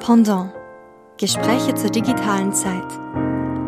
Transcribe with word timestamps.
Pendant. 0.00 0.50
Gespräche 1.18 1.74
zur 1.74 1.90
digitalen 1.90 2.54
Zeit. 2.54 2.86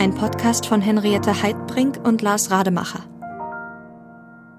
Ein 0.00 0.14
Podcast 0.14 0.64
von 0.64 0.80
Henriette 0.80 1.42
Heidbrink 1.42 2.00
und 2.02 2.22
Lars 2.22 2.50
Rademacher. 2.50 3.00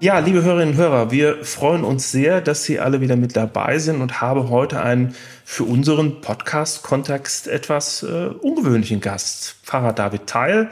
Ja, 0.00 0.20
liebe 0.20 0.44
Hörerinnen 0.44 0.74
und 0.74 0.80
Hörer, 0.80 1.10
wir 1.10 1.44
freuen 1.44 1.82
uns 1.82 2.12
sehr, 2.12 2.40
dass 2.40 2.62
Sie 2.62 2.78
alle 2.78 3.00
wieder 3.00 3.16
mit 3.16 3.34
dabei 3.34 3.78
sind 3.80 4.00
und 4.02 4.20
habe 4.20 4.50
heute 4.50 4.80
einen 4.82 5.16
für 5.44 5.64
unseren 5.64 6.20
Podcast-Kontext 6.20 7.48
etwas 7.48 8.04
äh, 8.04 8.28
ungewöhnlichen 8.40 9.00
Gast. 9.00 9.56
Pfarrer 9.64 9.92
David 9.92 10.28
Teil, 10.28 10.70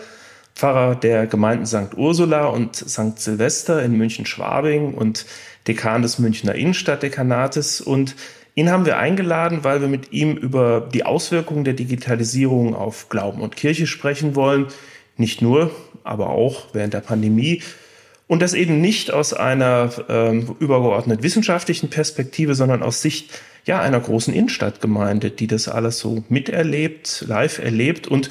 Pfarrer 0.55 0.95
der 0.95 1.27
Gemeinden 1.27 1.66
St. 1.66 1.96
Ursula 1.96 2.46
und 2.46 2.77
St. 2.77 3.19
Silvester 3.19 3.82
in 3.82 3.98
München-Schwabing 3.98 4.95
und 4.95 5.27
Dekan 5.66 6.03
des 6.03 6.21
Münchner 6.21 6.55
Innenstadtdekanates 6.55 7.80
und 7.80 8.14
Ihn 8.55 8.71
haben 8.71 8.84
wir 8.84 8.98
eingeladen, 8.98 9.64
weil 9.64 9.80
wir 9.80 9.89
mit 9.89 10.12
ihm 10.12 10.37
über 10.37 10.87
die 10.93 11.05
Auswirkungen 11.07 11.65
der 11.65 11.73
Digitalisierung 11.73 12.74
auf 12.74 13.09
Glauben 13.09 13.41
und 13.41 13.56
Kirche 13.56 13.87
sprechen 13.87 14.34
wollen. 14.37 14.66
Nicht 15.16 15.41
nur, 15.41 15.70
aber 16.05 16.30
auch 16.30 16.66
während 16.74 16.93
der 16.93 17.01
Pandemie. 17.01 17.62
Und 18.27 18.43
das 18.43 18.52
eben 18.55 18.80
nicht 18.80 19.10
aus 19.10 19.33
einer 19.33 19.91
ähm, 20.09 20.57
übergeordnet 20.59 21.23
wissenschaftlichen 21.23 21.88
Perspektive, 21.88 22.55
sondern 22.55 22.83
aus 22.83 23.01
Sicht 23.01 23.30
ja, 23.65 23.80
einer 23.80 24.01
großen 24.01 24.34
Innenstadtgemeinde, 24.34 25.30
die 25.30 25.46
das 25.46 25.69
alles 25.69 25.98
so 25.98 26.24
miterlebt, 26.29 27.24
live 27.27 27.59
erlebt 27.59 28.07
und 28.07 28.29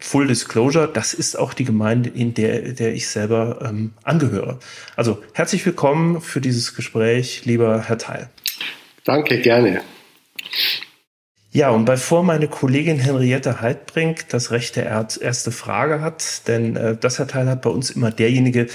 Full 0.00 0.28
Disclosure, 0.28 0.88
das 0.92 1.14
ist 1.14 1.36
auch 1.36 1.54
die 1.54 1.64
Gemeinde, 1.64 2.10
in 2.10 2.34
der, 2.34 2.72
der 2.72 2.94
ich 2.94 3.08
selber 3.08 3.60
ähm, 3.68 3.92
angehöre. 4.04 4.58
Also 4.94 5.22
herzlich 5.32 5.64
willkommen 5.66 6.20
für 6.20 6.40
dieses 6.40 6.74
Gespräch, 6.74 7.44
lieber 7.46 7.82
Herr 7.86 7.98
Teil. 7.98 8.28
Danke, 9.08 9.40
gerne. 9.40 9.80
Ja, 11.50 11.70
und 11.70 11.86
bevor 11.86 12.22
meine 12.22 12.46
Kollegin 12.46 12.98
Henriette 12.98 13.62
Heidbrink 13.62 14.28
das 14.28 14.50
Recht 14.50 14.76
der 14.76 14.84
erste 14.84 15.50
Frage 15.50 16.02
hat, 16.02 16.46
denn 16.46 16.76
äh, 16.76 16.94
das 16.94 17.18
Herr 17.18 17.26
Teil 17.26 17.48
hat 17.48 17.62
bei 17.62 17.70
uns 17.70 17.88
immer 17.88 18.10
derjenige, 18.10 18.66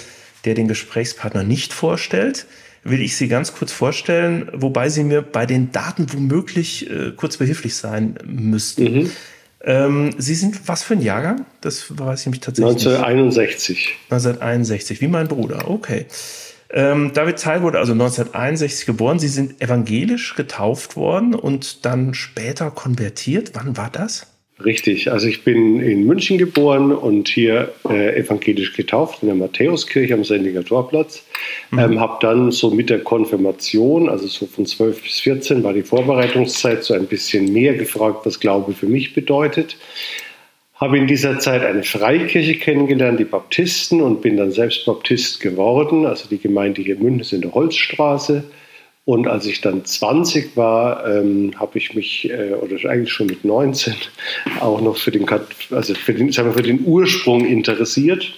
der 0.44 0.56
den 0.56 0.68
Gesprächspartner 0.68 1.44
nicht 1.44 1.72
vorstellt, 1.72 2.48
will 2.84 3.04
ich 3.04 3.16
Sie 3.16 3.28
ganz 3.28 3.54
kurz 3.54 3.72
vorstellen, 3.72 4.50
wobei 4.54 4.90
Sie 4.90 5.04
mir 5.04 5.22
bei 5.22 5.46
den 5.46 5.72
Daten 5.72 6.08
womöglich 6.12 6.90
äh, 6.90 7.12
kurz 7.16 7.38
behilflich 7.38 7.76
sein 7.76 8.16
müssten. 8.26 8.84
Mhm. 8.84 9.12
Ähm, 9.62 10.16
Sie 10.18 10.34
sind 10.34 10.68
was 10.68 10.82
für 10.82 10.96
ein 10.96 11.02
Jahrgang? 11.04 11.46
Das 11.62 11.96
weiß 11.96 12.22
ich 12.22 12.28
mich 12.32 12.40
tatsächlich 12.40 12.88
1961. 12.88 13.70
Nicht. 13.78 14.12
1961, 14.12 15.00
wie 15.00 15.08
mein 15.08 15.28
Bruder, 15.28 15.70
okay. 15.70 16.08
Ähm, 16.74 17.12
David 17.14 17.38
Zeil 17.38 17.62
wurde 17.62 17.78
also 17.78 17.94
1961 17.94 18.88
geboren. 18.88 19.20
Sie 19.20 19.28
sind 19.28 19.62
evangelisch 19.62 20.36
getauft 20.36 20.96
worden 20.96 21.36
und 21.36 21.86
dann 21.86 22.14
später 22.14 22.72
konvertiert. 22.72 23.52
Wann 23.54 23.78
war 23.78 23.92
das? 23.92 24.28
Richtig, 24.64 25.12
also 25.12 25.28
ich 25.28 25.44
bin 25.44 25.80
in 25.80 26.06
München 26.06 26.38
geboren 26.38 26.92
und 26.92 27.28
hier 27.28 27.74
äh, 27.90 28.20
evangelisch 28.20 28.74
getauft 28.74 29.20
in 29.22 29.28
der 29.28 29.36
Matthäuskirche 29.36 30.14
am 30.14 30.24
Sendlinger 30.24 30.64
Torplatz. 30.64 31.24
Mhm. 31.72 31.80
Ähm, 31.80 32.00
habe 32.00 32.18
dann 32.22 32.52
so 32.52 32.70
mit 32.70 32.90
der 32.90 33.00
Konfirmation, 33.00 34.10
also 34.10 34.28
so 34.28 34.46
von 34.46 34.66
12 34.66 35.02
bis 35.02 35.20
14 35.22 35.64
war 35.64 35.74
die 35.74 35.82
Vorbereitungszeit, 35.82 36.84
so 36.84 36.94
ein 36.94 37.08
bisschen 37.08 37.52
mehr 37.52 37.74
gefragt, 37.74 38.26
was 38.26 38.40
Glaube 38.40 38.74
für 38.74 38.88
mich 38.88 39.14
bedeutet. 39.14 39.76
Habe 40.84 40.98
in 40.98 41.08
dieser 41.08 41.40
Zeit 41.40 41.64
eine 41.64 41.84
Freikirche 41.84 42.56
kennengelernt, 42.56 43.18
die 43.18 43.24
Baptisten, 43.24 44.02
und 44.02 44.22
bin 44.22 44.36
dann 44.36 44.52
selbst 44.52 44.86
Baptist 44.86 45.40
geworden. 45.40 46.06
Also 46.06 46.28
die 46.28 46.40
Gemeinde 46.40 46.82
hier 46.82 46.96
in 46.96 47.04
München 47.04 47.22
ist 47.22 47.32
in 47.32 47.40
der 47.40 47.54
Holzstraße. 47.54 48.44
Und 49.06 49.26
als 49.26 49.46
ich 49.46 49.62
dann 49.62 49.86
20 49.86 50.58
war, 50.58 51.08
ähm, 51.08 51.54
habe 51.56 51.78
ich 51.78 51.96
mich, 51.96 52.30
äh, 52.30 52.56
oder 52.56 52.90
eigentlich 52.90 53.14
schon 53.14 53.28
mit 53.28 53.46
19, 53.46 53.96
auch 54.60 54.82
noch 54.82 54.98
für 54.98 55.12
den, 55.12 55.26
also 55.72 55.94
für 55.94 56.14
den, 56.14 56.34
sagen 56.34 56.50
wir, 56.50 56.54
für 56.54 56.64
den 56.64 56.84
Ursprung 56.86 57.46
interessiert. 57.46 58.34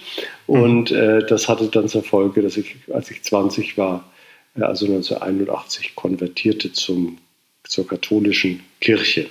Und 0.46 0.92
äh, 0.92 1.26
das 1.26 1.48
hatte 1.48 1.66
dann 1.66 1.88
zur 1.88 2.04
Folge, 2.04 2.42
dass 2.42 2.56
ich, 2.56 2.76
als 2.94 3.10
ich 3.10 3.24
20 3.24 3.76
war, 3.76 4.08
äh, 4.56 4.62
also 4.62 4.86
1981, 4.86 5.96
konvertierte 5.96 6.72
zum, 6.72 7.18
zur 7.64 7.88
katholischen 7.88 8.60
Kirche. 8.80 9.26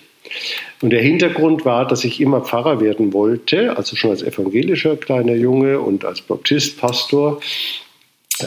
Und 0.82 0.90
der 0.92 1.02
Hintergrund 1.02 1.66
war, 1.66 1.88
dass 1.88 2.04
ich 2.04 2.20
immer 2.22 2.42
Pfarrer 2.42 2.82
werden 2.82 3.14
wollte, 3.14 3.78
also 3.78 3.96
schon 3.96 4.12
als 4.12 4.22
evangelischer 4.22 4.98
kleiner 4.98 5.36
Junge 5.36 5.80
und 5.80 6.06
als 6.06 6.22
Baptist, 6.22 6.80
Pastor. 6.80 7.40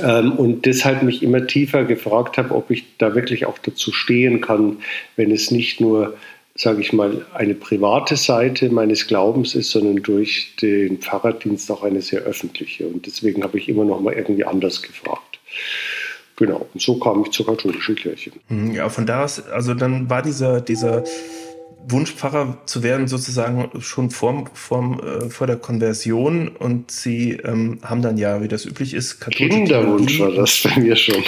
Ähm, 0.02 0.32
und 0.32 0.66
deshalb 0.66 1.02
mich 1.02 1.22
immer 1.22 1.46
tiefer 1.46 1.84
gefragt 1.84 2.36
habe, 2.36 2.54
ob 2.54 2.70
ich 2.70 2.84
da 2.98 3.14
wirklich 3.14 3.46
auch 3.46 3.58
dazu 3.58 3.92
stehen 3.92 4.40
kann, 4.40 4.78
wenn 5.16 5.30
es 5.30 5.50
nicht 5.50 5.80
nur, 5.80 6.16
sage 6.54 6.80
ich 6.82 6.92
mal, 6.92 7.24
eine 7.32 7.54
private 7.54 8.16
Seite 8.16 8.68
meines 8.68 9.06
Glaubens 9.06 9.54
ist, 9.54 9.70
sondern 9.70 10.02
durch 10.02 10.54
den 10.60 10.98
Pfarrerdienst 10.98 11.70
auch 11.70 11.82
eine 11.82 12.02
sehr 12.02 12.20
öffentliche. 12.20 12.86
Und 12.86 13.06
deswegen 13.06 13.42
habe 13.42 13.58
ich 13.58 13.68
immer 13.68 13.84
noch 13.84 14.00
mal 14.00 14.12
irgendwie 14.12 14.44
anders 14.44 14.82
gefragt. 14.82 15.38
Genau, 16.36 16.68
und 16.72 16.80
so 16.80 16.98
kam 17.00 17.24
ich 17.24 17.32
zur 17.32 17.46
katholischen 17.46 17.96
Kirche. 17.96 18.30
Hm, 18.46 18.72
ja, 18.72 18.88
von 18.88 19.06
da 19.06 19.24
aus, 19.24 19.44
also 19.48 19.74
dann 19.74 20.08
war 20.08 20.22
dieser, 20.22 20.60
dieser 20.60 21.02
Wunschpfarrer 21.86 22.58
zu 22.66 22.82
werden, 22.82 23.08
sozusagen 23.08 23.70
schon 23.80 24.10
vor, 24.10 24.44
vor, 24.52 25.02
äh, 25.02 25.30
vor 25.30 25.46
der 25.46 25.56
Konversion. 25.56 26.48
Und 26.48 26.90
sie 26.90 27.32
ähm, 27.32 27.78
haben 27.82 28.02
dann 28.02 28.18
ja, 28.18 28.42
wie 28.42 28.48
das 28.48 28.66
üblich 28.66 28.94
ist, 28.94 29.20
katholische 29.20 29.58
Kinderwunsch 29.58 30.16
Theologie. 30.16 30.36
war 30.36 30.42
das 30.42 30.60
bei 30.62 30.80
mir 30.80 30.96
schon. 30.96 31.22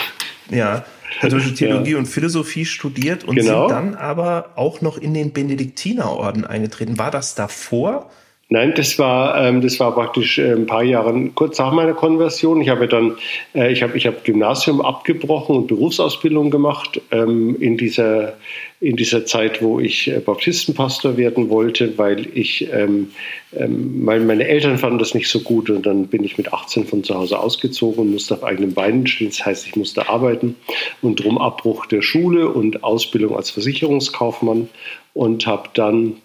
Ja, 0.50 0.84
katholische 1.20 1.54
Theologie 1.54 1.92
ja. 1.92 1.98
und 1.98 2.06
Philosophie 2.06 2.64
studiert 2.64 3.24
und 3.24 3.36
genau. 3.36 3.68
sind 3.68 3.76
dann 3.76 3.94
aber 3.94 4.50
auch 4.56 4.80
noch 4.80 4.98
in 4.98 5.14
den 5.14 5.32
Benediktinerorden 5.32 6.44
eingetreten. 6.44 6.98
War 6.98 7.10
das 7.10 7.34
davor? 7.34 8.10
Nein, 8.52 8.72
das 8.74 8.98
war, 8.98 9.40
ähm, 9.40 9.60
das 9.60 9.78
war 9.78 9.94
praktisch 9.94 10.36
äh, 10.38 10.50
ein 10.50 10.66
paar 10.66 10.82
Jahre 10.82 11.30
kurz 11.36 11.56
nach 11.58 11.70
meiner 11.70 11.94
Konversion. 11.94 12.60
Ich 12.60 12.68
habe 12.68 12.88
dann, 12.88 13.16
äh, 13.54 13.72
ich 13.72 13.80
habe 13.84 13.96
ich 13.96 14.08
hab 14.08 14.24
Gymnasium 14.24 14.80
abgebrochen 14.80 15.54
und 15.54 15.68
Berufsausbildung 15.68 16.50
gemacht 16.50 17.00
ähm, 17.12 17.56
in, 17.60 17.76
dieser, 17.76 18.32
in 18.80 18.96
dieser 18.96 19.24
Zeit, 19.24 19.62
wo 19.62 19.78
ich 19.78 20.08
äh, 20.08 20.18
Baptistenpastor 20.18 21.16
werden 21.16 21.48
wollte, 21.48 21.96
weil 21.96 22.26
ich, 22.36 22.68
ähm, 22.72 23.12
ähm, 23.56 24.04
meine 24.04 24.48
Eltern 24.48 24.78
fanden 24.78 24.98
das 24.98 25.14
nicht 25.14 25.28
so 25.28 25.38
gut 25.42 25.70
und 25.70 25.86
dann 25.86 26.08
bin 26.08 26.24
ich 26.24 26.36
mit 26.36 26.52
18 26.52 26.86
von 26.86 27.04
zu 27.04 27.14
Hause 27.14 27.38
ausgezogen 27.38 28.00
und 28.00 28.10
musste 28.10 28.34
auf 28.34 28.42
eigenen 28.42 28.74
Beinen 28.74 29.06
stehen. 29.06 29.28
Das 29.28 29.46
heißt, 29.46 29.68
ich 29.68 29.76
musste 29.76 30.08
arbeiten 30.08 30.56
und 31.02 31.22
drum 31.22 31.38
Abbruch 31.38 31.86
der 31.86 32.02
Schule 32.02 32.48
und 32.48 32.82
Ausbildung 32.82 33.36
als 33.36 33.50
Versicherungskaufmann 33.50 34.68
und 35.14 35.46
habe 35.46 35.68
dann 35.74 36.16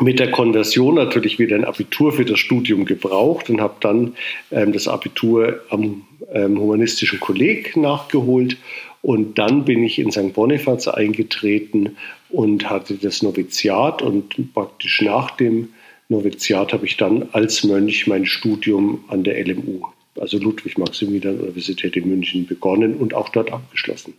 mit 0.00 0.18
der 0.18 0.30
Konversion 0.30 0.94
natürlich 0.94 1.38
wieder 1.38 1.56
ein 1.56 1.64
Abitur 1.64 2.12
für 2.12 2.24
das 2.24 2.38
Studium 2.38 2.84
gebraucht 2.84 3.50
und 3.50 3.60
habe 3.60 3.74
dann 3.80 4.14
ähm, 4.50 4.72
das 4.72 4.88
Abitur 4.88 5.60
am 5.68 6.02
ähm, 6.32 6.58
Humanistischen 6.58 7.20
Kolleg 7.20 7.76
nachgeholt. 7.76 8.56
Und 9.02 9.38
dann 9.38 9.64
bin 9.64 9.82
ich 9.82 9.98
in 9.98 10.12
St. 10.12 10.32
Bonifaz 10.32 10.86
eingetreten 10.88 11.96
und 12.30 12.70
hatte 12.70 12.94
das 12.94 13.22
Noviziat. 13.22 14.00
Und 14.00 14.54
praktisch 14.54 15.02
nach 15.02 15.32
dem 15.32 15.70
Noviziat 16.08 16.72
habe 16.72 16.86
ich 16.86 16.96
dann 16.96 17.28
als 17.32 17.64
Mönch 17.64 18.06
mein 18.06 18.26
Studium 18.26 19.04
an 19.08 19.24
der 19.24 19.44
LMU, 19.44 19.86
also 20.20 20.38
Ludwig-Maximilian-Universität 20.38 21.96
in 21.96 22.08
München, 22.08 22.46
begonnen 22.46 22.94
und 22.94 23.12
auch 23.12 23.28
dort 23.30 23.52
abgeschlossen. 23.52 24.14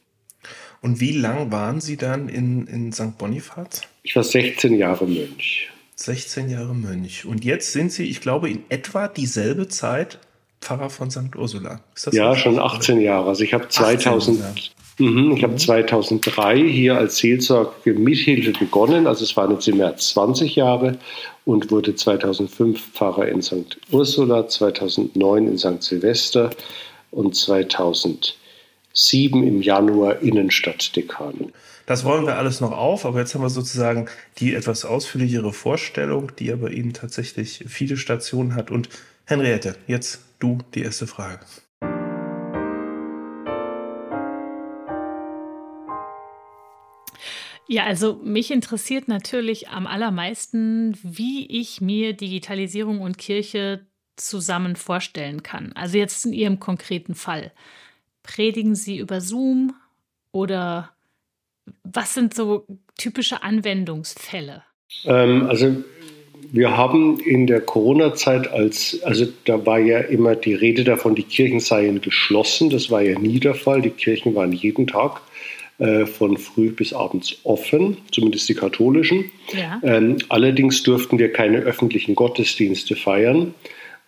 Und 0.83 0.99
wie 0.99 1.13
lang 1.13 1.49
waren 1.49 1.79
Sie 1.79 1.95
dann 1.95 2.27
in, 2.27 2.67
in 2.67 2.91
St. 2.91 3.17
Bonifaz? 3.17 3.83
Ich 4.03 4.17
war 4.17 4.23
16 4.23 4.77
Jahre 4.77 5.07
Mönch. 5.07 5.69
16 5.95 6.49
Jahre 6.49 6.75
Mönch. 6.75 7.25
Und 7.25 7.45
jetzt 7.45 7.71
sind 7.71 7.93
Sie, 7.93 8.03
ich 8.03 8.19
glaube, 8.19 8.49
in 8.49 8.63
etwa 8.67 9.07
dieselbe 9.07 9.69
Zeit 9.69 10.19
Pfarrer 10.59 10.89
von 10.89 11.09
St. 11.09 11.37
Ursula. 11.37 11.79
ja, 12.11 12.35
schon 12.35 12.59
18 12.59 12.99
Jahre. 12.99 13.29
Also 13.29 13.43
ich 13.45 13.53
habe 13.53 13.69
2000, 13.69 14.73
mh, 14.97 15.35
ich 15.37 15.43
habe 15.43 15.55
2003 15.55 16.55
mhm. 16.55 16.67
hier 16.67 16.97
als 16.97 17.17
Seelsorge 17.17 17.93
Mithilfe 17.93 18.51
begonnen. 18.51 19.07
Also 19.07 19.23
es 19.23 19.37
waren 19.37 19.51
jetzt 19.51 19.67
im 19.69 19.77
März 19.77 20.09
20 20.09 20.57
Jahre 20.57 20.97
und 21.45 21.71
wurde 21.71 21.95
2005 21.95 22.91
Pfarrer 22.91 23.29
in 23.29 23.41
St. 23.41 23.77
Ursula, 23.89 24.49
2009 24.49 25.47
in 25.47 25.57
St. 25.57 25.81
Silvester 25.81 26.49
und 27.11 27.37
2000 27.37 28.35
sieben 28.93 29.45
im 29.45 29.61
Januar 29.61 30.21
Innenstadtdekan. 30.21 31.51
Das 31.85 32.05
wollen 32.05 32.25
wir 32.25 32.37
alles 32.37 32.61
noch 32.61 32.71
auf, 32.71 33.05
aber 33.05 33.19
jetzt 33.19 33.35
haben 33.35 33.41
wir 33.41 33.49
sozusagen 33.49 34.07
die 34.37 34.53
etwas 34.53 34.85
ausführlichere 34.85 35.51
Vorstellung, 35.51 36.31
die 36.39 36.53
aber 36.53 36.71
Ihnen 36.71 36.93
tatsächlich 36.93 37.65
viele 37.67 37.97
Stationen 37.97 38.55
hat. 38.55 38.71
Und 38.71 38.87
Henriette, 39.25 39.75
jetzt 39.87 40.21
du 40.39 40.59
die 40.75 40.83
erste 40.83 41.07
Frage. 41.07 41.39
Ja, 47.67 47.85
also 47.85 48.19
mich 48.23 48.51
interessiert 48.51 49.07
natürlich 49.07 49.69
am 49.69 49.87
allermeisten, 49.87 50.97
wie 51.01 51.47
ich 51.47 51.81
mir 51.81 52.13
Digitalisierung 52.13 53.01
und 53.01 53.17
Kirche 53.17 53.85
zusammen 54.15 54.75
vorstellen 54.75 55.43
kann. 55.43 55.71
Also 55.73 55.97
jetzt 55.97 56.25
in 56.25 56.33
Ihrem 56.33 56.59
konkreten 56.59 57.15
Fall. 57.15 57.51
Predigen 58.23 58.75
Sie 58.75 58.97
über 58.97 59.21
Zoom 59.21 59.73
oder 60.31 60.89
was 61.83 62.13
sind 62.13 62.33
so 62.33 62.65
typische 62.97 63.43
Anwendungsfälle? 63.43 64.63
Ähm, 65.05 65.47
also 65.47 65.83
wir 66.51 66.77
haben 66.77 67.19
in 67.19 67.47
der 67.47 67.61
Corona-Zeit 67.61 68.51
als, 68.51 69.01
also 69.03 69.25
da 69.45 69.65
war 69.65 69.79
ja 69.79 69.99
immer 69.99 70.35
die 70.35 70.53
Rede 70.53 70.83
davon, 70.83 71.15
die 71.15 71.23
Kirchen 71.23 71.59
seien 71.59 72.01
geschlossen. 72.01 72.69
Das 72.69 72.91
war 72.91 73.01
ja 73.01 73.17
nie 73.17 73.39
der 73.39 73.55
Fall. 73.55 73.81
Die 73.81 73.89
Kirchen 73.89 74.35
waren 74.35 74.51
jeden 74.51 74.87
Tag 74.87 75.21
äh, 75.79 76.05
von 76.05 76.37
früh 76.37 76.69
bis 76.69 76.93
abends 76.93 77.37
offen, 77.43 77.97
zumindest 78.11 78.47
die 78.49 78.53
katholischen. 78.53 79.31
Ja. 79.51 79.81
Ähm, 79.83 80.17
allerdings 80.29 80.83
durften 80.83 81.17
wir 81.17 81.31
keine 81.31 81.59
öffentlichen 81.59 82.13
Gottesdienste 82.13 82.95
feiern. 82.95 83.53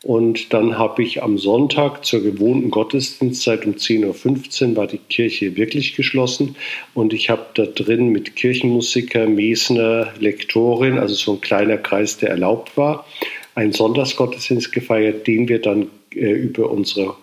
Und 0.05 0.53
dann 0.53 0.77
habe 0.77 1.01
ich 1.01 1.23
am 1.23 1.39
Sonntag 1.39 2.05
zur 2.05 2.21
gewohnten 2.21 2.69
Gottesdienstzeit 2.69 3.65
um 3.65 3.73
10.15 3.73 4.69
Uhr 4.69 4.75
war 4.75 4.85
die 4.85 4.99
Kirche 4.99 5.57
wirklich 5.57 5.95
geschlossen. 5.95 6.57
Und 6.93 7.11
ich 7.11 7.31
habe 7.31 7.47
da 7.55 7.65
drin 7.65 8.09
mit 8.09 8.35
Kirchenmusiker, 8.35 9.25
Mesner, 9.25 10.13
Lektorin, 10.19 10.99
also 10.99 11.15
so 11.15 11.33
ein 11.33 11.41
kleiner 11.41 11.77
Kreis, 11.77 12.19
der 12.19 12.29
erlaubt 12.29 12.77
war, 12.77 13.07
einen 13.55 13.73
Sonntagsgottesdienst 13.73 14.71
gefeiert, 14.71 15.25
den 15.25 15.47
wir 15.47 15.59
dann 15.59 15.87
äh, 16.13 16.33
über 16.33 16.69
unsere 16.69 17.15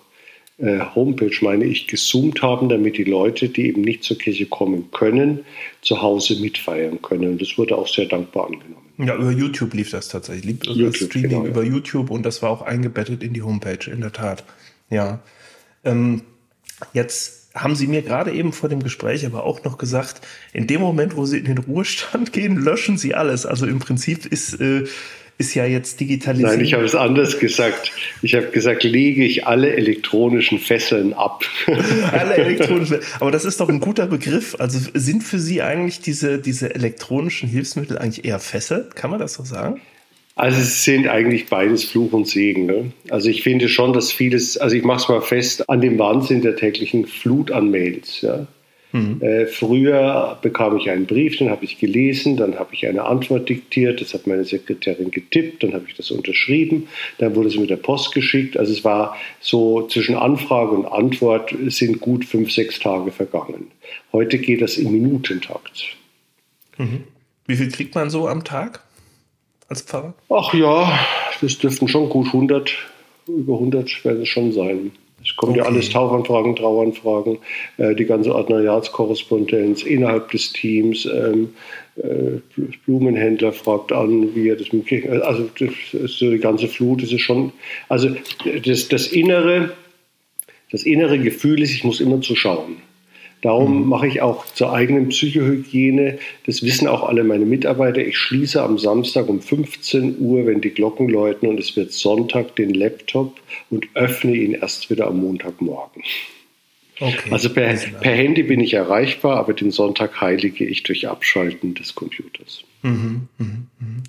äh, 0.62 0.78
Homepage, 0.94 1.36
meine 1.40 1.64
ich, 1.64 1.88
gesoomt 1.88 2.40
haben, 2.40 2.68
damit 2.68 2.96
die 2.96 3.04
Leute, 3.04 3.48
die 3.48 3.66
eben 3.66 3.82
nicht 3.82 4.04
zur 4.04 4.16
Kirche 4.16 4.46
kommen 4.46 4.90
können, 4.92 5.40
zu 5.80 6.00
Hause 6.00 6.40
mitfeiern 6.40 7.02
können. 7.02 7.32
Und 7.32 7.42
das 7.42 7.58
wurde 7.58 7.76
auch 7.76 7.88
sehr 7.88 8.06
dankbar 8.06 8.46
angenommen. 8.46 8.86
Ja, 8.98 9.16
über 9.16 9.32
YouTube 9.32 9.74
lief 9.74 9.90
das 9.90 10.08
tatsächlich. 10.08 10.64
Lief 10.64 10.76
YouTube, 10.76 11.10
Streaming 11.10 11.30
genau, 11.30 11.46
über 11.46 11.64
ja. 11.64 11.72
YouTube 11.72 12.10
und 12.10 12.24
das 12.24 12.42
war 12.42 12.50
auch 12.50 12.62
eingebettet 12.62 13.24
in 13.24 13.32
die 13.32 13.42
Homepage, 13.42 13.90
in 13.90 14.00
der 14.00 14.12
Tat. 14.12 14.44
Ja. 14.88 15.20
Ähm, 15.84 16.22
jetzt 16.92 17.50
haben 17.54 17.74
Sie 17.74 17.88
mir 17.88 18.02
gerade 18.02 18.32
eben 18.32 18.52
vor 18.52 18.68
dem 18.68 18.84
Gespräch 18.84 19.26
aber 19.26 19.44
auch 19.44 19.64
noch 19.64 19.78
gesagt, 19.78 20.20
in 20.52 20.68
dem 20.68 20.80
Moment, 20.80 21.16
wo 21.16 21.26
Sie 21.26 21.38
in 21.38 21.46
den 21.46 21.58
Ruhestand 21.58 22.32
gehen, 22.32 22.56
löschen 22.56 22.98
Sie 22.98 23.14
alles. 23.14 23.46
Also 23.46 23.66
im 23.66 23.80
Prinzip 23.80 24.26
ist 24.26 24.60
äh, 24.60 24.84
ist 25.42 25.54
ja 25.54 25.66
jetzt 25.66 25.98
digitalisiert. 25.98 26.50
Nein, 26.50 26.60
ich 26.60 26.74
habe 26.74 26.84
es 26.84 26.94
anders 26.94 27.40
gesagt. 27.40 27.90
Ich 28.22 28.34
habe 28.36 28.46
gesagt, 28.46 28.84
lege 28.84 29.24
ich 29.24 29.46
alle 29.46 29.74
elektronischen 29.74 30.60
Fesseln 30.60 31.12
ab. 31.12 31.44
alle 32.12 32.36
elektronischen. 32.36 33.00
Aber 33.20 33.32
das 33.32 33.44
ist 33.44 33.60
doch 33.60 33.68
ein 33.68 33.80
guter 33.80 34.06
Begriff. 34.06 34.54
Also 34.60 34.78
sind 34.94 35.24
für 35.24 35.40
Sie 35.40 35.60
eigentlich 35.60 36.00
diese, 36.00 36.38
diese 36.38 36.72
elektronischen 36.74 37.48
Hilfsmittel 37.48 37.98
eigentlich 37.98 38.24
eher 38.24 38.38
Fessel? 38.38 38.88
Kann 38.94 39.10
man 39.10 39.18
das 39.18 39.34
so 39.34 39.42
sagen? 39.42 39.80
Also 40.36 40.60
es 40.60 40.84
sind 40.84 41.08
eigentlich 41.08 41.46
beides 41.46 41.84
Fluch 41.84 42.12
und 42.12 42.28
Segen. 42.28 42.66
Ne? 42.66 42.92
Also 43.10 43.28
ich 43.28 43.42
finde 43.42 43.68
schon, 43.68 43.92
dass 43.92 44.12
vieles, 44.12 44.56
also 44.56 44.76
ich 44.76 44.84
mache 44.84 45.02
es 45.02 45.08
mal 45.08 45.20
fest, 45.20 45.68
an 45.68 45.80
dem 45.80 45.98
Wahnsinn 45.98 46.40
der 46.40 46.54
täglichen 46.54 47.06
Flut 47.06 47.50
an 47.50 47.70
Mails. 47.70 48.20
Ja? 48.22 48.46
Mhm. 48.92 49.22
Äh, 49.22 49.46
früher 49.46 50.38
bekam 50.42 50.76
ich 50.76 50.90
einen 50.90 51.06
Brief, 51.06 51.38
den 51.38 51.50
habe 51.50 51.64
ich 51.64 51.78
gelesen, 51.78 52.36
dann 52.36 52.58
habe 52.58 52.74
ich 52.74 52.86
eine 52.86 53.04
Antwort 53.04 53.48
diktiert, 53.48 54.00
das 54.00 54.12
hat 54.12 54.26
meine 54.26 54.44
Sekretärin 54.44 55.10
getippt, 55.10 55.62
dann 55.62 55.72
habe 55.72 55.86
ich 55.88 55.94
das 55.94 56.10
unterschrieben, 56.10 56.88
dann 57.18 57.34
wurde 57.34 57.48
es 57.48 57.56
mit 57.56 57.70
der 57.70 57.76
Post 57.76 58.12
geschickt. 58.12 58.56
Also 58.58 58.72
es 58.72 58.84
war 58.84 59.16
so 59.40 59.86
zwischen 59.88 60.14
Anfrage 60.14 60.72
und 60.72 60.86
Antwort 60.86 61.54
sind 61.68 62.00
gut 62.00 62.24
fünf, 62.24 62.52
sechs 62.52 62.78
Tage 62.78 63.10
vergangen. 63.12 63.70
Heute 64.12 64.38
geht 64.38 64.60
das 64.60 64.76
im 64.76 64.92
Minutentakt. 64.92 65.96
Mhm. 66.76 67.04
Wie 67.46 67.56
viel 67.56 67.70
kriegt 67.70 67.94
man 67.94 68.10
so 68.10 68.28
am 68.28 68.44
Tag 68.44 68.84
als 69.68 69.82
Pfarrer? 69.82 70.14
Ach 70.28 70.52
ja, 70.52 70.98
das 71.40 71.58
dürften 71.58 71.88
schon 71.88 72.10
gut 72.10 72.26
100, 72.26 72.74
über 73.26 73.54
100 73.54 74.04
werden 74.04 74.22
es 74.22 74.28
schon 74.28 74.52
sein. 74.52 74.92
Es 75.24 75.36
kommt 75.36 75.52
okay. 75.52 75.60
ja 75.60 75.66
alles 75.66 75.90
Taufanfragen, 75.90 76.56
Trauanfragen, 76.56 77.38
äh, 77.78 77.94
die 77.94 78.04
ganze 78.04 78.34
Ordinariatskorrespondenz 78.34 79.82
innerhalb 79.82 80.30
des 80.30 80.52
Teams. 80.52 81.06
Ähm, 81.06 81.50
äh, 81.96 82.40
Blumenhändler 82.86 83.52
fragt 83.52 83.92
an, 83.92 84.34
wie 84.34 84.48
er 84.48 84.56
das 84.56 84.72
mit 84.72 84.86
Kirchen, 84.86 85.22
also 85.22 85.48
das 85.58 85.70
so 86.10 86.30
die 86.30 86.38
ganze 86.38 86.66
Flut, 86.66 87.02
das 87.02 87.12
ist 87.12 87.20
schon, 87.20 87.52
also 87.88 88.08
das, 88.64 88.88
das 88.88 89.08
innere, 89.08 89.72
das 90.70 90.84
innere 90.84 91.18
Gefühl 91.18 91.60
ist, 91.62 91.72
ich 91.72 91.84
muss 91.84 92.00
immer 92.00 92.20
zuschauen. 92.22 92.76
Darum 93.42 93.82
mhm. 93.82 93.88
mache 93.88 94.06
ich 94.06 94.22
auch 94.22 94.46
zur 94.46 94.72
eigenen 94.72 95.08
Psychohygiene, 95.08 96.18
das 96.46 96.62
wissen 96.62 96.88
auch 96.88 97.02
alle 97.02 97.24
meine 97.24 97.44
Mitarbeiter, 97.44 98.00
ich 98.00 98.16
schließe 98.16 98.62
am 98.62 98.78
Samstag 98.78 99.28
um 99.28 99.42
15 99.42 100.20
Uhr, 100.20 100.46
wenn 100.46 100.60
die 100.60 100.70
Glocken 100.70 101.08
läuten 101.08 101.48
und 101.48 101.58
es 101.58 101.76
wird 101.76 101.92
Sonntag, 101.92 102.56
den 102.56 102.72
Laptop 102.72 103.40
und 103.68 103.88
öffne 103.94 104.34
ihn 104.34 104.54
erst 104.54 104.90
wieder 104.90 105.08
am 105.08 105.18
Montagmorgen. 105.18 106.02
Okay. 107.00 107.30
Also 107.32 107.50
per, 107.50 107.74
per 107.74 108.14
Handy 108.14 108.44
bin 108.44 108.60
ich 108.60 108.74
erreichbar, 108.74 109.38
aber 109.38 109.54
den 109.54 109.72
Sonntag 109.72 110.20
heilige 110.20 110.64
ich 110.64 110.84
durch 110.84 111.08
Abschalten 111.08 111.74
des 111.74 111.96
Computers. 111.96 112.62
Mhm, 112.82 113.28
mh, 113.38 113.46
mh. 113.80 114.02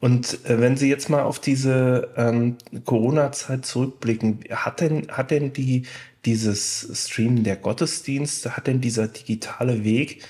Und 0.00 0.44
äh, 0.44 0.60
wenn 0.60 0.76
Sie 0.76 0.88
jetzt 0.88 1.08
mal 1.08 1.22
auf 1.22 1.40
diese 1.40 2.10
ähm, 2.16 2.56
Corona-Zeit 2.84 3.66
zurückblicken, 3.66 4.40
hat 4.50 4.80
denn, 4.80 5.08
hat 5.08 5.30
denn 5.30 5.52
die, 5.52 5.84
dieses 6.24 6.88
Streamen 6.94 7.44
der 7.44 7.56
Gottesdienste, 7.56 8.56
hat 8.56 8.66
denn 8.66 8.80
dieser 8.80 9.08
digitale 9.08 9.84
Weg 9.84 10.22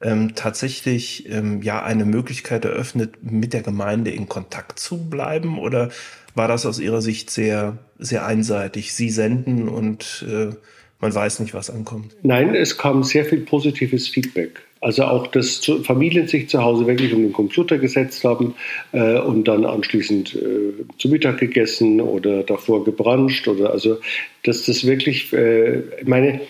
ähm, 0.00 0.34
tatsächlich 0.34 1.28
ähm, 1.30 1.62
ja 1.62 1.82
eine 1.82 2.04
Möglichkeit 2.04 2.64
eröffnet, 2.64 3.22
mit 3.22 3.52
der 3.52 3.62
Gemeinde 3.62 4.10
in 4.10 4.28
Kontakt 4.28 4.78
zu 4.78 5.08
bleiben? 5.08 5.58
Oder 5.58 5.90
war 6.34 6.48
das 6.48 6.66
aus 6.66 6.78
Ihrer 6.78 7.02
Sicht 7.02 7.30
sehr, 7.30 7.78
sehr 7.98 8.26
einseitig? 8.26 8.92
Sie 8.92 9.10
senden 9.10 9.68
und 9.68 10.24
äh, 10.28 10.54
man 11.00 11.14
weiß 11.14 11.40
nicht, 11.40 11.54
was 11.54 11.70
ankommt. 11.70 12.16
Nein, 12.22 12.54
es 12.54 12.78
kam 12.78 13.02
sehr 13.02 13.24
viel 13.24 13.40
positives 13.40 14.08
Feedback. 14.08 14.62
Also 14.84 15.04
auch, 15.04 15.28
dass 15.28 15.64
Familien 15.82 16.28
sich 16.28 16.50
zu 16.50 16.62
Hause 16.62 16.86
wirklich 16.86 17.14
um 17.14 17.22
den 17.22 17.32
Computer 17.32 17.78
gesetzt 17.78 18.22
haben 18.22 18.54
äh, 18.92 19.18
und 19.18 19.48
dann 19.48 19.64
anschließend 19.64 20.34
äh, 20.34 20.98
zu 20.98 21.08
Mittag 21.08 21.38
gegessen 21.38 22.02
oder 22.02 22.42
davor 22.42 22.84
gebranscht 22.84 23.48
oder 23.48 23.70
also, 23.70 23.96
dass 24.42 24.66
das 24.66 24.86
wirklich, 24.86 25.32
äh, 25.32 25.84
meine, 26.04 26.42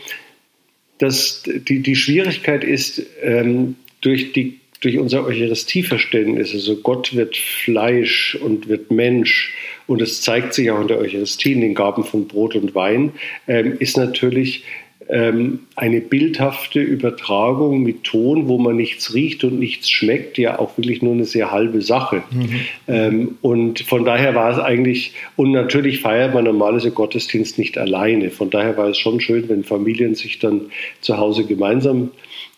dass 0.98 1.44
die, 1.44 1.78
die 1.78 1.94
Schwierigkeit 1.94 2.64
ist, 2.64 3.06
ähm, 3.22 3.76
durch 4.00 4.32
die 4.32 4.58
durch 4.80 4.98
unser 4.98 5.24
Eucharistieverständnis, 5.24 6.52
also 6.52 6.76
Gott 6.76 7.14
wird 7.14 7.38
Fleisch 7.38 8.34
und 8.34 8.68
wird 8.68 8.90
Mensch, 8.90 9.54
und 9.86 10.02
es 10.02 10.20
zeigt 10.20 10.52
sich 10.52 10.70
auch 10.70 10.80
in 10.80 10.88
der 10.88 10.98
Eucharistie, 10.98 11.52
in 11.52 11.62
den 11.62 11.74
Gaben 11.74 12.04
von 12.04 12.28
Brot 12.28 12.54
und 12.54 12.74
Wein, 12.74 13.12
ähm, 13.46 13.76
ist 13.78 13.96
natürlich 13.96 14.64
eine 15.06 16.00
bildhafte 16.00 16.80
Übertragung 16.80 17.82
mit 17.82 18.04
Ton, 18.04 18.48
wo 18.48 18.58
man 18.58 18.76
nichts 18.76 19.12
riecht 19.12 19.44
und 19.44 19.58
nichts 19.58 19.90
schmeckt, 19.90 20.38
ja 20.38 20.58
auch 20.58 20.78
wirklich 20.78 21.02
nur 21.02 21.12
eine 21.12 21.24
sehr 21.24 21.50
halbe 21.50 21.82
Sache. 21.82 22.22
Mhm. 22.30 22.60
Ähm, 22.88 23.38
und 23.42 23.80
von 23.80 24.04
daher 24.04 24.34
war 24.34 24.50
es 24.50 24.58
eigentlich, 24.58 25.12
und 25.36 25.52
natürlich 25.52 26.00
feiert 26.00 26.32
man 26.32 26.44
normalerweise 26.44 26.90
Gottesdienst 26.90 27.58
nicht 27.58 27.76
alleine. 27.76 28.30
Von 28.30 28.50
daher 28.50 28.76
war 28.76 28.88
es 28.88 28.98
schon 28.98 29.20
schön, 29.20 29.48
wenn 29.48 29.62
Familien 29.64 30.14
sich 30.14 30.38
dann 30.38 30.62
zu 31.00 31.18
Hause 31.18 31.44
gemeinsam 31.44 32.10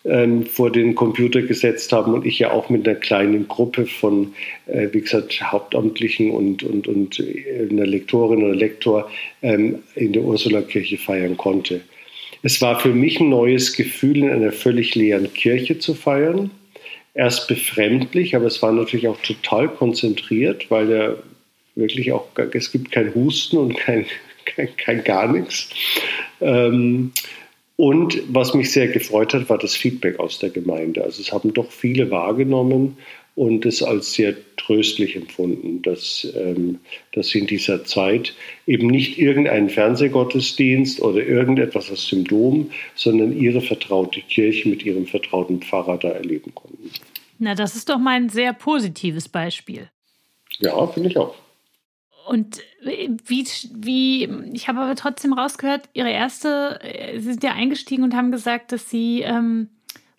ähm, 0.04 0.46
vor 0.46 0.70
den 0.70 0.94
Computer 0.94 1.42
gesetzt 1.42 1.92
haben 1.92 2.14
und 2.14 2.24
ich 2.24 2.38
ja 2.38 2.52
auch 2.52 2.70
mit 2.70 2.86
einer 2.86 2.96
kleinen 2.96 3.48
Gruppe 3.48 3.86
von, 3.86 4.34
äh, 4.66 4.88
wie 4.92 5.00
gesagt, 5.00 5.40
Hauptamtlichen 5.42 6.30
und, 6.30 6.62
und, 6.62 6.86
und 6.86 7.18
äh, 7.18 7.68
einer 7.68 7.86
Lektorin 7.86 8.44
oder 8.44 8.54
Lektor 8.54 9.10
ähm, 9.42 9.80
in 9.96 10.12
der 10.12 10.22
Ursulakirche 10.22 10.96
feiern 10.96 11.36
konnte. 11.36 11.80
Es 12.42 12.60
war 12.60 12.78
für 12.80 12.90
mich 12.90 13.20
ein 13.20 13.28
neues 13.28 13.72
Gefühl, 13.72 14.18
in 14.18 14.30
einer 14.30 14.52
völlig 14.52 14.94
leeren 14.94 15.32
Kirche 15.32 15.78
zu 15.78 15.94
feiern. 15.94 16.50
Erst 17.14 17.48
befremdlich, 17.48 18.36
aber 18.36 18.46
es 18.46 18.62
war 18.62 18.72
natürlich 18.72 19.08
auch 19.08 19.20
total 19.22 19.68
konzentriert, 19.68 20.70
weil 20.70 20.90
ja 20.90 21.14
wirklich 21.74 22.12
auch, 22.12 22.28
es 22.52 22.72
gibt 22.72 22.92
kein 22.92 23.14
Husten 23.14 23.56
und 23.56 23.76
kein, 23.76 24.06
kein, 24.44 24.76
kein 24.76 25.04
gar 25.04 25.32
nichts. 25.32 25.70
Ähm, 26.40 27.12
und 27.76 28.22
was 28.28 28.54
mich 28.54 28.72
sehr 28.72 28.88
gefreut 28.88 29.34
hat, 29.34 29.48
war 29.50 29.58
das 29.58 29.74
Feedback 29.74 30.18
aus 30.18 30.38
der 30.38 30.50
Gemeinde. 30.50 31.04
Also 31.04 31.20
es 31.20 31.32
haben 31.32 31.52
doch 31.52 31.70
viele 31.70 32.10
wahrgenommen 32.10 32.96
und 33.36 33.66
es 33.66 33.82
als 33.82 34.14
sehr 34.14 34.34
tröstlich 34.56 35.14
empfunden, 35.14 35.82
dass, 35.82 36.26
ähm, 36.34 36.80
dass 37.12 37.28
sie 37.28 37.40
in 37.40 37.46
dieser 37.46 37.84
Zeit 37.84 38.34
eben 38.66 38.88
nicht 38.88 39.18
irgendeinen 39.18 39.68
Fernsehgottesdienst 39.68 41.00
oder 41.02 41.24
irgendetwas 41.24 41.92
aus 41.92 42.08
dem 42.08 42.24
Dom, 42.24 42.70
sondern 42.94 43.38
ihre 43.38 43.60
vertraute 43.60 44.22
Kirche 44.22 44.68
mit 44.70 44.84
ihrem 44.84 45.06
vertrauten 45.06 45.60
Pfarrer 45.60 45.98
da 45.98 46.08
erleben 46.08 46.54
konnten. 46.54 46.90
Na, 47.38 47.54
das 47.54 47.76
ist 47.76 47.90
doch 47.90 47.98
mal 47.98 48.16
ein 48.16 48.30
sehr 48.30 48.54
positives 48.54 49.28
Beispiel. 49.28 49.90
Ja, 50.58 50.86
finde 50.86 51.10
ich 51.10 51.18
auch. 51.18 51.34
Und 52.26 52.60
wie, 52.82 53.46
wie, 53.74 54.28
ich 54.54 54.66
habe 54.66 54.80
aber 54.80 54.96
trotzdem 54.96 55.34
rausgehört, 55.34 55.90
Ihre 55.92 56.10
erste, 56.10 56.80
Sie 57.14 57.20
sind 57.20 57.44
ja 57.44 57.52
eingestiegen 57.52 58.02
und 58.02 58.16
haben 58.16 58.32
gesagt, 58.32 58.72
dass 58.72 58.90
Sie 58.90 59.20
ähm, 59.20 59.68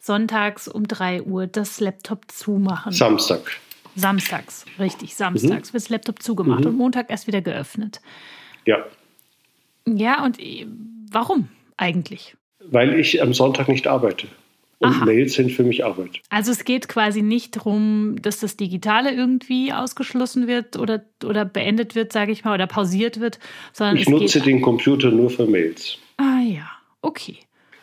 sonntags 0.08 0.68
um 0.68 0.88
3 0.88 1.22
Uhr 1.22 1.46
das 1.46 1.80
Laptop 1.80 2.32
zumachen. 2.32 2.92
Samstag. 2.92 3.42
Samstags, 3.96 4.66
richtig, 4.80 5.16
samstags 5.16 5.70
mhm. 5.70 5.74
wird 5.74 5.84
das 5.84 5.90
Laptop 5.90 6.24
zugemacht 6.24 6.62
mhm. 6.62 6.68
und 6.68 6.78
Montag 6.78 7.10
erst 7.10 7.28
wieder 7.28 7.42
geöffnet. 7.42 8.02
Ja. 8.66 8.86
Ja, 9.86 10.24
und 10.24 10.40
warum 11.12 11.50
eigentlich? 11.78 12.36
Weil 12.60 13.00
ich 13.00 13.22
am 13.22 13.34
Sonntag 13.34 13.68
nicht 13.68 13.88
arbeite. 13.88 14.28
Und 14.80 14.90
Aha. 14.90 15.06
Mails 15.06 15.34
sind 15.34 15.52
für 15.52 15.64
mich 15.64 15.84
Arbeit. 15.84 16.20
Also 16.30 16.52
es 16.52 16.64
geht 16.64 16.88
quasi 16.88 17.24
nicht 17.24 17.56
darum, 17.56 18.18
dass 18.22 18.40
das 18.40 18.58
Digitale 18.58 19.12
irgendwie 19.12 19.74
ausgeschlossen 19.74 20.48
wird 20.48 20.78
oder, 20.78 21.04
oder 21.26 21.46
beendet 21.46 21.96
wird, 21.96 22.14
sage 22.14 22.32
ich 22.32 22.44
mal, 22.44 22.54
oder 22.54 22.68
pausiert 22.68 23.20
wird, 23.20 23.40
sondern 23.74 23.98
ich 23.98 24.08
nutze 24.08 24.40
den 24.40 24.62
Computer 24.62 25.10
nur 25.10 25.32
für 25.32 25.48
Mails. 25.48 25.98
Ah 26.18 26.42
ja, 26.42 26.70
okay. 27.02 27.38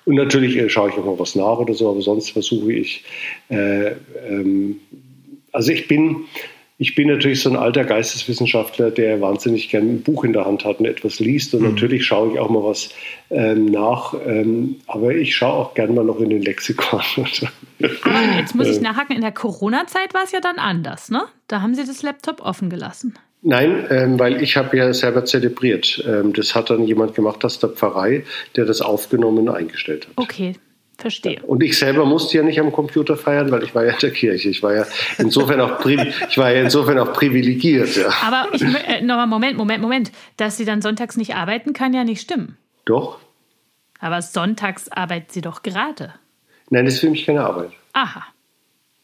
Und 0.05 0.17
natürlich 0.17 0.57
äh, 0.57 0.69
schaue 0.69 0.91
ich 0.91 0.97
auch 0.97 1.05
mal 1.05 1.19
was 1.19 1.35
nach 1.35 1.59
oder 1.59 1.75
so, 1.75 1.91
aber 1.91 2.03
sonst 2.03 2.31
versuche 2.31 2.73
ich, 2.73 3.05
äh, 3.49 3.93
ähm, 4.29 4.81
also 5.53 5.73
ich 5.73 5.89
bin, 5.89 6.25
ich 6.79 6.95
bin 6.97 7.09
natürlich 7.09 7.41
so 7.41 7.51
ein 7.51 7.57
alter 7.57 7.85
Geisteswissenschaftler, 7.85 8.91
der 8.91 9.21
wahnsinnig 9.21 9.69
gerne 9.69 9.91
ein 9.91 10.03
Buch 10.03 10.25
in 10.25 10.33
der 10.33 10.45
Hand 10.45 10.65
hat 10.65 10.81
und 10.81 10.87
etwas 10.87 11.21
liest. 11.21 11.55
Und 11.55 11.63
mhm. 11.63 11.71
natürlich 11.71 12.05
schaue 12.05 12.33
ich 12.33 12.39
auch 12.39 12.51
mal 12.51 12.65
was 12.65 12.91
ähm, 13.31 13.67
nach. 13.67 14.15
Ähm, 14.27 14.77
aber 14.89 15.15
ich 15.15 15.37
schaue 15.37 15.53
auch 15.53 15.75
gerne 15.75 15.93
mal 15.93 16.05
noch 16.05 16.21
in 16.21 16.31
den 16.31 16.43
Lexikon. 16.43 17.01
aber 17.17 18.39
jetzt 18.39 18.55
muss 18.57 18.69
ich 18.69 18.79
ähm. 18.79 18.83
nachhaken. 18.83 19.15
In 19.15 19.23
der 19.23 19.33
Corona-Zeit 19.33 20.13
war 20.15 20.25
es 20.25 20.33
ja 20.33 20.41
dann 20.41 20.59
anders, 20.59 21.11
ne? 21.11 21.23
Da 21.47 21.63
haben 21.63 21.75
Sie 21.75 21.87
das 21.87 22.03
Laptop 22.03 22.41
offen 22.41 22.71
gelassen. 22.71 23.15
Nein, 23.47 23.87
ähm, 23.91 24.19
weil 24.19 24.43
ich 24.43 24.57
habe 24.57 24.77
ja 24.77 24.93
selber 24.95 25.27
zelebriert. 25.27 26.03
Ähm, 26.07 26.33
das 26.33 26.55
hat 26.55 26.71
dann 26.71 26.87
jemand 26.87 27.15
gemacht 27.15 27.45
aus 27.45 27.59
der 27.59 27.69
Pfarrei, 27.69 28.25
der 28.57 28.65
das 28.65 28.81
aufgenommen 28.81 29.49
und 29.49 29.55
eingestellt 29.55 30.07
hat. 30.07 30.13
Okay, 30.17 30.55
Verstehe. 30.97 31.43
Und 31.43 31.63
ich 31.63 31.77
selber 31.77 32.05
musste 32.07 32.39
ja 32.39 32.45
nicht 32.45 32.61
am 32.61 32.71
Computer 32.71 33.17
feiern, 33.17 33.51
weil 33.51 33.65
ich 33.65 33.75
war 33.75 33.85
ja 33.85 33.93
in 33.93 33.99
der 33.99 34.13
Kirche. 34.13 34.49
Ich 34.49 34.63
war 34.63 34.75
ja 34.75 34.87
insofern 35.19 35.61
auch, 35.61 35.85
ich 35.87 36.39
war 36.39 36.53
ja 36.53 36.63
insofern 36.63 36.99
auch 36.99 37.13
privilegiert. 37.13 37.97
Ja. 37.97 38.09
Aber 38.25 38.47
ich, 38.53 38.63
äh, 38.63 39.01
nochmal, 39.03 39.27
Moment, 39.27 39.57
Moment, 39.57 39.83
Moment. 39.83 40.13
Dass 40.37 40.57
sie 40.57 40.65
dann 40.65 40.83
sonntags 40.83 41.17
nicht 41.17 41.35
arbeiten, 41.35 41.73
kann 41.73 41.93
ja 41.95 42.05
nicht 42.05 42.21
stimmen. 42.21 42.57
Doch. 42.85 43.19
Aber 43.99 44.23
sonntags 44.23 44.89
arbeitet 44.89 45.33
sie 45.33 45.41
doch 45.41 45.63
gerade. 45.63 46.15
Nein, 46.71 46.85
das 46.85 46.95
ist 46.95 47.01
für 47.01 47.11
mich 47.11 47.27
keine 47.27 47.45
Arbeit. 47.45 47.71
Aha. 47.93 48.25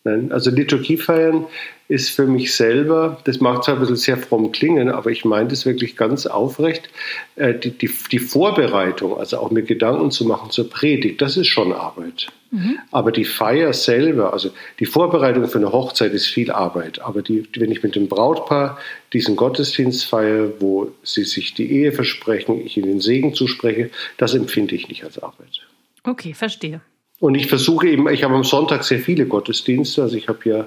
Nein, 0.03 0.33
also 0.33 0.51
Liturgie 0.51 0.97
feiern 0.97 1.47
ist 1.87 2.09
für 2.09 2.27
mich 2.27 2.55
selber, 2.55 3.21
das 3.25 3.41
mag 3.41 3.63
zwar 3.63 3.75
ein 3.75 3.81
bisschen 3.81 3.97
sehr 3.97 4.17
fromm 4.17 4.51
klingen, 4.51 4.89
aber 4.89 5.11
ich 5.11 5.27
meine 5.27 5.49
das 5.49 5.67
wirklich 5.67 5.95
ganz 5.95 6.25
aufrecht, 6.25 6.89
äh, 7.37 7.53
die, 7.53 7.73
die, 7.73 7.91
die, 8.11 8.19
Vorbereitung, 8.19 9.19
also 9.19 9.39
auch 9.39 9.51
mir 9.51 9.63
Gedanken 9.63 10.11
zu 10.11 10.25
machen 10.25 10.51
zur 10.51 10.71
Predigt, 10.71 11.21
das 11.21 11.37
ist 11.37 11.49
schon 11.49 11.75
Arbeit. 11.75 12.29
Mhm. 12.51 12.79
Aber 12.91 13.13
die 13.13 13.27
Feier 13.27 13.75
selber, 13.75 14.33
also 14.33 14.51
die 14.79 14.87
Vorbereitung 14.87 15.47
für 15.49 15.59
eine 15.59 15.71
Hochzeit 15.71 16.13
ist 16.13 16.27
viel 16.27 16.51
Arbeit. 16.51 17.01
Aber 17.03 17.21
die, 17.21 17.47
wenn 17.57 17.71
ich 17.71 17.83
mit 17.83 17.95
dem 17.95 18.09
Brautpaar 18.09 18.79
diesen 19.13 19.37
Gottesdienst 19.37 20.07
feiere, 20.07 20.53
wo 20.61 20.93
sie 21.03 21.25
sich 21.25 21.53
die 21.53 21.71
Ehe 21.71 21.93
versprechen, 21.93 22.65
ich 22.65 22.77
ihnen 22.77 22.87
den 22.87 23.01
Segen 23.01 23.35
zuspreche, 23.35 23.91
das 24.17 24.35
empfinde 24.35 24.75
ich 24.75 24.89
nicht 24.89 25.05
als 25.05 25.23
Arbeit. 25.23 25.67
Okay, 26.05 26.33
verstehe. 26.33 26.81
Und 27.21 27.35
ich 27.35 27.47
versuche 27.49 27.89
eben, 27.89 28.09
ich 28.09 28.25
habe 28.25 28.35
am 28.35 28.45
Sonntag 28.45 28.83
sehr 28.83 28.99
viele 28.99 29.27
Gottesdienste, 29.27 30.03
also 30.03 30.17
ich 30.17 30.29
habe 30.29 30.39
ja 30.49 30.67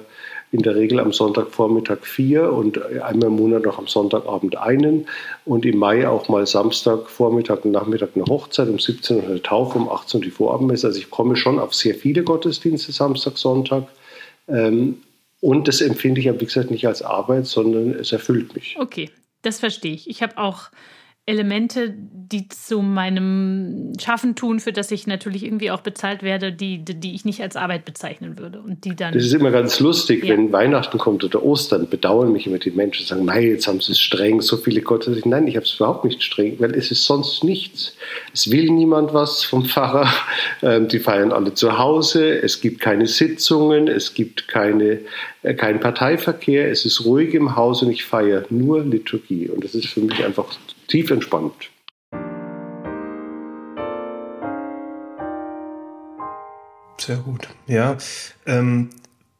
in 0.52 0.62
der 0.62 0.76
Regel 0.76 1.00
am 1.00 1.12
Sonntagvormittag 1.12 2.06
vier 2.06 2.52
und 2.52 2.80
einmal 2.80 3.26
im 3.26 3.34
Monat 3.34 3.64
noch 3.64 3.76
am 3.76 3.88
Sonntagabend 3.88 4.56
einen 4.56 5.08
und 5.44 5.66
im 5.66 5.78
Mai 5.78 6.06
auch 6.06 6.28
mal 6.28 6.46
Samstagvormittag 6.46 7.64
und 7.64 7.72
Nachmittag 7.72 8.10
eine 8.14 8.24
Hochzeit, 8.26 8.68
um 8.68 8.78
17 8.78 9.16
Uhr 9.16 9.24
eine 9.24 9.42
Taufe, 9.42 9.78
um 9.78 9.88
18 9.88 10.20
Uhr 10.20 10.24
die 10.24 10.30
Vorabendmesse. 10.30 10.86
Also 10.86 11.00
ich 11.00 11.10
komme 11.10 11.34
schon 11.34 11.58
auf 11.58 11.74
sehr 11.74 11.96
viele 11.96 12.22
Gottesdienste 12.22 12.92
Samstag, 12.92 13.36
Sonntag. 13.36 13.88
Ähm, 14.46 14.98
und 15.40 15.66
das 15.66 15.80
empfinde 15.80 16.20
ich 16.20 16.26
ja, 16.26 16.40
wie 16.40 16.44
gesagt, 16.44 16.70
nicht 16.70 16.86
als 16.86 17.02
Arbeit, 17.02 17.46
sondern 17.46 17.90
es 17.90 18.12
erfüllt 18.12 18.54
mich. 18.54 18.76
Okay, 18.78 19.10
das 19.42 19.58
verstehe 19.58 19.94
ich. 19.94 20.08
Ich 20.08 20.22
habe 20.22 20.38
auch 20.38 20.68
Elemente, 21.26 21.94
die 21.96 22.48
zu 22.48 22.82
meinem 22.82 23.92
Schaffen 23.98 24.34
tun, 24.34 24.60
für 24.60 24.72
das 24.72 24.90
ich 24.90 25.06
natürlich 25.06 25.42
irgendwie 25.44 25.70
auch 25.70 25.80
bezahlt 25.80 26.22
werde, 26.22 26.52
die, 26.52 26.84
die 26.84 27.14
ich 27.14 27.24
nicht 27.24 27.40
als 27.40 27.56
Arbeit 27.56 27.86
bezeichnen 27.86 28.38
würde. 28.38 28.60
Und 28.60 28.84
die 28.84 28.94
dann. 28.94 29.14
Das 29.14 29.24
ist 29.24 29.32
immer 29.32 29.50
ganz 29.50 29.80
lustig, 29.80 30.24
ja. 30.24 30.34
wenn 30.34 30.52
Weihnachten 30.52 30.98
kommt 30.98 31.24
oder 31.24 31.42
Ostern, 31.42 31.88
bedauern 31.88 32.30
mich 32.32 32.46
immer 32.46 32.58
die 32.58 32.72
Menschen, 32.72 33.06
sagen, 33.06 33.24
nein, 33.24 33.42
jetzt 33.42 33.66
haben 33.66 33.80
sie 33.80 33.92
es 33.92 34.00
streng, 34.00 34.42
so 34.42 34.58
viele 34.58 34.82
Gottes. 34.82 35.24
Nein, 35.24 35.46
ich 35.46 35.56
habe 35.56 35.64
es 35.64 35.74
überhaupt 35.76 36.04
nicht 36.04 36.22
streng, 36.22 36.56
weil 36.58 36.74
es 36.74 36.90
ist 36.90 37.04
sonst 37.04 37.42
nichts. 37.42 37.96
Es 38.34 38.50
will 38.50 38.70
niemand 38.70 39.14
was 39.14 39.44
vom 39.44 39.64
Pfarrer. 39.64 40.08
Ähm, 40.62 40.88
die 40.88 40.98
feiern 40.98 41.32
alle 41.32 41.52
zu 41.54 41.78
Hause. 41.78 42.38
Es 42.40 42.60
gibt 42.60 42.80
keine 42.80 43.06
Sitzungen, 43.06 43.88
es 43.88 44.14
gibt 44.14 44.48
keine, 44.48 45.00
äh, 45.42 45.54
keinen 45.54 45.80
Parteiverkehr. 45.80 46.70
Es 46.70 46.84
ist 46.84 47.04
ruhig 47.04 47.34
im 47.34 47.56
Haus 47.56 47.82
und 47.82 47.90
ich 47.90 48.04
feiere 48.04 48.44
nur 48.50 48.82
Liturgie. 48.82 49.48
Und 49.48 49.64
das 49.64 49.74
ist 49.74 49.88
für 49.88 50.00
mich 50.00 50.24
einfach 50.24 50.46
tief 50.88 51.10
entspannt. 51.10 51.70
Sehr 56.98 57.16
gut. 57.16 57.48
Ja, 57.66 57.96
ähm, 58.46 58.90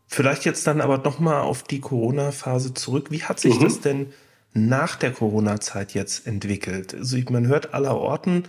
vielleicht 0.06 0.44
jetzt 0.44 0.66
dann 0.66 0.80
aber 0.80 0.98
noch 0.98 1.18
mal 1.18 1.40
auf 1.40 1.62
die 1.62 1.80
Corona-Phase 1.80 2.74
zurück. 2.74 3.10
Wie 3.10 3.22
hat 3.22 3.40
sich 3.40 3.58
mhm. 3.58 3.64
das 3.64 3.80
denn 3.80 4.12
nach 4.52 4.96
der 4.96 5.12
Corona-Zeit 5.12 5.94
jetzt 5.94 6.26
entwickelt? 6.26 6.94
Also 6.94 7.16
man 7.30 7.46
hört 7.46 7.72
aller 7.72 7.96
Orten, 7.96 8.44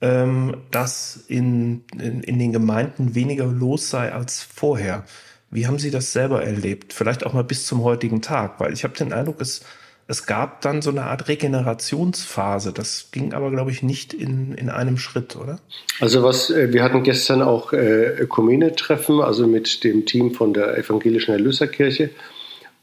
ähm, 0.00 0.56
dass 0.70 1.24
in, 1.28 1.84
in, 1.92 2.22
in 2.22 2.38
den 2.38 2.52
Gemeinden 2.52 3.14
weniger 3.14 3.46
los 3.46 3.90
sei 3.90 4.12
als 4.12 4.42
vorher. 4.42 5.04
Wie 5.50 5.66
haben 5.66 5.78
Sie 5.78 5.90
das 5.90 6.12
selber 6.12 6.44
erlebt? 6.44 6.92
Vielleicht 6.92 7.24
auch 7.24 7.32
mal 7.32 7.44
bis 7.44 7.66
zum 7.66 7.82
heutigen 7.82 8.22
Tag, 8.22 8.60
weil 8.60 8.72
ich 8.72 8.84
habe 8.84 8.94
den 8.94 9.12
Eindruck, 9.12 9.40
es 9.40 9.62
es 10.10 10.24
gab 10.24 10.62
dann 10.62 10.80
so 10.80 10.88
eine 10.88 11.04
Art 11.04 11.28
Regenerationsphase. 11.28 12.72
Das 12.72 13.10
ging 13.12 13.34
aber, 13.34 13.50
glaube 13.50 13.70
ich, 13.70 13.82
nicht 13.82 14.14
in, 14.14 14.54
in 14.54 14.70
einem 14.70 14.96
Schritt, 14.96 15.36
oder? 15.36 15.60
Also 16.00 16.22
was, 16.22 16.48
äh, 16.50 16.72
wir 16.72 16.82
hatten 16.82 17.02
gestern 17.02 17.42
auch 17.42 17.74
äh, 17.74 18.18
Ökumene-Treffen, 18.18 19.20
also 19.20 19.46
mit 19.46 19.84
dem 19.84 20.06
Team 20.06 20.32
von 20.32 20.54
der 20.54 20.78
evangelischen 20.78 21.32
Erlöserkirche. 21.32 22.08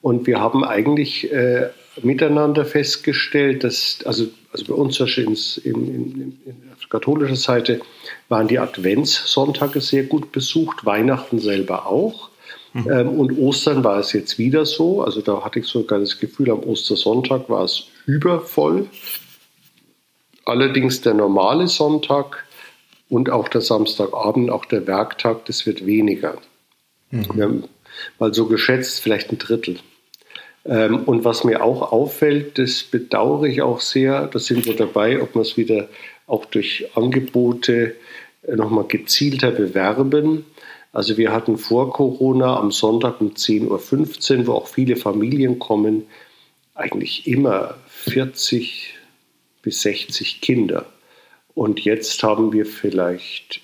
Und 0.04 0.28
wir 0.28 0.40
haben 0.40 0.64
eigentlich 0.64 1.34
äh, 1.34 1.70
miteinander 2.04 2.64
festgestellt, 2.64 3.64
dass, 3.64 4.00
also, 4.06 4.28
also 4.54 4.66
bei 4.66 4.74
uns 4.76 5.00
in, 5.00 5.36
in, 5.64 6.40
in, 6.46 6.62
auf 6.76 6.88
katholischer 6.90 7.36
Seite 7.36 7.82
waren 8.30 8.48
die 8.48 8.60
Adventssonntage 8.60 9.82
sehr 9.82 10.04
gut 10.04 10.32
besucht, 10.32 10.86
Weihnachten 10.86 11.40
selber 11.40 11.88
auch. 11.88 12.30
Mhm. 12.76 12.92
Ähm, 12.92 13.10
und 13.20 13.38
Ostern 13.38 13.86
war 13.86 14.00
es 14.00 14.12
jetzt 14.12 14.38
wieder 14.38 14.66
so. 14.66 15.02
Also 15.02 15.22
da 15.22 15.46
hatte 15.46 15.60
ich 15.60 15.66
sogar 15.66 16.00
das 16.00 16.20
Gefühl, 16.20 16.52
am 16.52 16.60
Ostersonntag 16.60 17.50
war 17.50 17.64
es 17.64 17.86
übervoll. 18.06 18.90
Allerdings 20.44 21.00
der 21.00 21.14
normale 21.14 21.70
Sonntag 21.70 22.44
und 23.08 23.30
auch 23.30 23.48
der 23.48 23.62
Samstagabend, 23.62 24.52
auch 24.52 24.66
der 24.66 24.86
Werktag, 24.88 25.46
das 25.46 25.66
wird 25.66 25.86
weniger. 25.86 26.38
Mhm. 27.12 27.28
Wir 27.34 27.44
haben 27.46 27.64
mal 28.20 28.34
so 28.34 28.46
geschätzt, 28.48 29.00
vielleicht 29.00 29.32
ein 29.32 29.38
Drittel. 29.38 29.80
Ähm, 30.66 31.04
und 31.04 31.24
was 31.24 31.46
mir 31.46 31.64
auch 31.64 31.94
auffällt, 31.94 32.58
das 32.58 32.84
bedauere 32.84 33.46
ich 33.46 33.62
auch 33.62 33.80
sehr, 33.80 34.28
da 34.28 34.38
sind 34.38 34.66
wir 34.66 34.76
dabei, 34.76 35.22
ob 35.22 35.34
wir 35.34 35.44
es 35.44 35.56
wieder 35.56 35.88
auch 36.28 36.44
durch 36.44 36.90
Angebote 36.96 37.96
nochmal 38.46 38.86
gezielter 38.86 39.52
bewerben. 39.52 40.46
Also 40.96 41.18
wir 41.18 41.34
hatten 41.34 41.58
vor 41.58 41.92
Corona 41.92 42.58
am 42.58 42.72
Sonntag 42.72 43.20
um 43.20 43.34
10.15 43.34 44.38
Uhr, 44.40 44.48
wo 44.48 44.54
auch 44.54 44.68
viele 44.70 44.96
Familien 44.96 45.60
kommen, 45.60 46.04
eigentlich 46.74 47.28
immer 47.28 47.76
40 47.90 48.94
bis 49.62 49.82
60 49.82 50.40
Kinder. 50.40 50.86
Und 51.54 51.82
jetzt 51.82 52.24
haben 52.24 52.54
wir 52.54 52.66
vielleicht 52.66 53.60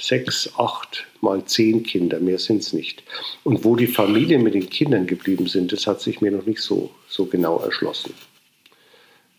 sechs, 0.00 0.50
acht 0.58 1.06
mal 1.20 1.44
zehn 1.44 1.84
Kinder, 1.84 2.18
mehr 2.18 2.40
sind 2.40 2.62
es 2.62 2.72
nicht. 2.72 3.04
Und 3.44 3.64
wo 3.64 3.76
die 3.76 3.86
Familien 3.86 4.42
mit 4.42 4.54
den 4.54 4.68
Kindern 4.68 5.06
geblieben 5.06 5.46
sind, 5.46 5.70
das 5.70 5.86
hat 5.86 6.00
sich 6.00 6.20
mir 6.20 6.32
noch 6.32 6.44
nicht 6.44 6.60
so, 6.60 6.90
so 7.06 7.26
genau 7.26 7.60
erschlossen. 7.60 8.14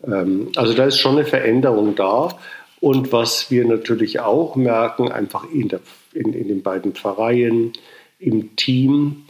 Ähm, 0.06 0.52
also 0.56 0.72
da 0.72 0.86
ist 0.86 0.98
schon 0.98 1.18
eine 1.18 1.26
Veränderung 1.26 1.94
da. 1.96 2.38
Und 2.80 3.12
was 3.12 3.50
wir 3.50 3.66
natürlich 3.66 4.20
auch 4.20 4.56
merken, 4.56 5.12
einfach 5.12 5.44
in, 5.50 5.68
der, 5.68 5.80
in, 6.16 6.32
in 6.32 6.48
den 6.48 6.62
beiden 6.62 6.92
Pfarreien, 6.94 7.72
im 8.18 8.56
Team, 8.56 9.26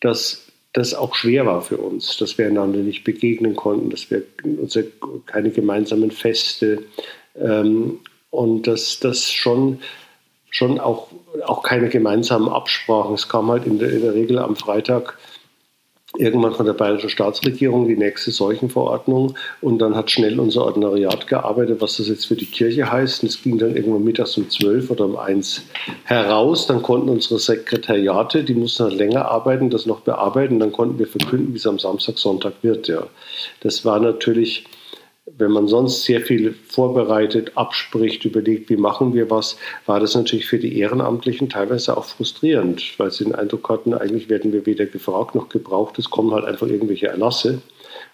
dass 0.00 0.46
das 0.72 0.94
auch 0.94 1.14
schwer 1.14 1.44
war 1.46 1.60
für 1.62 1.76
uns, 1.76 2.16
dass 2.16 2.38
wir 2.38 2.46
einander 2.46 2.78
nicht 2.78 3.04
begegnen 3.04 3.54
konnten, 3.54 3.90
dass 3.90 4.10
wir 4.10 4.22
unsere, 4.42 4.86
keine 5.26 5.50
gemeinsamen 5.50 6.10
Feste 6.10 6.82
ähm, 7.38 8.00
und 8.30 8.66
dass 8.66 8.98
das 8.98 9.30
schon, 9.30 9.80
schon 10.50 10.80
auch, 10.80 11.08
auch 11.44 11.62
keine 11.62 11.90
gemeinsamen 11.90 12.48
Absprachen. 12.48 13.14
Es 13.14 13.28
kam 13.28 13.50
halt 13.50 13.66
in 13.66 13.78
der, 13.78 13.90
in 13.90 14.00
der 14.00 14.14
Regel 14.14 14.38
am 14.38 14.56
Freitag 14.56 15.18
irgendwann 16.18 16.54
von 16.54 16.66
der 16.66 16.74
bayerischen 16.74 17.08
Staatsregierung 17.08 17.88
die 17.88 17.96
nächste 17.96 18.30
Seuchenverordnung 18.30 19.34
und 19.60 19.78
dann 19.78 19.96
hat 19.96 20.10
schnell 20.10 20.38
unser 20.38 20.64
Ordinariat 20.64 21.26
gearbeitet, 21.26 21.80
was 21.80 21.96
das 21.96 22.08
jetzt 22.08 22.26
für 22.26 22.36
die 22.36 22.46
Kirche 22.46 22.90
heißt. 22.90 23.22
Und 23.22 23.30
es 23.30 23.42
ging 23.42 23.58
dann 23.58 23.74
irgendwann 23.74 24.04
mittags 24.04 24.36
um 24.36 24.48
zwölf 24.50 24.90
oder 24.90 25.06
um 25.06 25.16
eins 25.16 25.62
heraus. 26.04 26.66
Dann 26.66 26.82
konnten 26.82 27.08
unsere 27.08 27.38
Sekretariate, 27.38 28.44
die 28.44 28.54
mussten 28.54 28.84
halt 28.84 28.94
länger 28.94 29.26
arbeiten, 29.26 29.70
das 29.70 29.86
noch 29.86 30.00
bearbeiten. 30.00 30.58
Dann 30.58 30.72
konnten 30.72 30.98
wir 30.98 31.06
verkünden, 31.06 31.54
wie 31.54 31.58
es 31.58 31.66
am 31.66 31.78
Samstag, 31.78 32.18
Sonntag 32.18 32.54
wird. 32.62 32.88
Ja. 32.88 33.06
Das 33.60 33.84
war 33.84 33.98
natürlich 33.98 34.64
wenn 35.26 35.52
man 35.52 35.68
sonst 35.68 36.04
sehr 36.04 36.20
viel 36.20 36.52
vorbereitet, 36.52 37.52
abspricht, 37.54 38.24
überlegt, 38.24 38.70
wie 38.70 38.76
machen 38.76 39.14
wir 39.14 39.30
was, 39.30 39.56
war 39.86 40.00
das 40.00 40.14
natürlich 40.14 40.46
für 40.46 40.58
die 40.58 40.78
Ehrenamtlichen 40.78 41.48
teilweise 41.48 41.96
auch 41.96 42.04
frustrierend, 42.04 42.98
weil 42.98 43.12
sie 43.12 43.24
den 43.24 43.34
Eindruck 43.34 43.68
hatten, 43.68 43.94
eigentlich 43.94 44.28
werden 44.28 44.52
wir 44.52 44.66
weder 44.66 44.86
gefragt 44.86 45.34
noch 45.34 45.48
gebraucht, 45.48 45.98
es 45.98 46.10
kommen 46.10 46.32
halt 46.32 46.44
einfach 46.44 46.66
irgendwelche 46.66 47.08
Erlasse. 47.08 47.62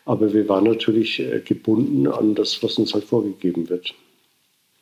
Aber 0.05 0.33
wir 0.33 0.49
waren 0.49 0.65
natürlich 0.65 1.21
äh, 1.21 1.41
gebunden 1.41 2.07
an 2.09 2.35
das, 2.35 2.63
was 2.63 2.79
uns 2.79 2.95
halt 2.95 3.05
vorgegeben 3.05 3.69
wird. 3.69 3.95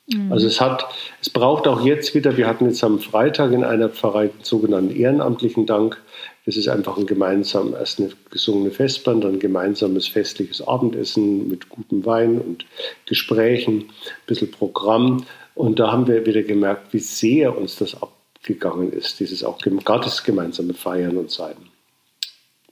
Mhm. 0.09 0.33
Also 0.33 0.47
es 0.47 0.61
hat, 0.61 0.87
es 1.21 1.31
braucht 1.31 1.67
auch 1.67 1.85
jetzt 1.85 2.15
wieder, 2.15 2.37
wir 2.37 2.47
hatten 2.47 2.67
jetzt 2.67 2.83
am 2.85 2.99
Freitag 2.99 3.53
in 3.53 3.65
einer 3.65 3.89
Pfarrei 3.89 4.29
den 4.29 4.45
sogenannten 4.45 4.95
ehrenamtlichen 4.95 5.67
Dank. 5.67 6.01
Das 6.47 6.57
ist 6.57 6.69
einfach 6.69 6.97
ein 6.97 7.07
gemeinsam, 7.07 7.75
erst 7.75 7.99
eine 7.99 8.11
gesungene 8.31 8.71
Festband, 8.71 9.25
dann 9.25 9.35
ein 9.35 9.41
gemeinsames 9.41 10.07
festliches 10.07 10.63
Abendessen 10.63 11.49
mit 11.49 11.69
gutem 11.69 12.07
Wein 12.07 12.41
und 12.41 12.65
Gesprächen, 13.05 13.79
ein 13.81 14.27
bisschen 14.27 14.53
Programm. 14.53 15.27
Und 15.57 15.81
da 15.81 15.91
haben 15.91 16.07
wir 16.07 16.25
wieder 16.25 16.45
gemerkt, 16.45 16.93
wie 16.93 17.01
sehr 17.01 17.59
uns 17.59 17.77
das 17.77 18.01
abgegangen 18.01 18.93
ist, 18.93 19.19
dieses 19.19 19.43
auch 19.43 19.59
Gottes 19.85 20.23
gemeinsame 20.23 20.75
Feiern 20.75 21.17
und 21.17 21.33
Sein. 21.33 21.57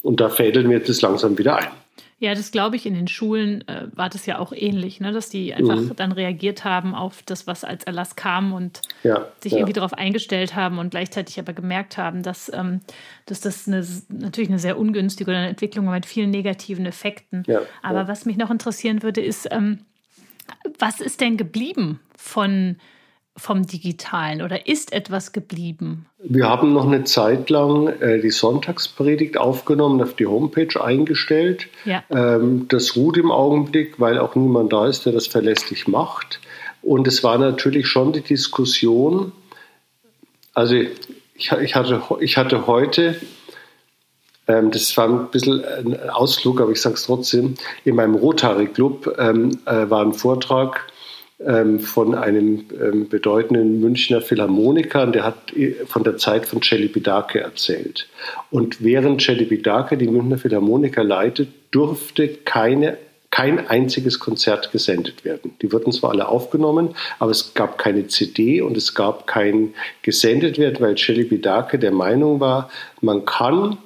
Und 0.03 0.21
da 0.21 0.29
fädeln 0.29 0.71
wir 0.71 0.79
das 0.79 1.03
langsam 1.03 1.37
wieder 1.37 1.57
ein. 1.57 1.84
Ja, 2.25 2.35
das 2.35 2.51
glaube 2.51 2.77
ich, 2.77 2.87
in 2.87 2.95
den 2.95 3.07
Schulen 3.07 3.69
äh, 3.69 3.87
war 3.95 4.09
das 4.09 4.25
ja 4.25 4.39
auch 4.39 4.55
ähnlich, 4.55 4.99
ne? 4.99 5.13
dass 5.13 5.29
die 5.29 5.53
einfach 5.53 5.77
mhm. 5.77 5.95
dann 5.95 6.11
reagiert 6.11 6.65
haben 6.65 6.95
auf 6.95 7.23
das, 7.23 7.47
was 7.47 7.65
als 7.65 7.85
Erlass 7.85 8.17
kam 8.17 8.55
und 8.55 8.81
ja, 9.03 9.29
sich 9.43 9.53
ja. 9.53 9.59
irgendwie 9.59 9.75
darauf 9.75 9.93
eingestellt 9.93 10.57
haben 10.57 10.79
und 10.79 10.89
gleichzeitig 10.91 11.39
aber 11.39 11.53
gemerkt 11.53 11.99
haben, 11.99 12.23
dass, 12.23 12.51
ähm, 12.55 12.81
dass 13.27 13.43
das 13.43 13.69
eine, 13.69 13.87
natürlich 14.09 14.49
eine 14.49 14.59
sehr 14.59 14.79
ungünstige 14.79 15.33
eine 15.33 15.49
Entwicklung 15.49 15.91
mit 15.91 16.07
vielen 16.07 16.31
negativen 16.31 16.87
Effekten. 16.87 17.43
Ja, 17.47 17.61
aber 17.83 18.09
was 18.09 18.25
mich 18.25 18.39
noch 18.39 18.51
interessieren 18.51 19.03
würde, 19.03 19.21
ist, 19.21 19.47
ähm, 19.51 19.81
was 20.79 21.01
ist 21.01 21.21
denn 21.21 21.37
geblieben 21.37 22.01
von 22.17 22.77
vom 23.37 23.67
Digitalen 23.67 24.43
oder 24.43 24.69
ist 24.69 24.93
etwas 24.93 25.33
geblieben? 25.33 26.07
Wir 26.19 26.49
haben 26.49 26.73
noch 26.73 26.87
eine 26.87 27.05
Zeit 27.05 27.51
lang 27.51 27.89
äh, 28.01 28.21
die 28.21 28.31
Sonntagspredigt 28.31 29.37
aufgenommen, 29.37 30.01
auf 30.01 30.15
die 30.15 30.27
Homepage 30.27 30.83
eingestellt. 30.83 31.67
Ja. 31.85 32.05
Ähm, 32.11 32.67
das 32.69 32.97
ruht 32.97 33.17
im 33.17 33.33
Augenblick, 33.33 33.99
weil 33.99 34.19
auch 34.19 34.37
niemand 34.37 34.73
da 34.73 34.87
ist, 34.87 35.05
der 35.05 35.13
das 35.13 35.27
verlässlich 35.27 35.89
macht. 35.89 36.41
Und 36.81 37.09
es 37.09 37.25
war 37.25 37.39
natürlich 37.39 37.89
schon 37.89 38.13
die 38.13 38.21
Diskussion, 38.21 39.33
also 40.53 40.75
ich, 40.75 41.51
ich, 41.51 41.75
hatte, 41.75 42.03
ich 42.21 42.37
hatte 42.37 42.67
heute, 42.69 43.17
ähm, 44.47 44.71
das 44.71 44.97
war 44.97 45.09
ein 45.09 45.31
bisschen 45.31 45.65
ein 45.65 46.11
Ausflug, 46.11 46.61
aber 46.61 46.71
ich 46.71 46.81
sage 46.81 46.95
es 46.95 47.05
trotzdem, 47.05 47.55
in 47.85 47.97
meinem 47.97 48.15
Rotary 48.15 48.67
Club 48.67 49.13
ähm, 49.19 49.59
äh, 49.67 49.91
war 49.91 50.03
ein 50.03 50.13
Vortrag 50.13 50.87
von 51.39 52.15
einem 52.15 52.67
ähm, 52.81 53.09
bedeutenden 53.09 53.81
Münchner 53.81 54.21
Philharmoniker, 54.21 55.07
der 55.09 55.25
hat 55.25 55.53
äh, 55.57 55.75
von 55.85 56.05
der 56.05 56.17
Zeit 56.17 56.47
von 56.47 56.63
Celi 56.63 56.87
Bidake 56.87 57.41
erzählt. 57.41 58.09
Und 58.51 58.83
während 58.83 59.21
Celi 59.21 59.45
Bidake 59.45 59.99
die 59.99 60.07
Münchner 60.07 60.39
Philharmoniker 60.39 61.03
leitet, 61.03 61.49
durfte 61.73 62.29
keine 62.29 62.99
kein 63.35 63.67
einziges 63.67 64.21
Konzert 64.21 64.71
gesendet 64.71 65.25
werden. 65.25 65.57
Die 65.61 65.73
wurden 65.73 65.91
zwar 65.91 66.11
alle 66.11 66.29
aufgenommen, 66.29 66.91
aber 67.19 67.33
es 67.33 67.53
gab 67.53 67.79
keine 67.79 68.07
CD 68.07 68.61
und 68.61 68.77
es 68.77 68.95
gab 68.95 69.27
kein 69.27 69.75
gesendet 70.03 70.57
werden, 70.57 70.77
weil 70.79 70.95
Celi 70.95 71.25
Bidake 71.25 71.81
der 71.81 71.91
Meinung 71.91 72.39
war, 72.39 72.71
man 73.01 73.25
kann 73.25 73.79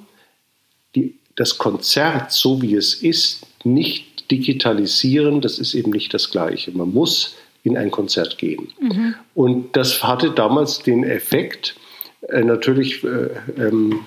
die, 0.93 1.15
das 1.35 1.57
Konzert, 1.57 2.31
so 2.31 2.61
wie 2.61 2.75
es 2.75 2.93
ist, 2.93 3.47
nicht 3.63 4.29
digitalisieren, 4.29 5.41
das 5.41 5.57
ist 5.57 5.73
eben 5.73 5.89
nicht 5.89 6.13
das 6.13 6.29
Gleiche. 6.29 6.71
Man 6.71 6.93
muss 6.93 7.35
in 7.63 7.77
ein 7.77 7.91
Konzert 7.91 8.37
gehen. 8.37 8.69
Mhm. 8.79 9.15
Und 9.35 9.75
das 9.75 10.03
hatte 10.03 10.31
damals 10.31 10.79
den 10.79 11.03
Effekt, 11.03 11.75
äh, 12.27 12.43
natürlich 12.43 13.03
äh, 13.03 13.29
ähm, 13.57 13.99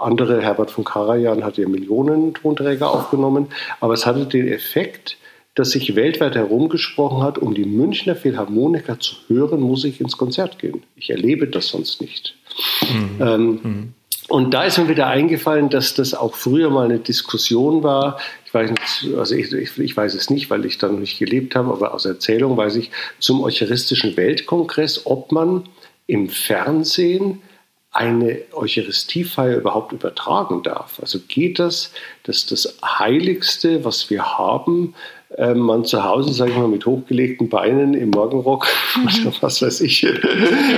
andere, 0.00 0.40
Herbert 0.42 0.70
von 0.70 0.84
Karajan 0.84 1.44
hat 1.44 1.56
ja 1.56 1.68
Millionen 1.68 2.34
Tonträger 2.34 2.90
aufgenommen, 2.90 3.48
aber 3.80 3.94
es 3.94 4.06
hatte 4.06 4.26
den 4.26 4.48
Effekt, 4.48 5.16
dass 5.54 5.70
sich 5.70 5.94
weltweit 5.94 6.34
herumgesprochen 6.34 7.22
hat, 7.22 7.38
um 7.38 7.54
die 7.54 7.64
Münchner 7.64 8.16
Philharmoniker 8.16 8.98
zu 8.98 9.14
hören, 9.28 9.60
muss 9.60 9.84
ich 9.84 10.00
ins 10.00 10.16
Konzert 10.16 10.58
gehen. 10.58 10.82
Ich 10.96 11.10
erlebe 11.10 11.46
das 11.46 11.68
sonst 11.68 12.00
nicht. 12.00 12.34
Mhm. 12.82 13.20
Ähm, 13.20 13.60
mhm. 13.62 13.94
Und 14.28 14.52
da 14.52 14.64
ist 14.64 14.78
mir 14.78 14.88
wieder 14.88 15.06
eingefallen, 15.06 15.68
dass 15.68 15.94
das 15.94 16.14
auch 16.14 16.34
früher 16.34 16.70
mal 16.70 16.86
eine 16.86 16.98
Diskussion 16.98 17.82
war. 17.82 18.18
Ich 18.46 18.54
weiß 18.54 18.70
nicht, 18.70 19.18
also 19.18 19.34
ich, 19.34 19.52
ich, 19.52 19.78
ich 19.78 19.96
weiß 19.96 20.14
es 20.14 20.30
nicht, 20.30 20.48
weil 20.48 20.64
ich 20.64 20.78
da 20.78 20.88
noch 20.88 20.98
nicht 20.98 21.18
gelebt 21.18 21.54
habe, 21.54 21.72
aber 21.72 21.92
aus 21.92 22.06
Erzählung 22.06 22.56
weiß 22.56 22.76
ich 22.76 22.90
zum 23.18 23.42
Eucharistischen 23.42 24.16
Weltkongress, 24.16 25.02
ob 25.04 25.30
man 25.32 25.68
im 26.06 26.28
Fernsehen 26.28 27.42
eine 27.90 28.40
Eucharistiefeier 28.52 29.58
überhaupt 29.58 29.92
übertragen 29.92 30.62
darf. 30.64 30.98
Also 31.00 31.20
geht 31.28 31.60
das, 31.60 31.92
dass 32.24 32.44
das 32.44 32.78
Heiligste, 32.82 33.84
was 33.84 34.10
wir 34.10 34.36
haben, 34.36 34.94
ähm, 35.36 35.58
man 35.58 35.84
zu 35.84 36.04
Hause, 36.04 36.32
sage 36.32 36.52
ich 36.52 36.56
mal, 36.56 36.68
mit 36.68 36.86
hochgelegten 36.86 37.48
Beinen 37.48 37.94
im 37.94 38.10
Morgenrock, 38.10 38.66
mhm. 38.96 39.32
was 39.40 39.62
weiß 39.62 39.80
ich, 39.80 40.02
ja. 40.02 40.12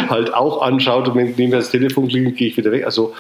halt 0.09 0.33
auch 0.33 0.63
anschaut 0.63 1.09
und 1.09 1.15
wenn 1.15 1.35
neben 1.37 1.53
das 1.53 1.71
Telefon 1.71 2.09
klingelt, 2.09 2.37
gehe 2.37 2.49
ich 2.49 2.57
wieder 2.57 2.73
weg. 2.73 2.85
Also 2.85 3.15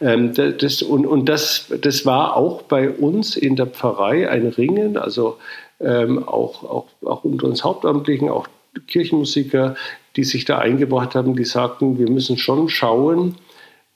ähm, 0.00 0.32
das, 0.34 0.82
und, 0.82 1.06
und 1.06 1.28
das, 1.28 1.72
das 1.80 2.06
war 2.06 2.36
auch 2.36 2.62
bei 2.62 2.90
uns 2.90 3.36
in 3.36 3.56
der 3.56 3.66
Pfarrei 3.66 4.28
ein 4.30 4.46
Ringen, 4.46 4.96
also 4.96 5.38
ähm, 5.80 6.26
auch, 6.26 6.62
auch, 6.64 6.86
auch 7.04 7.24
unter 7.24 7.46
uns 7.46 7.64
Hauptamtlichen, 7.64 8.28
auch 8.28 8.46
Kirchenmusiker, 8.86 9.74
die 10.16 10.24
sich 10.24 10.44
da 10.44 10.58
eingebracht 10.58 11.14
haben, 11.14 11.36
die 11.36 11.44
sagten, 11.44 11.98
wir 11.98 12.10
müssen 12.10 12.38
schon 12.38 12.68
schauen, 12.68 13.36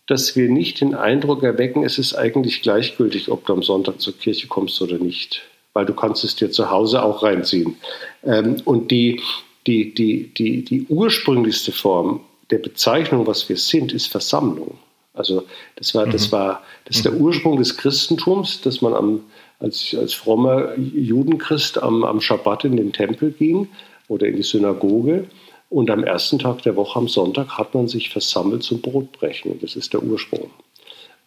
dass 0.06 0.34
wir 0.34 0.48
nicht 0.48 0.80
den 0.80 0.94
Eindruck 0.94 1.42
erwecken, 1.42 1.84
es 1.84 1.98
ist 1.98 2.14
eigentlich 2.14 2.62
gleichgültig, 2.62 3.30
ob 3.30 3.46
du 3.46 3.52
am 3.52 3.62
Sonntag 3.62 4.00
zur 4.00 4.18
Kirche 4.18 4.48
kommst 4.48 4.82
oder 4.82 4.98
nicht, 4.98 5.42
weil 5.72 5.86
du 5.86 5.94
kannst 5.94 6.24
es 6.24 6.36
dir 6.36 6.50
zu 6.50 6.70
Hause 6.70 7.02
auch 7.02 7.22
reinziehen. 7.22 7.76
Ähm, 8.24 8.56
und 8.64 8.90
die, 8.90 9.20
die, 9.66 9.94
die, 9.94 10.32
die, 10.34 10.64
die 10.64 10.86
ursprünglichste 10.88 11.72
Form 11.72 12.20
der 12.50 12.58
Bezeichnung, 12.58 13.26
was 13.26 13.48
wir 13.48 13.56
sind, 13.56 13.92
ist 13.92 14.08
Versammlung. 14.08 14.78
Also 15.14 15.44
das 15.76 15.94
war, 15.94 16.06
das 16.06 16.28
mhm. 16.28 16.32
war, 16.32 16.62
das 16.84 16.96
ist 16.96 17.04
der 17.04 17.14
Ursprung 17.14 17.56
des 17.58 17.76
Christentums, 17.76 18.60
dass 18.60 18.80
man 18.80 18.94
am, 18.94 19.20
als, 19.58 19.94
als 19.98 20.14
frommer 20.14 20.76
Judenchrist 20.76 21.82
am, 21.82 22.04
am 22.04 22.20
Schabbat 22.20 22.64
in 22.64 22.76
den 22.76 22.92
Tempel 22.92 23.30
ging 23.32 23.68
oder 24.08 24.26
in 24.26 24.36
die 24.36 24.42
Synagoge 24.42 25.26
und 25.68 25.90
am 25.90 26.02
ersten 26.04 26.38
Tag 26.38 26.62
der 26.62 26.76
Woche, 26.76 26.98
am 26.98 27.08
Sonntag, 27.08 27.58
hat 27.58 27.74
man 27.74 27.86
sich 27.86 28.10
versammelt 28.10 28.62
zum 28.62 28.80
Brotbrechen. 28.80 29.58
Das 29.60 29.76
ist 29.76 29.92
der 29.92 30.02
Ursprung. 30.02 30.50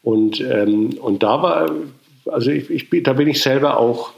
Und, 0.01 0.41
ähm, 0.41 0.97
und 1.01 1.23
da 1.23 1.41
war, 1.41 1.71
also 2.25 2.51
ich, 2.51 2.69
ich, 2.69 3.03
da 3.03 3.13
bin 3.13 3.27
ich 3.27 3.41
selber 3.41 3.77
auch, 3.77 4.11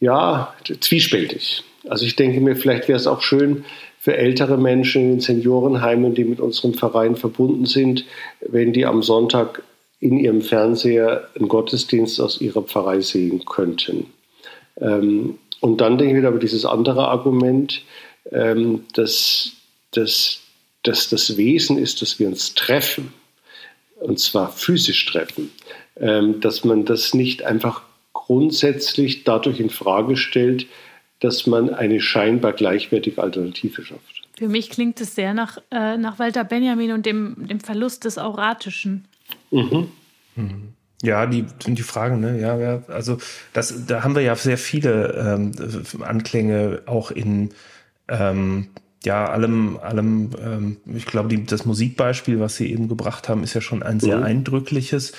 ja, 0.00 0.54
zwiespältig. 0.80 1.62
Also 1.88 2.04
ich 2.04 2.16
denke 2.16 2.40
mir, 2.40 2.56
vielleicht 2.56 2.88
wäre 2.88 2.98
es 2.98 3.06
auch 3.06 3.22
schön 3.22 3.64
für 3.98 4.16
ältere 4.16 4.56
Menschen 4.56 5.02
in 5.02 5.10
den 5.12 5.20
Seniorenheimen, 5.20 6.14
die 6.14 6.24
mit 6.24 6.40
unserem 6.40 6.74
Verein 6.74 7.16
verbunden 7.16 7.66
sind, 7.66 8.04
wenn 8.40 8.72
die 8.72 8.86
am 8.86 9.02
Sonntag 9.02 9.62
in 10.00 10.18
ihrem 10.18 10.42
Fernseher 10.42 11.28
einen 11.34 11.48
Gottesdienst 11.48 12.20
aus 12.20 12.40
ihrer 12.40 12.62
Pfarrei 12.62 13.00
sehen 13.00 13.44
könnten. 13.44 14.12
Ähm, 14.80 15.38
und 15.60 15.80
dann 15.80 15.98
denke 15.98 16.12
ich 16.12 16.18
wieder 16.18 16.28
über 16.28 16.38
dieses 16.38 16.64
andere 16.64 17.08
Argument, 17.08 17.82
ähm, 18.30 18.84
dass, 18.94 19.52
dass, 19.92 20.40
dass 20.82 21.08
das 21.08 21.36
Wesen 21.36 21.78
ist, 21.78 22.02
dass 22.02 22.18
wir 22.18 22.28
uns 22.28 22.54
treffen, 22.54 23.12
und 23.98 24.20
zwar 24.20 24.52
physisch 24.52 25.06
treffen, 25.06 25.50
ähm, 25.98 26.40
dass 26.40 26.64
man 26.64 26.84
das 26.84 27.14
nicht 27.14 27.42
einfach 27.44 27.82
grundsätzlich 28.26 29.24
dadurch 29.24 29.60
in 29.60 29.70
Frage 29.70 30.16
stellt, 30.16 30.66
dass 31.20 31.46
man 31.46 31.72
eine 31.72 32.00
scheinbar 32.00 32.52
gleichwertige 32.52 33.22
Alternative 33.22 33.84
schafft. 33.84 34.22
Für 34.36 34.48
mich 34.48 34.68
klingt 34.68 35.00
es 35.00 35.14
sehr 35.14 35.32
nach, 35.32 35.58
äh, 35.70 35.96
nach 35.96 36.18
Walter 36.18 36.44
Benjamin 36.44 36.92
und 36.92 37.06
dem, 37.06 37.46
dem 37.48 37.60
Verlust 37.60 38.04
des 38.04 38.18
Auratischen. 38.18 39.06
Mhm. 39.50 39.88
Mhm. 40.34 40.72
Ja, 41.02 41.26
die 41.26 41.44
die 41.66 41.82
Fragen, 41.82 42.20
ne? 42.20 42.40
Ja, 42.40 42.58
ja, 42.58 42.82
also 42.88 43.18
das, 43.52 43.86
da 43.86 44.02
haben 44.02 44.14
wir 44.14 44.22
ja 44.22 44.34
sehr 44.34 44.58
viele 44.58 45.12
ähm, 45.14 45.52
Anklänge 46.02 46.82
auch 46.86 47.10
in 47.10 47.50
ähm, 48.08 48.68
ja, 49.04 49.26
allem, 49.26 49.78
allem, 49.78 50.30
ähm, 50.42 50.76
ich 50.86 51.06
glaube, 51.06 51.28
die, 51.28 51.44
das 51.44 51.64
Musikbeispiel, 51.64 52.40
was 52.40 52.56
Sie 52.56 52.70
eben 52.72 52.88
gebracht 52.88 53.28
haben, 53.28 53.44
ist 53.44 53.54
ja 53.54 53.60
schon 53.60 53.82
ein 53.82 54.00
sehr 54.00 54.18
ja. 54.18 54.22
eindrückliches. 54.22 55.12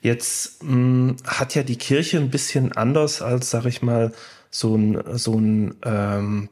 Jetzt 0.00 0.62
mh, 0.62 0.70
hm, 0.70 1.16
hat 1.24 1.54
ja 1.54 1.62
die 1.62 1.76
Kirche 1.76 2.18
ein 2.18 2.30
bisschen 2.30 2.72
anders 2.72 3.22
als, 3.22 3.50
sag 3.50 3.64
ich 3.66 3.82
mal, 3.82 4.12
so 4.50 4.76
ein, 4.76 5.02
so 5.18 5.38
ein 5.38 5.74
ähm, 5.84 6.48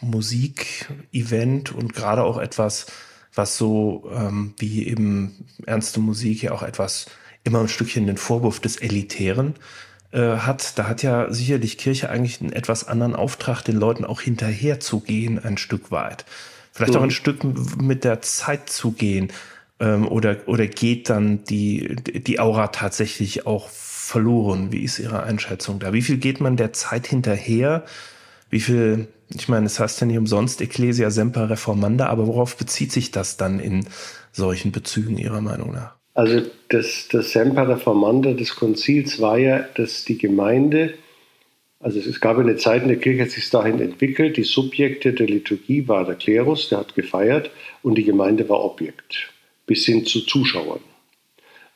Musikevent 0.00 1.72
und 1.72 1.94
gerade 1.94 2.24
auch 2.24 2.38
etwas, 2.38 2.86
was 3.34 3.56
so 3.56 4.10
ähm, 4.12 4.54
wie 4.58 4.86
eben 4.86 5.46
ernste 5.64 6.00
Musik 6.00 6.42
ja 6.42 6.52
auch 6.52 6.62
etwas 6.62 7.06
immer 7.44 7.60
ein 7.60 7.68
Stückchen 7.68 8.06
den 8.06 8.16
Vorwurf 8.16 8.60
des 8.60 8.76
Elitären 8.76 9.54
äh, 10.10 10.38
hat, 10.38 10.78
da 10.78 10.88
hat 10.88 11.02
ja 11.02 11.32
sicherlich 11.32 11.78
Kirche 11.78 12.10
eigentlich 12.10 12.40
einen 12.40 12.52
etwas 12.52 12.86
anderen 12.86 13.14
Auftrag, 13.14 13.62
den 13.62 13.76
Leuten 13.76 14.04
auch 14.04 14.20
hinterher 14.20 14.80
zu 14.80 15.00
gehen, 15.00 15.38
ein 15.42 15.58
Stück 15.58 15.90
weit. 15.90 16.24
Vielleicht 16.72 16.94
mhm. 16.94 16.98
auch 16.98 17.04
ein 17.04 17.10
Stück 17.10 17.44
mit 17.80 18.04
der 18.04 18.20
Zeit 18.22 18.70
zu 18.70 18.92
gehen. 18.92 19.32
Ähm, 19.80 20.08
oder, 20.08 20.38
oder 20.46 20.66
geht 20.66 21.10
dann 21.10 21.44
die, 21.44 21.96
die 21.96 22.40
Aura 22.40 22.68
tatsächlich 22.68 23.46
auch 23.46 23.68
verloren? 23.68 24.72
Wie 24.72 24.82
ist 24.82 24.98
Ihre 24.98 25.22
Einschätzung 25.22 25.78
da? 25.78 25.92
Wie 25.92 26.02
viel 26.02 26.16
geht 26.16 26.40
man 26.40 26.56
der 26.56 26.72
Zeit 26.72 27.06
hinterher? 27.06 27.84
Wie 28.50 28.60
viel, 28.60 29.08
ich 29.28 29.48
meine, 29.48 29.66
es 29.66 29.78
heißt 29.78 30.00
ja 30.00 30.06
nicht 30.06 30.18
umsonst 30.18 30.60
Ecclesia 30.60 31.10
Semper 31.10 31.50
Reformanda, 31.50 32.06
aber 32.06 32.26
worauf 32.26 32.56
bezieht 32.56 32.92
sich 32.92 33.10
das 33.10 33.36
dann 33.36 33.60
in 33.60 33.86
solchen 34.32 34.72
Bezügen 34.72 35.18
Ihrer 35.18 35.40
Meinung 35.40 35.72
nach? 35.72 35.98
Also 36.14 36.42
das, 36.70 37.06
das 37.12 37.30
Semper 37.30 37.68
Reformanda 37.68 38.32
des 38.32 38.56
Konzils 38.56 39.20
war 39.20 39.38
ja, 39.38 39.60
dass 39.76 40.04
die 40.04 40.18
Gemeinde, 40.18 40.94
also 41.78 42.00
es 42.00 42.20
gab 42.20 42.38
eine 42.38 42.56
Zeit 42.56 42.82
in 42.82 42.88
der 42.88 42.98
Kirche, 42.98 43.22
hat 43.22 43.30
sich 43.30 43.48
dahin 43.50 43.80
entwickelt, 43.80 44.36
die 44.36 44.42
Subjekte 44.42 45.12
der 45.12 45.28
Liturgie 45.28 45.86
war 45.86 46.04
der 46.04 46.16
Klerus, 46.16 46.70
der 46.70 46.78
hat 46.78 46.96
gefeiert 46.96 47.52
und 47.82 47.96
die 47.96 48.02
Gemeinde 48.02 48.48
war 48.48 48.64
Objekt, 48.64 49.28
bis 49.68 49.84
hin 49.84 50.04
zu 50.04 50.22
Zuschauern. 50.22 50.80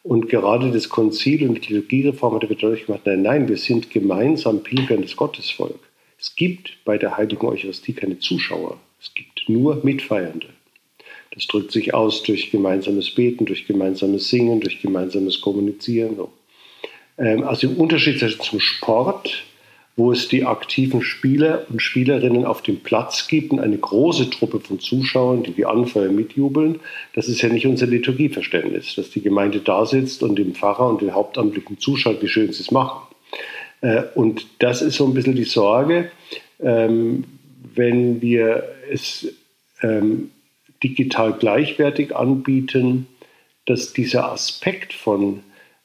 Und 0.03 0.29
gerade 0.29 0.73
das 0.73 0.89
Konzil 0.89 1.49
und 1.49 1.55
die 1.55 1.75
Liturgiereform 1.75 2.35
hat 2.35 2.43
deutlich 2.43 2.87
gemacht, 2.87 3.03
nein, 3.05 3.23
nein, 3.23 3.49
wir 3.49 3.57
sind 3.57 3.91
gemeinsam 3.91 4.65
pilgerndes 4.65 5.15
Gottesvolk. 5.15 5.79
Es 6.19 6.35
gibt 6.35 6.79
bei 6.85 6.99
der 6.99 7.17
heiligen 7.17 7.47
Eucharistie 7.47 7.93
keine 7.93 8.19
Zuschauer, 8.19 8.81
es 9.01 9.15
gibt 9.15 9.49
nur 9.49 9.81
Mitfeiernde. 9.85 10.49
Das 11.35 11.47
drückt 11.47 11.71
sich 11.71 11.95
aus 11.95 12.23
durch 12.25 12.51
gemeinsames 12.51 13.15
Beten, 13.15 13.47
durch 13.47 13.67
gemeinsames 13.67 14.29
Singen, 14.29 14.61
durch 14.61 14.83
gemeinsames 14.83 15.41
Kommunizieren. 15.41 16.19
Ähm, 17.17 17.45
also 17.45 17.69
im 17.69 17.77
Unterschied 17.77 18.19
zum 18.19 18.61
Sport, 18.61 19.45
wo 19.97 20.11
es 20.11 20.29
die 20.29 20.45
aktiven 20.45 21.03
Spieler 21.03 21.67
und 21.69 21.83
Spielerinnen 21.83 22.47
auf 22.47 22.63
dem 22.63 22.81
Platz 22.81 23.29
gibt 23.29 23.53
und 23.53 23.61
eine 23.61 23.77
große 23.77 24.31
Truppe 24.31 24.61
von 24.61 24.81
Zuschauern, 24.81 25.43
die 25.43 25.57
wie 25.57 25.67
Anfeuer 25.67 26.11
mitjubeln, 26.11 26.81
das 27.15 27.29
ist 27.29 27.43
ja 27.43 27.51
nicht 27.51 27.67
unser 27.67 27.87
Liturgieverständnis, 27.87 28.95
dass 28.95 29.11
die 29.11 29.21
Gemeinde 29.21 29.61
da 29.61 29.85
sitzt 29.85 30.23
und 30.23 30.37
dem 30.37 30.55
Pfarrer 30.55 30.89
und 30.89 31.03
den 31.03 31.15
Hauptamtlichen 31.15 31.79
zuschaut, 31.79 32.23
wie 32.23 32.29
schön 32.29 32.53
sie 32.53 32.63
es 32.63 32.71
machen. 32.71 33.03
Äh, 33.83 34.05
und 34.15 34.47
das 34.61 34.81
ist 34.81 34.97
so 34.97 35.07
ein 35.07 35.15
bisschen 35.15 35.37
die 35.37 35.45
Sorge, 35.45 36.11
ähm, 36.61 37.25
wenn 37.75 38.23
wir 38.23 38.65
es 38.91 39.29
ähm, 39.83 40.31
digital 40.83 41.35
gleichwertig 41.35 42.17
anbieten, 42.17 43.07
dass 43.67 43.93
dieser 43.93 44.33
Aspekt 44.33 44.93
von, 44.93 45.41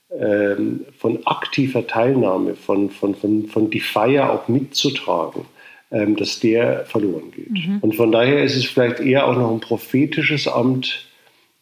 ähm, 0.09 0.85
von 0.97 1.25
aktiver 1.25 1.85
Teilnahme, 1.85 2.55
von, 2.55 2.89
von, 2.89 3.15
von, 3.15 3.47
von 3.47 3.69
die 3.69 3.79
Feier 3.79 4.31
auch 4.31 4.47
mitzutragen, 4.47 5.45
ähm, 5.91 6.15
dass 6.15 6.39
der 6.39 6.85
verloren 6.85 7.31
geht. 7.31 7.51
Mhm. 7.51 7.79
Und 7.81 7.95
von 7.95 8.11
daher 8.11 8.43
ist 8.43 8.55
es 8.55 8.65
vielleicht 8.65 8.99
eher 8.99 9.27
auch 9.27 9.35
noch 9.35 9.51
ein 9.51 9.59
prophetisches 9.59 10.47
Amt, 10.47 11.05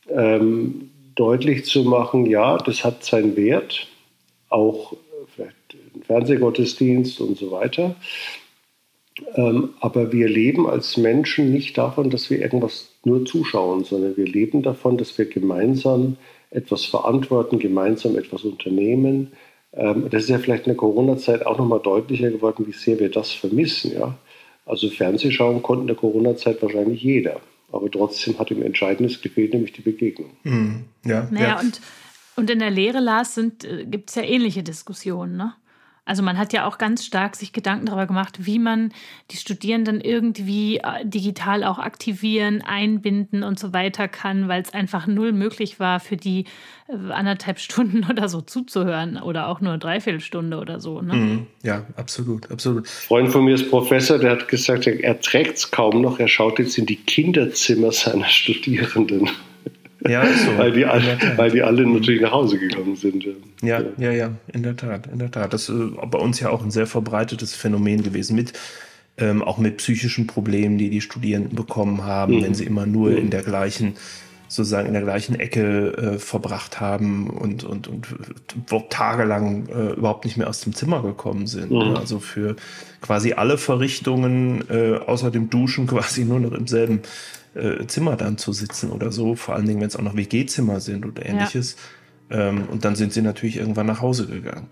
ähm, 0.10 0.92
deutlich 1.16 1.66
zu 1.66 1.84
machen, 1.84 2.26
ja, 2.26 2.58
das 2.58 2.84
hat 2.84 3.04
seinen 3.04 3.36
Wert, 3.36 3.88
auch 4.50 4.94
vielleicht 5.34 5.56
ein 5.96 6.04
Fernsehgottesdienst 6.04 7.22
und 7.22 7.38
so 7.38 7.52
weiter. 7.52 7.96
Ähm, 9.36 9.70
aber 9.80 10.12
wir 10.12 10.28
leben 10.28 10.68
als 10.68 10.98
Menschen 10.98 11.52
nicht 11.52 11.78
davon, 11.78 12.10
dass 12.10 12.30
wir 12.30 12.42
irgendwas 12.42 12.90
nur 13.06 13.26
zuschauen, 13.26 13.86
sondern 13.86 14.18
wir 14.18 14.26
leben 14.26 14.62
davon, 14.62 14.98
dass 14.98 15.18
wir 15.18 15.26
gemeinsam 15.26 16.18
etwas 16.52 16.86
verantworten, 16.86 17.60
gemeinsam 17.60 18.18
etwas 18.18 18.44
unternehmen. 18.44 19.34
Ähm, 19.74 20.10
das 20.10 20.24
ist 20.24 20.30
ja 20.30 20.40
vielleicht 20.40 20.66
in 20.68 20.72
der 20.72 20.78
Corona-Zeit 20.78 21.46
auch 21.46 21.58
nochmal 21.58 21.82
deutlicher 21.82 22.30
geworden, 22.30 22.66
wie 22.68 22.72
sehr 22.72 23.00
wir 23.00 23.10
das 23.10 23.32
vermissen. 23.32 23.94
Ja? 23.94 24.18
Also 24.66 24.90
Fernsehschauen 24.90 25.62
konnte 25.62 25.82
in 25.82 25.88
der 25.88 25.96
Corona-Zeit 25.96 26.62
wahrscheinlich 26.62 27.02
jeder. 27.02 27.42
Aber 27.72 27.92
trotzdem 27.92 28.40
hat 28.40 28.52
ihm 28.52 28.62
Entscheidendes 28.62 29.22
gefehlt, 29.22 29.54
nämlich 29.54 29.74
die 29.74 29.82
Begegnung. 29.82 30.32
Mhm. 30.44 30.86
Ja, 31.06 31.28
naja, 31.30 31.48
ja. 31.48 31.60
Und, 31.60 31.82
und 32.36 32.50
in 32.50 32.60
der 32.60 32.72
Lehre, 32.72 33.00
Lars, 33.00 33.38
äh, 33.38 33.52
gibt 33.86 34.10
es 34.10 34.16
ja 34.16 34.24
ähnliche 34.24 34.64
Diskussionen. 34.64 35.38
Ne? 35.38 35.54
Also 36.06 36.22
man 36.22 36.38
hat 36.38 36.54
ja 36.54 36.68
auch 36.68 36.78
ganz 36.78 37.04
stark 37.04 37.36
sich 37.36 37.52
Gedanken 37.52 37.88
darüber 37.88 38.06
gemacht, 38.06 38.46
wie 38.46 38.60
man 38.60 38.94
die 39.32 39.38
Studierenden 39.38 40.00
irgendwie 40.00 40.78
äh, 40.78 41.04
digital 41.04 41.64
auch 41.64 41.80
aktivieren, 41.80 42.62
einbinden 42.62 43.44
und 43.44 43.58
so 43.58 43.74
weiter 43.74 44.08
kann, 44.08 44.48
weil 44.48 44.62
es 44.62 44.72
einfach 44.72 45.08
null 45.08 45.32
möglich 45.32 45.80
war, 45.80 46.00
für 46.00 46.16
die 46.16 46.46
äh, 46.88 47.12
anderthalb 47.12 47.60
Stunden 47.66 48.06
oder 48.10 48.30
so 48.30 48.42
zuzuhören 48.42 49.18
oder 49.18 49.48
auch 49.48 49.62
nur 49.62 49.80
dreiviertel 49.80 50.20
Stunde 50.20 50.60
oder 50.60 50.80
so. 50.80 51.02
Ne? 51.02 51.14
Mhm. 51.16 51.48
Ja, 51.64 51.86
absolut, 51.98 52.52
absolut. 52.52 52.86
Ein 52.86 52.90
Freund 52.90 53.32
von 53.32 53.46
mir 53.46 53.56
ist 53.56 53.72
Professor, 53.72 54.20
der 54.20 54.32
hat 54.32 54.48
gesagt, 54.48 54.86
er 54.86 55.20
trägt 55.20 55.58
es 55.58 55.72
kaum 55.72 56.02
noch, 56.02 56.20
er 56.20 56.28
schaut 56.28 56.60
jetzt 56.60 56.78
in 56.78 56.86
die 56.86 56.98
Kinderzimmer 56.98 57.92
seiner 57.92 58.26
Studierenden. 58.30 59.30
Ja, 60.08 60.26
so. 60.26 60.58
weil, 60.58 60.72
die 60.72 60.86
alle, 60.86 61.18
weil 61.36 61.52
die 61.52 61.64
alle 61.64 61.86
natürlich 61.86 62.22
nach 62.22 62.32
Hause 62.32 62.60
gegangen 62.60 62.96
sind. 62.96 63.26
Ja, 63.62 63.82
ja, 63.98 64.12
ja, 64.12 64.32
in 64.54 64.64
der 64.64 64.76
Tat, 64.76 65.08
in 65.12 65.20
der 65.20 65.32
Tat. 65.32 65.54
Das 65.54 65.70
ist 65.70 65.76
äh, 65.76 66.06
bei 66.06 66.20
uns 66.20 66.40
ja 66.40 66.50
auch 66.50 66.64
ein 66.64 66.72
sehr 66.72 66.88
verbreitetes 66.88 67.56
Phänomen 67.56 68.04
gewesen 68.04 68.36
mit 68.36 68.54
ähm, 69.18 69.42
auch 69.42 69.58
mit 69.58 69.78
psychischen 69.78 70.28
Problemen, 70.28 70.78
die 70.78 70.90
die 70.90 71.02
Studierenden 71.02 71.56
bekommen 71.56 72.04
haben, 72.04 72.36
mhm. 72.36 72.44
wenn 72.44 72.54
sie 72.54 72.66
immer 72.66 72.86
nur 72.86 73.12
mhm. 73.12 73.18
in 73.18 73.30
der 73.30 73.44
gleichen 73.44 73.96
sozusagen 74.48 74.88
in 74.88 74.94
der 74.94 75.02
gleichen 75.02 75.40
Ecke 75.40 75.94
äh, 75.98 76.20
verbracht 76.20 76.80
haben 76.80 77.30
und, 77.30 77.64
und, 77.64 77.88
und 77.88 78.08
tagelang 78.90 79.68
äh, 79.68 79.94
überhaupt 79.94 80.24
nicht 80.24 80.38
mehr 80.38 80.48
aus 80.48 80.62
dem 80.62 80.74
Zimmer 80.74 81.02
gekommen 81.02 81.48
sind. 81.48 81.72
Mhm. 81.72 81.96
Also 81.96 82.20
für 82.20 82.56
quasi 83.02 83.34
alle 83.34 83.58
Verrichtungen 83.58 84.64
äh, 84.70 84.98
außer 84.98 85.32
dem 85.32 85.50
Duschen 85.50 85.88
quasi 85.88 86.26
nur 86.26 86.40
noch 86.40 86.52
im 86.52 86.68
selben 86.68 87.02
äh, 87.56 87.88
Zimmer 87.88 88.16
dann 88.16 88.38
zu 88.38 88.54
sitzen 88.54 88.92
oder 88.92 89.12
so, 89.12 89.36
vor 89.36 89.56
allen 89.56 89.66
Dingen, 89.66 89.82
wenn 89.82 89.88
es 89.88 89.96
auch 89.96 90.02
noch 90.02 90.16
WG-Zimmer 90.16 90.80
sind 90.80 91.06
oder 91.06 91.26
ähnliches. 91.26 91.76
Ja. 92.30 92.50
Ähm, 92.50 92.68
und 92.70 92.86
dann 92.86 92.96
sind 92.96 93.14
sie 93.14 93.22
natürlich 93.22 93.58
irgendwann 93.58 93.86
nach 93.86 94.02
Hause 94.02 94.28
gegangen. 94.28 94.68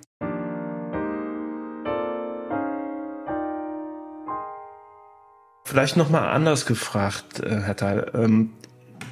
Vielleicht 5.66 5.98
nochmal 5.98 6.30
anders 6.30 6.66
gefragt, 6.66 7.40
äh, 7.40 7.62
Herr 7.62 7.76
Teil. 7.76 8.12
Ähm, 8.14 8.52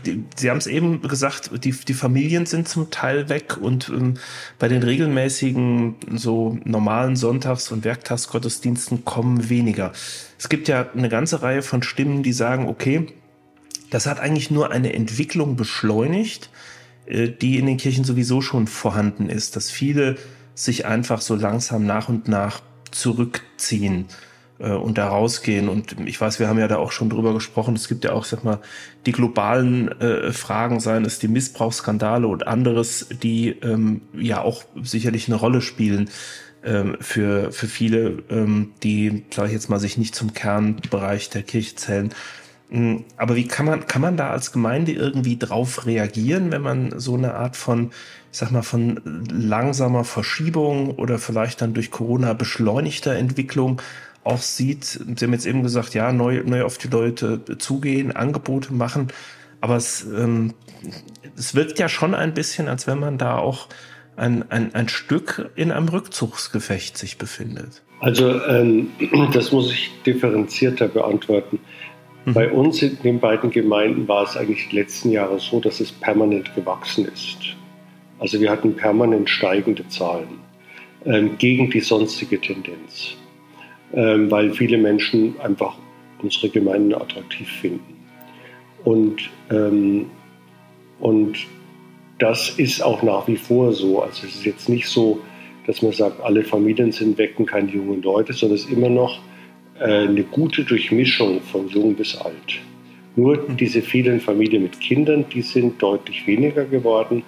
die, 0.05 0.25
Sie 0.35 0.49
haben 0.49 0.57
es 0.57 0.67
eben 0.67 1.01
gesagt, 1.01 1.51
die, 1.63 1.71
die 1.71 1.93
Familien 1.93 2.45
sind 2.45 2.67
zum 2.67 2.91
Teil 2.91 3.29
weg 3.29 3.57
und 3.59 3.89
ähm, 3.89 4.15
bei 4.59 4.67
den 4.67 4.83
regelmäßigen, 4.83 5.95
so 6.15 6.57
normalen 6.63 7.15
Sonntags- 7.15 7.71
und 7.71 7.83
Werktagsgottesdiensten 7.83 9.05
kommen 9.05 9.49
weniger. 9.49 9.91
Es 10.37 10.49
gibt 10.49 10.67
ja 10.67 10.87
eine 10.95 11.09
ganze 11.09 11.41
Reihe 11.41 11.61
von 11.61 11.83
Stimmen, 11.83 12.23
die 12.23 12.33
sagen, 12.33 12.67
okay, 12.67 13.07
das 13.91 14.07
hat 14.07 14.19
eigentlich 14.19 14.49
nur 14.49 14.71
eine 14.71 14.93
Entwicklung 14.93 15.55
beschleunigt, 15.55 16.49
äh, 17.05 17.29
die 17.29 17.59
in 17.59 17.67
den 17.67 17.77
Kirchen 17.77 18.03
sowieso 18.03 18.41
schon 18.41 18.65
vorhanden 18.65 19.29
ist, 19.29 19.55
dass 19.55 19.69
viele 19.69 20.15
sich 20.55 20.85
einfach 20.87 21.21
so 21.21 21.35
langsam 21.35 21.85
nach 21.85 22.09
und 22.09 22.27
nach 22.27 22.61
zurückziehen 22.89 24.05
äh, 24.59 24.71
und 24.71 24.97
da 24.97 25.09
rausgehen. 25.09 25.69
Und 25.69 25.95
ich 26.05 26.19
weiß, 26.19 26.39
wir 26.39 26.47
haben 26.47 26.59
ja 26.59 26.67
da 26.67 26.77
auch 26.77 26.91
schon 26.91 27.09
drüber 27.09 27.33
gesprochen. 27.33 27.75
Es 27.75 27.87
gibt 27.87 28.03
ja 28.05 28.13
auch, 28.13 28.25
sag 28.25 28.43
mal, 28.43 28.59
die 29.05 29.11
globalen 29.11 29.89
äh, 29.99 30.31
Fragen, 30.31 30.79
seien 30.79 31.05
es 31.05 31.19
die 31.19 31.27
Missbrauchsskandale 31.27 32.27
und 32.27 32.47
anderes, 32.47 33.07
die 33.21 33.49
ähm, 33.61 34.01
ja 34.13 34.41
auch 34.41 34.63
sicherlich 34.81 35.27
eine 35.27 35.35
Rolle 35.35 35.61
spielen 35.61 36.09
ähm, 36.63 36.97
für, 36.99 37.51
für 37.51 37.67
viele, 37.67 38.23
ähm, 38.29 38.71
die, 38.83 39.25
sage 39.33 39.47
ich 39.47 39.53
jetzt 39.53 39.69
mal, 39.69 39.79
sich 39.79 39.97
nicht 39.97 40.15
zum 40.15 40.33
Kernbereich 40.33 41.29
der 41.29 41.43
Kirche 41.43 41.75
zählen. 41.75 42.13
Hm, 42.71 43.03
aber 43.17 43.35
wie 43.35 43.47
kann 43.47 43.65
man, 43.65 43.85
kann 43.85 44.01
man 44.01 44.15
da 44.15 44.29
als 44.29 44.53
Gemeinde 44.53 44.93
irgendwie 44.93 45.37
drauf 45.37 45.85
reagieren, 45.85 46.51
wenn 46.51 46.61
man 46.61 46.99
so 46.99 47.15
eine 47.15 47.33
Art 47.33 47.57
von, 47.57 47.91
ich 48.31 48.37
sag 48.37 48.51
mal, 48.51 48.61
von 48.61 49.01
langsamer 49.29 50.05
Verschiebung 50.05 50.91
oder 50.91 51.19
vielleicht 51.19 51.61
dann 51.61 51.73
durch 51.73 51.91
Corona 51.91 52.31
beschleunigter 52.33 53.15
Entwicklung 53.15 53.81
auch 54.23 54.41
sieht? 54.41 54.85
Sie 54.85 55.25
haben 55.25 55.33
jetzt 55.33 55.45
eben 55.45 55.63
gesagt, 55.63 55.93
ja, 55.93 56.13
neu, 56.13 56.43
neu 56.45 56.63
auf 56.63 56.77
die 56.77 56.87
Leute 56.87 57.41
zugehen, 57.57 58.15
Angebote 58.15 58.73
machen. 58.73 59.09
Aber 59.59 59.75
es, 59.75 60.05
ähm, 60.05 60.53
es 61.37 61.53
wirkt 61.53 61.77
ja 61.77 61.89
schon 61.89 62.15
ein 62.15 62.33
bisschen, 62.33 62.69
als 62.69 62.87
wenn 62.87 62.99
man 62.99 63.17
da 63.17 63.37
auch 63.37 63.67
ein, 64.15 64.49
ein, 64.49 64.73
ein 64.73 64.87
Stück 64.87 65.51
in 65.55 65.71
einem 65.71 65.89
Rückzugsgefecht 65.89 66.97
sich 66.97 67.17
befindet. 67.17 67.81
Also 67.99 68.41
ähm, 68.45 68.91
das 69.33 69.51
muss 69.51 69.71
ich 69.71 69.91
differenzierter 70.05 70.87
beantworten. 70.87 71.59
Mhm. 72.25 72.33
Bei 72.33 72.51
uns 72.51 72.81
in 72.81 72.97
den 73.03 73.19
beiden 73.19 73.49
Gemeinden 73.49 74.07
war 74.07 74.23
es 74.23 74.37
eigentlich 74.37 74.69
die 74.69 74.75
letzten 74.75 75.11
Jahre 75.11 75.39
so, 75.39 75.59
dass 75.59 75.79
es 75.79 75.91
permanent 75.91 76.53
gewachsen 76.55 77.05
ist. 77.05 77.37
Also 78.19 78.39
wir 78.39 78.51
hatten 78.51 78.75
permanent 78.75 79.29
steigende 79.29 79.87
Zahlen 79.87 80.39
ähm, 81.05 81.37
gegen 81.37 81.71
die 81.71 81.79
sonstige 81.79 82.39
Tendenz, 82.39 83.15
ähm, 83.93 84.29
weil 84.29 84.53
viele 84.53 84.77
Menschen 84.77 85.39
einfach 85.39 85.75
unsere 86.21 86.49
Gemeinden 86.49 86.93
attraktiv 86.93 87.49
finden. 87.49 87.97
Und, 88.83 89.29
ähm, 89.49 90.05
und 90.99 91.37
das 92.19 92.49
ist 92.49 92.83
auch 92.83 93.01
nach 93.01 93.27
wie 93.27 93.37
vor 93.37 93.73
so. 93.73 94.03
Also 94.03 94.27
es 94.27 94.35
ist 94.35 94.45
jetzt 94.45 94.69
nicht 94.69 94.87
so, 94.87 95.19
dass 95.65 95.81
man 95.81 95.91
sagt, 95.91 96.21
alle 96.21 96.43
Familien 96.43 96.91
sind 96.91 97.17
weg 97.17 97.33
und 97.37 97.47
keine 97.47 97.71
jungen 97.71 98.03
Leute, 98.03 98.33
sondern 98.33 98.57
es 98.57 98.65
ist 98.65 98.71
immer 98.71 98.89
noch 98.89 99.19
eine 99.79 100.23
gute 100.23 100.63
Durchmischung 100.63 101.41
von 101.41 101.67
jung 101.69 101.95
bis 101.95 102.15
alt. 102.15 102.59
Nur 103.15 103.37
diese 103.37 103.81
vielen 103.81 104.21
Familien 104.21 104.63
mit 104.63 104.79
Kindern, 104.79 105.25
die 105.33 105.41
sind 105.41 105.81
deutlich 105.81 106.25
weniger 106.27 106.65
geworden. 106.65 107.23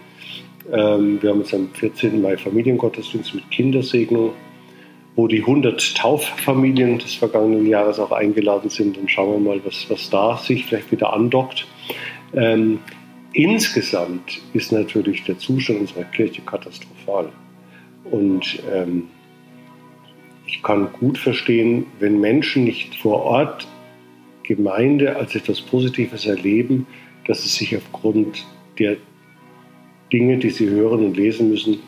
Ähm, 0.71 1.21
wir 1.21 1.31
haben 1.31 1.39
jetzt 1.39 1.53
am 1.53 1.69
14. 1.73 2.21
Mai 2.21 2.37
Familiengottesdienst 2.37 3.35
mit 3.35 3.49
Kindersegnung, 3.51 4.31
wo 5.15 5.27
die 5.27 5.41
100 5.41 5.95
Tauffamilien 5.97 6.99
des 6.99 7.15
vergangenen 7.15 7.67
Jahres 7.67 7.99
auch 7.99 8.11
eingeladen 8.11 8.69
sind. 8.69 8.97
Dann 8.97 9.09
schauen 9.09 9.43
wir 9.43 9.55
mal, 9.55 9.61
was, 9.65 9.89
was 9.89 10.09
da 10.09 10.37
sich 10.37 10.65
vielleicht 10.65 10.91
wieder 10.91 11.11
andockt. 11.11 11.67
Ähm, 12.33 12.79
insgesamt 13.33 14.41
ist 14.53 14.71
natürlich 14.71 15.23
der 15.25 15.37
Zustand 15.37 15.81
unserer 15.81 16.05
Kirche 16.05 16.41
katastrophal. 16.43 17.29
Und 18.09 18.59
ähm, 18.73 19.09
ich 20.45 20.61
kann 20.61 20.91
gut 20.93 21.17
verstehen, 21.17 21.85
wenn 21.99 22.19
Menschen 22.19 22.63
nicht 22.63 22.95
vor 22.95 23.23
Ort 23.23 23.67
Gemeinde 24.43 25.15
als 25.15 25.35
etwas 25.35 25.61
Positives 25.61 26.25
erleben, 26.25 26.85
dass 27.25 27.43
sie 27.43 27.49
sich 27.49 27.77
aufgrund 27.77 28.45
der 28.77 28.97
Dinge, 30.11 30.37
die 30.37 30.49
sie 30.49 30.69
hören 30.69 31.05
und 31.05 31.17
lesen 31.17 31.49
müssen, 31.49 31.79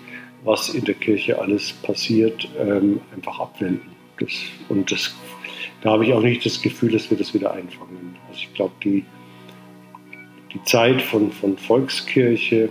was 0.44 0.70
in 0.70 0.86
der 0.86 0.96
Kirche 0.96 1.40
alles 1.40 1.74
passiert, 1.74 2.48
ähm, 2.58 3.02
einfach 3.14 3.40
abwenden. 3.40 3.92
Das, 4.20 4.32
und 4.70 4.92
das, 4.92 5.14
da 5.82 5.92
habe 5.92 6.06
ich 6.06 6.14
auch 6.14 6.22
nicht 6.22 6.46
das 6.46 6.62
Gefühl, 6.62 6.92
dass 6.92 7.10
wir 7.10 7.18
das 7.18 7.34
wieder 7.34 7.54
einfangen. 7.54 8.16
Also 8.30 8.40
ich 8.42 8.54
glaube, 8.54 8.74
die, 8.84 9.04
die 10.54 10.64
Zeit 10.64 11.02
von, 11.02 11.32
von 11.32 11.58
Volkskirche, 11.58 12.70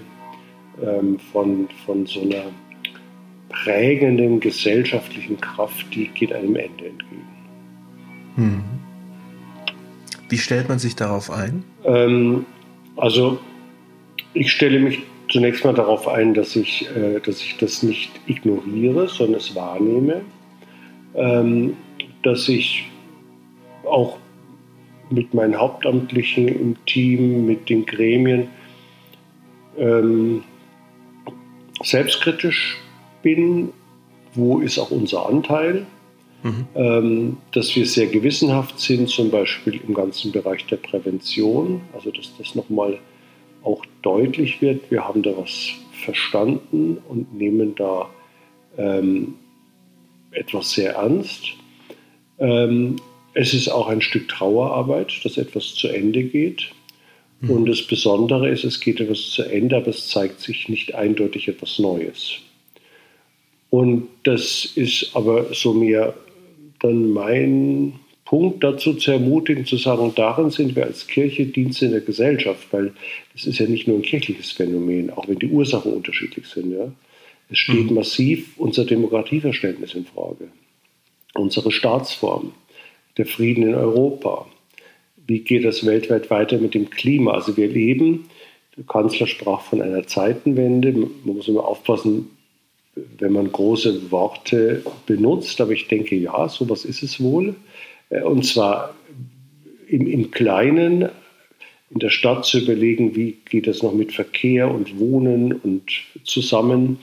ähm, 0.82 1.18
von, 1.32 1.68
von 1.84 2.06
so 2.06 2.22
einer 2.22 2.44
prägenden 3.62 4.40
gesellschaftlichen 4.40 5.40
Kraft, 5.40 5.86
die 5.94 6.08
geht 6.08 6.32
einem 6.32 6.56
Ende 6.56 6.86
entgegen. 6.86 7.28
Hm. 8.36 8.64
Wie 10.28 10.38
stellt 10.38 10.68
man 10.68 10.78
sich 10.78 10.96
darauf 10.96 11.30
ein? 11.30 11.62
Ähm, 11.84 12.44
also 12.96 13.38
ich 14.32 14.50
stelle 14.50 14.80
mich 14.80 15.02
zunächst 15.28 15.64
mal 15.64 15.74
darauf 15.74 16.08
ein, 16.08 16.34
dass 16.34 16.56
ich, 16.56 16.88
äh, 16.96 17.20
dass 17.20 17.40
ich 17.40 17.56
das 17.58 17.82
nicht 17.82 18.10
ignoriere, 18.26 19.08
sondern 19.08 19.40
es 19.40 19.54
wahrnehme, 19.54 20.22
ähm, 21.14 21.76
dass 22.22 22.48
ich 22.48 22.90
auch 23.84 24.18
mit 25.10 25.32
meinen 25.34 25.56
Hauptamtlichen 25.56 26.48
im 26.48 26.84
Team, 26.86 27.46
mit 27.46 27.68
den 27.68 27.86
Gremien 27.86 28.48
ähm, 29.78 30.42
selbstkritisch 31.82 32.78
bin. 33.24 33.70
Wo 34.34 34.60
ist 34.60 34.78
auch 34.78 34.92
unser 34.92 35.26
Anteil? 35.28 35.86
Mhm. 36.44 36.66
Ähm, 36.74 37.36
dass 37.52 37.74
wir 37.74 37.86
sehr 37.86 38.06
gewissenhaft 38.06 38.78
sind, 38.78 39.08
zum 39.08 39.30
Beispiel 39.30 39.80
im 39.86 39.94
ganzen 39.94 40.30
Bereich 40.30 40.66
der 40.66 40.76
Prävention, 40.76 41.80
also 41.94 42.10
dass 42.10 42.36
das 42.38 42.54
nochmal 42.54 42.98
auch 43.62 43.82
deutlich 44.02 44.60
wird, 44.60 44.90
wir 44.90 45.08
haben 45.08 45.22
da 45.22 45.30
was 45.36 45.70
verstanden 46.04 46.98
und 47.08 47.34
nehmen 47.34 47.74
da 47.74 48.10
ähm, 48.76 49.36
etwas 50.32 50.72
sehr 50.72 50.94
ernst. 50.94 51.44
Ähm, 52.38 52.96
es 53.32 53.54
ist 53.54 53.68
auch 53.68 53.88
ein 53.88 54.02
Stück 54.02 54.28
Trauerarbeit, 54.28 55.12
dass 55.24 55.38
etwas 55.38 55.74
zu 55.74 55.88
Ende 55.88 56.24
geht. 56.24 56.70
Mhm. 57.40 57.50
Und 57.50 57.66
das 57.66 57.82
Besondere 57.82 58.50
ist, 58.50 58.64
es 58.64 58.80
geht 58.80 59.00
etwas 59.00 59.30
zu 59.30 59.42
Ende, 59.42 59.76
aber 59.76 59.88
es 59.88 60.08
zeigt 60.08 60.40
sich 60.40 60.68
nicht 60.68 60.94
eindeutig 60.94 61.48
etwas 61.48 61.78
Neues. 61.78 62.40
Und 63.74 64.06
das 64.22 64.66
ist 64.76 65.10
aber 65.14 65.52
so 65.52 65.74
mehr 65.74 66.14
dann 66.78 67.10
mein 67.10 67.94
Punkt 68.24 68.62
dazu 68.62 68.94
zu 68.94 69.10
ermutigen, 69.10 69.66
zu 69.66 69.78
sagen, 69.78 70.12
darin 70.14 70.50
sind 70.50 70.76
wir 70.76 70.84
als 70.84 71.08
Kirche 71.08 71.46
Dienste 71.46 71.86
in 71.86 71.90
der 71.90 72.00
Gesellschaft, 72.00 72.68
weil 72.70 72.92
das 73.32 73.46
ist 73.46 73.58
ja 73.58 73.66
nicht 73.66 73.88
nur 73.88 73.96
ein 73.96 74.02
kirchliches 74.02 74.52
Phänomen, 74.52 75.10
auch 75.10 75.26
wenn 75.26 75.40
die 75.40 75.48
Ursachen 75.48 75.92
unterschiedlich 75.92 76.46
sind. 76.46 76.70
Ja. 76.70 76.92
Es 77.50 77.58
steht 77.58 77.90
mhm. 77.90 77.96
massiv 77.96 78.56
unser 78.58 78.84
Demokratieverständnis 78.84 79.94
in 79.94 80.04
Frage, 80.04 80.46
unsere 81.34 81.72
Staatsform, 81.72 82.52
der 83.18 83.26
Frieden 83.26 83.64
in 83.64 83.74
Europa. 83.74 84.46
Wie 85.26 85.40
geht 85.40 85.64
es 85.64 85.84
weltweit 85.84 86.30
weiter 86.30 86.58
mit 86.58 86.74
dem 86.74 86.90
Klima? 86.90 87.32
Also 87.32 87.56
wir 87.56 87.66
leben, 87.66 88.26
der 88.76 88.84
Kanzler 88.84 89.26
sprach 89.26 89.62
von 89.62 89.82
einer 89.82 90.06
Zeitenwende. 90.06 90.92
Man 90.92 91.10
muss 91.24 91.48
immer 91.48 91.66
aufpassen, 91.66 92.30
wenn 93.18 93.32
man 93.32 93.50
große 93.50 94.10
Worte 94.10 94.82
benutzt, 95.06 95.60
aber 95.60 95.72
ich 95.72 95.88
denke, 95.88 96.16
ja, 96.16 96.48
sowas 96.48 96.84
ist 96.84 97.02
es 97.02 97.20
wohl. 97.20 97.54
Äh, 98.10 98.22
und 98.22 98.44
zwar 98.44 98.94
im, 99.88 100.06
im 100.06 100.30
Kleinen, 100.30 101.08
in 101.90 101.98
der 102.00 102.10
Stadt 102.10 102.44
zu 102.44 102.58
überlegen, 102.58 103.14
wie 103.14 103.36
geht 103.48 103.66
das 103.66 103.82
noch 103.82 103.94
mit 103.94 104.12
Verkehr 104.12 104.70
und 104.70 104.98
Wohnen 104.98 105.52
und 105.52 105.82
zusammen, 106.24 106.98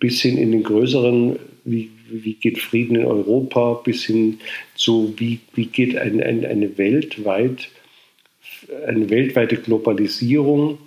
bis 0.00 0.22
hin 0.22 0.38
in 0.38 0.50
den 0.50 0.62
größeren, 0.62 1.38
wie, 1.64 1.90
wie 2.10 2.34
geht 2.34 2.58
Frieden 2.58 2.96
in 2.96 3.04
Europa, 3.04 3.74
bis 3.84 4.04
hin 4.04 4.40
zu, 4.74 5.14
wie, 5.18 5.40
wie 5.54 5.66
geht 5.66 5.96
ein, 5.96 6.20
ein, 6.22 6.44
eine, 6.44 6.76
weltweit, 6.78 7.68
eine 8.86 9.08
weltweite 9.10 9.56
Globalisierung 9.56 10.78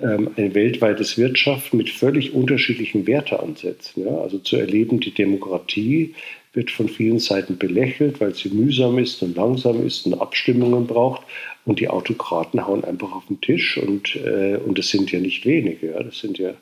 ähm, 0.00 0.30
ein 0.36 0.54
weltweites 0.54 1.18
Wirtschaften 1.18 1.76
mit 1.76 1.90
völlig 1.90 2.32
unterschiedlichen 2.32 3.06
Werteansätzen. 3.06 4.04
Ja? 4.04 4.18
Also 4.18 4.38
zu 4.38 4.56
erleben, 4.56 5.00
die 5.00 5.12
Demokratie 5.12 6.14
wird 6.52 6.70
von 6.70 6.88
vielen 6.88 7.18
Seiten 7.18 7.58
belächelt, 7.58 8.20
weil 8.20 8.34
sie 8.34 8.48
mühsam 8.48 8.98
ist 8.98 9.22
und 9.22 9.36
langsam 9.36 9.84
ist 9.84 10.06
und 10.06 10.14
Abstimmungen 10.14 10.86
braucht. 10.86 11.22
Und 11.64 11.80
die 11.80 11.88
Autokraten 11.88 12.66
hauen 12.66 12.84
einfach 12.84 13.12
auf 13.12 13.26
den 13.26 13.40
Tisch. 13.40 13.76
Und, 13.76 14.16
äh, 14.16 14.56
und 14.56 14.78
das 14.78 14.88
sind 14.88 15.10
ja 15.10 15.18
nicht 15.18 15.44
wenige. 15.44 15.88
Ja? 15.88 16.02
Das 16.02 16.20
sind 16.20 16.38
ja, 16.38 16.54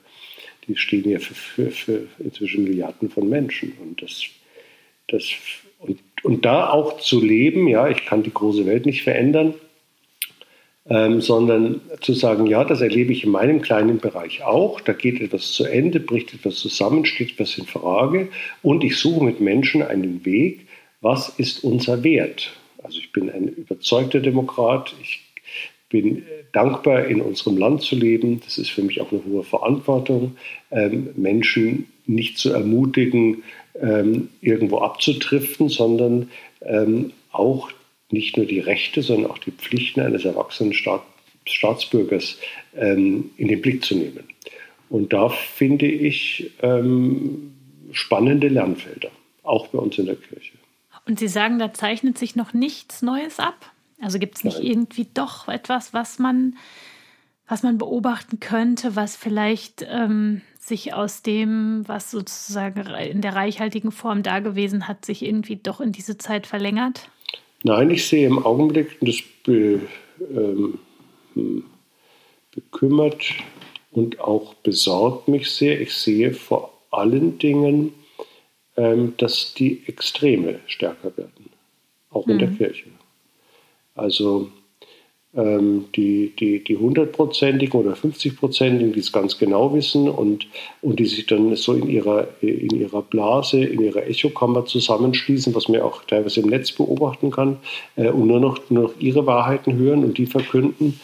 die 0.67 0.77
stehen 0.77 1.09
ja 1.09 1.19
für, 1.19 1.35
für, 1.35 1.71
für 1.71 2.07
inzwischen 2.19 2.65
Milliarden 2.65 3.11
von 3.11 3.29
Menschen. 3.29 3.75
Und 3.83 4.03
das, 4.03 4.25
das 5.09 5.31
und, 5.79 5.99
und 6.23 6.45
da 6.45 6.71
auch 6.71 7.01
zu 7.01 7.23
leben, 7.23 7.69
ja, 7.69 7.89
ich 7.89 8.07
kann 8.07 8.23
die 8.23 8.33
große 8.33 8.67
Welt 8.67 8.87
nicht 8.87 9.03
verändern, 9.03 9.55
ähm, 10.89 11.21
sondern 11.21 11.81
zu 12.01 12.13
sagen, 12.13 12.47
ja, 12.47 12.65
das 12.65 12.81
erlebe 12.81 13.13
ich 13.13 13.25
in 13.25 13.31
meinem 13.31 13.61
kleinen 13.61 13.99
Bereich 13.99 14.45
auch. 14.45 14.81
Da 14.81 14.93
geht 14.93 15.21
etwas 15.21 15.53
zu 15.53 15.65
Ende, 15.65 16.01
bricht 16.01 16.35
etwas 16.35 16.57
zusammen, 16.57 17.05
steht 17.05 17.33
etwas 17.33 17.59
in 17.59 17.67
Frage 17.67 18.29
und 18.63 18.85
ich 18.85 18.97
suche 18.97 19.25
mit 19.25 19.41
Menschen 19.41 19.83
einen 19.83 20.25
Weg, 20.25 20.67
was 21.01 21.29
ist 21.29 21.65
unser 21.65 22.03
Wert? 22.05 22.53
Also 22.83 22.99
ich 22.99 23.13
bin 23.13 23.31
ein 23.31 23.49
überzeugter 23.49 24.21
Demokrat, 24.21 24.95
ich 25.03 25.27
bin 25.89 26.25
dankbar, 26.53 27.07
in 27.07 27.21
unserem 27.21 27.57
Land 27.57 27.83
zu 27.83 27.97
leben. 27.97 28.41
Das 28.45 28.59
ist 28.59 28.71
für 28.71 28.83
mich 28.83 29.01
auch 29.01 29.13
eine 29.13 29.25
hohe 29.25 29.45
Verantwortung, 29.45 30.37
ähm, 30.71 31.11
Menschen 31.17 31.87
nicht 32.07 32.39
zu 32.39 32.53
ermutigen, 32.53 33.43
ähm, 33.81 34.29
irgendwo 34.41 34.79
abzutriften, 34.79 35.69
sondern 35.69 36.31
ähm, 36.63 37.13
auch 37.31 37.71
nicht 38.11 38.37
nur 38.37 38.47
die 38.47 38.61
Rechte, 38.61 39.03
sondern 39.03 39.31
auch 39.31 39.39
die 39.39 39.51
Pflichten 39.51 40.01
eines 40.01 40.25
erwachsenen 40.25 40.73
Staat, 40.73 41.03
Staatsbürgers 41.47 42.39
ähm, 42.77 43.31
in 43.37 43.49
den 43.49 43.61
Blick 43.61 43.85
zu 43.85 43.97
nehmen. 43.97 44.25
Und 44.89 45.13
da 45.13 45.29
finde 45.29 45.87
ich 45.87 46.53
ähm, 46.63 47.53
spannende 47.93 48.49
Lernfelder, 48.49 49.11
auch 49.43 49.69
bei 49.69 49.79
uns 49.79 49.99
in 49.99 50.07
der 50.07 50.17
Kirche. 50.17 50.53
Und 51.07 51.19
Sie 51.19 51.29
sagen, 51.29 51.59
da 51.59 51.73
zeichnet 51.73 52.19
sich 52.19 52.37
noch 52.37 52.53
nichts 52.53 53.03
Neues 53.03 53.39
ab? 53.39 53.73
Also 54.01 54.19
gibt 54.19 54.37
es 54.37 54.45
nicht 54.45 54.59
Nein. 54.59 54.67
irgendwie 54.67 55.07
doch 55.13 55.49
etwas, 55.49 55.95
was 55.95 56.19
man, 56.19 56.57
was 57.49 57.63
man 57.63 57.79
beobachten 57.79 58.41
könnte, 58.41 58.97
was 58.97 59.17
vielleicht 59.17 59.87
ähm, 59.89 60.43
sich 60.59 60.95
aus 60.95 61.23
dem, 61.23 61.85
was 61.87 62.11
sozusagen 62.11 62.87
in 62.87 63.23
der 63.23 63.35
reichhaltigen 63.35 63.93
Form 63.93 64.23
da 64.23 64.41
gewesen 64.41 64.89
hat, 64.89 65.05
sich 65.05 65.25
irgendwie 65.25 65.57
doch 65.57 65.81
in 65.81 65.93
diese 65.93 66.19
Zeit 66.19 66.47
verlängert? 66.47 67.09
Nein, 67.63 67.91
ich 67.91 68.07
sehe 68.07 68.27
im 68.27 68.45
Augenblick, 68.45 68.97
und 69.01 69.09
das 69.09 69.23
be, 69.45 69.81
ähm, 70.21 70.79
hm, 71.35 71.65
bekümmert 72.55 73.25
und 73.93 74.21
auch 74.21 74.55
besorgt 74.55 75.29
mich 75.29 75.51
sehr, 75.51 75.81
ich 75.81 75.95
sehe 75.95 76.33
vor 76.33 76.73
allen 76.91 77.39
Dingen, 77.39 77.93
ähm, 78.77 79.15
dass 79.17 79.55
die 79.55 79.83
Extreme 79.87 80.61
stärker 80.67 81.17
werden, 81.17 81.51
auch 82.11 82.27
in 82.29 82.39
der 82.39 82.49
mhm. 82.49 82.59
Kirche. 82.59 82.91
Also 83.95 84.51
die, 85.37 86.33
die, 86.39 86.65
die 86.65 86.79
100-prozentigen 86.79 87.75
oder 87.75 87.93
50-prozentigen, 87.93 88.93
die 88.93 89.01
es 89.01 89.13
ganz 89.13 89.37
genau 89.37 89.75
wissen 89.75 90.09
und, 90.09 90.47
und 90.81 90.99
die 90.99 91.05
sich 91.05 91.27
dann 91.27 91.55
so 91.57 91.75
in 91.75 91.91
ihrer, 91.91 92.29
in 92.41 92.71
ihrer 92.71 93.03
Blase, 93.03 93.63
in 93.63 93.83
ihrer 93.83 94.07
Echokammer 94.07 94.65
zusammenschließen, 94.65 95.55
was 95.55 95.69
man 95.69 95.83
auch 95.83 96.05
teilweise 96.05 96.41
im 96.41 96.49
Netz 96.49 96.73
beobachten 96.73 97.31
kann, 97.31 97.59
äh, 97.97 98.09
und 98.09 98.29
nur 98.29 98.41
noch, 98.41 98.59
nur 98.71 98.85
noch 98.85 98.95
ihre 98.99 99.27
Wahrheiten 99.27 99.77
hören 99.77 100.05
und 100.05 100.17
die 100.17 100.25
verkünden. 100.25 100.99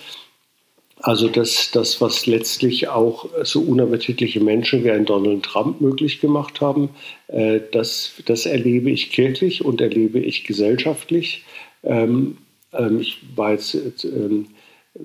Also 1.02 1.28
das, 1.28 1.70
das, 1.72 2.00
was 2.00 2.26
letztlich 2.26 2.88
auch 2.88 3.26
so 3.42 3.60
unappetitliche 3.60 4.40
Menschen 4.40 4.82
wie 4.82 4.92
ein 4.92 5.04
Donald 5.04 5.42
Trump 5.42 5.80
möglich 5.80 6.20
gemacht 6.20 6.62
haben, 6.62 6.88
äh, 7.26 7.60
das, 7.72 8.22
das 8.24 8.46
erlebe 8.46 8.90
ich 8.90 9.10
kirchlich 9.10 9.62
und 9.62 9.82
erlebe 9.82 10.20
ich 10.20 10.44
gesellschaftlich. 10.44 11.44
Ähm, 11.82 12.38
ähm, 12.72 13.00
ich 13.00 13.18
war 13.36 13.52
jetzt, 13.52 13.74
ähm, 14.04 14.46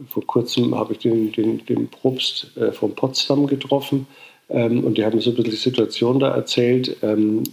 vor 0.09 0.25
kurzem 0.25 0.75
habe 0.75 0.93
ich 0.93 0.99
den, 0.99 1.31
den, 1.31 1.65
den 1.65 1.87
Propst 1.87 2.55
äh, 2.57 2.71
von 2.71 2.93
Potsdam 2.95 3.47
getroffen 3.47 4.07
ähm, 4.49 4.83
und 4.83 4.97
die 4.97 5.05
haben 5.05 5.19
so 5.19 5.31
ein 5.31 5.35
bisschen 5.35 5.51
die 5.51 5.57
Situation 5.57 6.19
da 6.19 6.33
erzählt 6.35 6.97
ähm, 7.01 7.43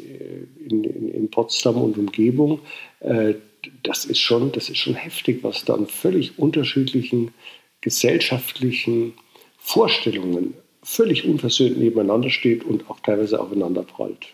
in, 0.68 0.84
in, 0.84 1.08
in, 1.08 1.30
Potsdam 1.30 1.76
und 1.76 1.98
Umgebung. 1.98 2.60
Äh, 3.00 3.34
das 3.82 4.04
ist 4.04 4.18
schon, 4.18 4.52
das 4.52 4.68
ist 4.68 4.78
schon 4.78 4.94
heftig, 4.94 5.42
was 5.42 5.64
da 5.64 5.74
an 5.74 5.86
völlig 5.86 6.38
unterschiedlichen 6.38 7.32
gesellschaftlichen 7.80 9.14
Vorstellungen 9.58 10.54
völlig 10.82 11.24
unversöhnt 11.24 11.78
nebeneinander 11.78 12.30
steht 12.30 12.64
und 12.64 12.88
auch 12.90 13.00
teilweise 13.00 13.40
aufeinander 13.40 13.82
prallt. 13.82 14.26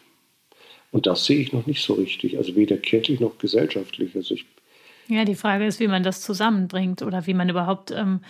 Und 0.90 1.06
das 1.06 1.24
sehe 1.24 1.38
ich 1.38 1.52
noch 1.52 1.66
nicht 1.66 1.82
so 1.82 1.94
richtig, 1.94 2.36
also 2.36 2.56
weder 2.56 2.76
kirchlich 2.76 3.20
noch 3.20 3.38
gesellschaftlich. 3.38 4.14
Also 4.16 4.34
ich 4.34 4.46
ja, 5.16 5.24
die 5.24 5.34
Frage 5.34 5.66
ist, 5.66 5.80
wie 5.80 5.88
man 5.88 6.02
das 6.02 6.20
zusammenbringt 6.20 7.02
oder 7.02 7.26
wie 7.26 7.34
man 7.34 7.48
überhaupt, 7.48 7.90
ähm, 7.90 8.20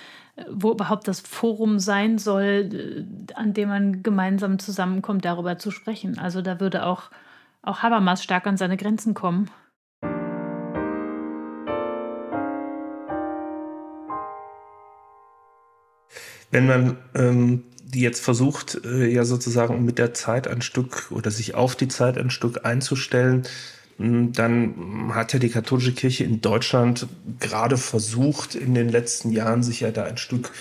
wo 0.50 0.72
überhaupt 0.72 1.08
das 1.08 1.20
Forum 1.20 1.78
sein 1.78 2.18
soll, 2.18 2.70
äh, 2.72 3.34
an 3.34 3.52
dem 3.54 3.68
man 3.68 4.02
gemeinsam 4.02 4.58
zusammenkommt, 4.58 5.24
darüber 5.24 5.58
zu 5.58 5.70
sprechen. 5.70 6.18
Also 6.18 6.42
da 6.42 6.60
würde 6.60 6.86
auch, 6.86 7.10
auch 7.62 7.82
Habermas 7.82 8.22
stark 8.22 8.46
an 8.46 8.56
seine 8.56 8.76
Grenzen 8.76 9.14
kommen. 9.14 9.50
Wenn 16.50 16.66
man 16.66 16.96
ähm, 17.14 17.64
jetzt 17.94 18.24
versucht, 18.24 18.84
äh, 18.84 19.06
ja 19.06 19.24
sozusagen 19.24 19.84
mit 19.84 19.98
der 19.98 20.14
Zeit 20.14 20.48
ein 20.48 20.62
Stück 20.62 21.10
oder 21.10 21.30
sich 21.30 21.54
auf 21.54 21.76
die 21.76 21.88
Zeit 21.88 22.18
ein 22.18 22.30
Stück 22.30 22.64
einzustellen, 22.64 23.44
dann 24.00 25.10
hat 25.14 25.34
ja 25.34 25.38
die 25.38 25.50
katholische 25.50 25.92
Kirche 25.92 26.24
in 26.24 26.40
Deutschland 26.40 27.06
gerade 27.38 27.76
versucht, 27.76 28.54
in 28.54 28.74
den 28.74 28.88
letzten 28.88 29.30
Jahren 29.30 29.62
sich 29.62 29.80
ja 29.80 29.90
da 29.90 30.04
ein 30.04 30.16
Stück 30.16 30.52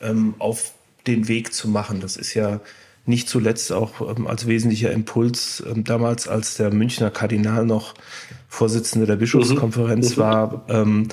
ähm, 0.00 0.34
auf 0.38 0.72
den 1.06 1.28
Weg 1.28 1.52
zu 1.52 1.68
machen. 1.68 2.00
Das 2.00 2.16
ist 2.16 2.34
ja 2.34 2.60
nicht 3.06 3.28
zuletzt 3.28 3.72
auch 3.72 4.16
ähm, 4.16 4.26
als 4.26 4.48
wesentlicher 4.48 4.90
Impuls 4.90 5.62
ähm, 5.66 5.84
damals, 5.84 6.26
als 6.26 6.56
der 6.56 6.72
Münchner 6.72 7.10
Kardinal 7.10 7.64
noch 7.64 7.94
Vorsitzender 8.48 9.06
der 9.06 9.16
Bischofskonferenz 9.16 10.16
mhm. 10.16 10.20
war, 10.20 10.64
ähm, 10.68 11.08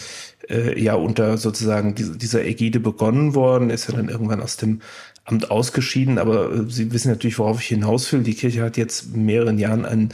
äh, 0.49 0.81
ja 0.81 0.95
unter 0.95 1.37
sozusagen 1.37 1.93
dieser 1.93 2.45
Ägide 2.45 2.79
begonnen 2.79 3.35
worden, 3.35 3.69
ist 3.69 3.89
ja 3.89 3.95
dann 3.95 4.09
irgendwann 4.09 4.41
aus 4.41 4.57
dem 4.57 4.81
Amt 5.23 5.51
ausgeschieden, 5.51 6.17
aber 6.17 6.51
äh, 6.51 6.63
Sie 6.67 6.91
wissen 6.91 7.09
natürlich, 7.09 7.37
worauf 7.37 7.61
ich 7.61 7.67
hinaus 7.67 8.11
will. 8.11 8.21
Die 8.21 8.35
Kirche 8.35 8.63
hat 8.63 8.77
jetzt 8.77 9.13
in 9.13 9.25
mehreren 9.25 9.59
Jahren 9.59 9.85
einen 9.85 10.09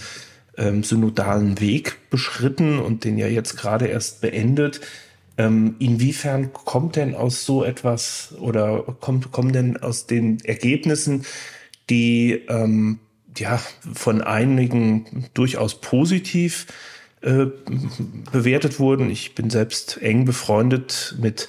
ähm, 0.62 0.84
synodalen 0.84 1.60
Weg 1.60 1.98
beschritten 2.10 2.80
und 2.80 3.04
den 3.04 3.18
ja 3.18 3.28
jetzt 3.28 3.58
gerade 3.58 3.88
erst 3.88 4.22
beendet. 4.22 4.82
Ähm, 5.38 5.76
inwiefern 5.80 6.54
kommt 6.54 6.96
denn 6.96 7.16
aus 7.16 7.46
so 7.46 7.64
etwas 7.64 8.36
oder 8.40 8.84
kommt, 9.00 9.32
kommen 9.32 9.54
denn 9.54 9.78
aus 9.78 10.06
den 10.06 10.40
Ergebnissen, 10.44 11.26
die 11.90 12.44
ähm, 12.48 13.00
ja 13.38 13.60
von 13.94 14.22
einigen 14.22 15.26
durchaus 15.34 15.82
positiv 15.82 16.68
äh, 17.22 17.48
bewertet 18.32 18.80
wurden. 18.80 19.10
Ich 19.10 19.34
bin 19.36 19.50
selbst 19.50 20.02
eng 20.02 20.26
befreundet 20.26 21.16
mit 21.20 21.48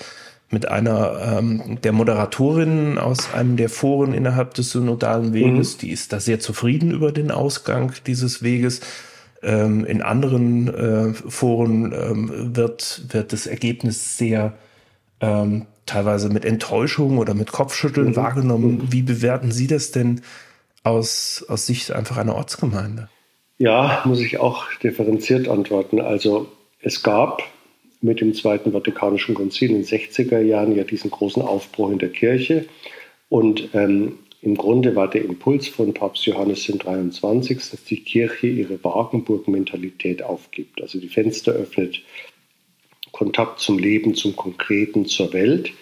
mit 0.53 0.69
einer 0.69 1.39
ähm, 1.39 1.79
der 1.83 1.93
Moderatorinnen 1.93 2.99
aus 2.99 3.33
einem 3.33 3.57
der 3.57 3.71
Foren 3.71 4.13
innerhalb 4.13 4.53
des 4.55 4.71
synodalen 4.71 5.33
Weges. 5.33 5.77
Mhm. 5.77 5.81
Die 5.81 5.91
ist 5.91 6.13
da 6.13 6.21
sehr 6.21 6.41
zufrieden 6.41 6.91
über 6.91 7.11
den 7.11 7.31
Ausgang 7.31 7.95
dieses 8.07 8.43
Weges. 8.43 8.81
Ähm, 9.43 9.85
in 9.87 10.03
anderen 10.03 10.69
äh, 10.69 11.15
Foren 11.15 11.93
ähm, 11.93 12.55
wird, 12.55 13.03
wird 13.09 13.33
das 13.33 13.47
Ergebnis 13.47 14.19
sehr 14.19 14.53
ähm, 15.21 15.67
teilweise 15.87 16.29
mit 16.29 16.45
Enttäuschung 16.45 17.19
oder 17.19 17.33
mit 17.33 17.51
Kopfschütteln 17.51 18.09
mhm. 18.09 18.17
wahrgenommen. 18.17 18.75
Mhm. 18.77 18.93
Wie 18.93 19.03
bewerten 19.03 19.53
Sie 19.53 19.67
das 19.67 19.91
denn 19.91 20.21
aus, 20.85 21.45
aus 21.49 21.67
Sicht 21.67 21.93
einfach 21.93 22.19
einer 22.19 22.35
Ortsgemeinde? 22.35 23.09
Ja, 23.57 24.03
muss 24.05 24.21
ich 24.21 24.39
auch 24.39 24.67
differenziert 24.83 25.49
antworten. 25.49 26.01
Also 26.01 26.49
es 26.81 27.03
gab 27.03 27.43
mit 28.03 28.21
dem 28.21 28.35
Zweiten 28.35 28.73
Vatikanischen 28.73 29.35
Konzil 29.35 29.71
in 29.71 29.77
den 29.77 29.85
60er 29.85 30.41
Jahren 30.41 30.77
ja 30.77 30.85
diesen 30.85 31.11
großen 31.11 31.43
Aufbruch 31.43 31.91
in 31.91 31.99
der 31.99 32.11
Kirche. 32.11 32.67
Und 33.29 33.71
ähm, 33.75 34.19
im 34.43 34.57
Grunde 34.57 34.97
war 34.97 35.09
der 35.09 35.25
Impuls 35.25 35.69
von 35.69 35.95
Papst 35.95 36.27
Johannes 36.27 36.65
den 36.67 36.79
23., 36.79 37.59
dass 37.59 37.85
die 37.85 38.01
Kirche 38.01 38.49
ihre 38.49 38.83
Wagenburg-Mentalität 38.83 40.23
aufgibt, 40.23 40.83
also 40.83 40.99
die 40.99 41.09
Fenster 41.09 41.53
öffnet, 41.53 42.03
Kontakt 43.13 43.61
zum 43.61 43.79
Leben, 43.79 44.15
zum 44.15 44.35
Konkreten, 44.35 45.07
zur 45.07 45.33
Welt. 45.33 45.73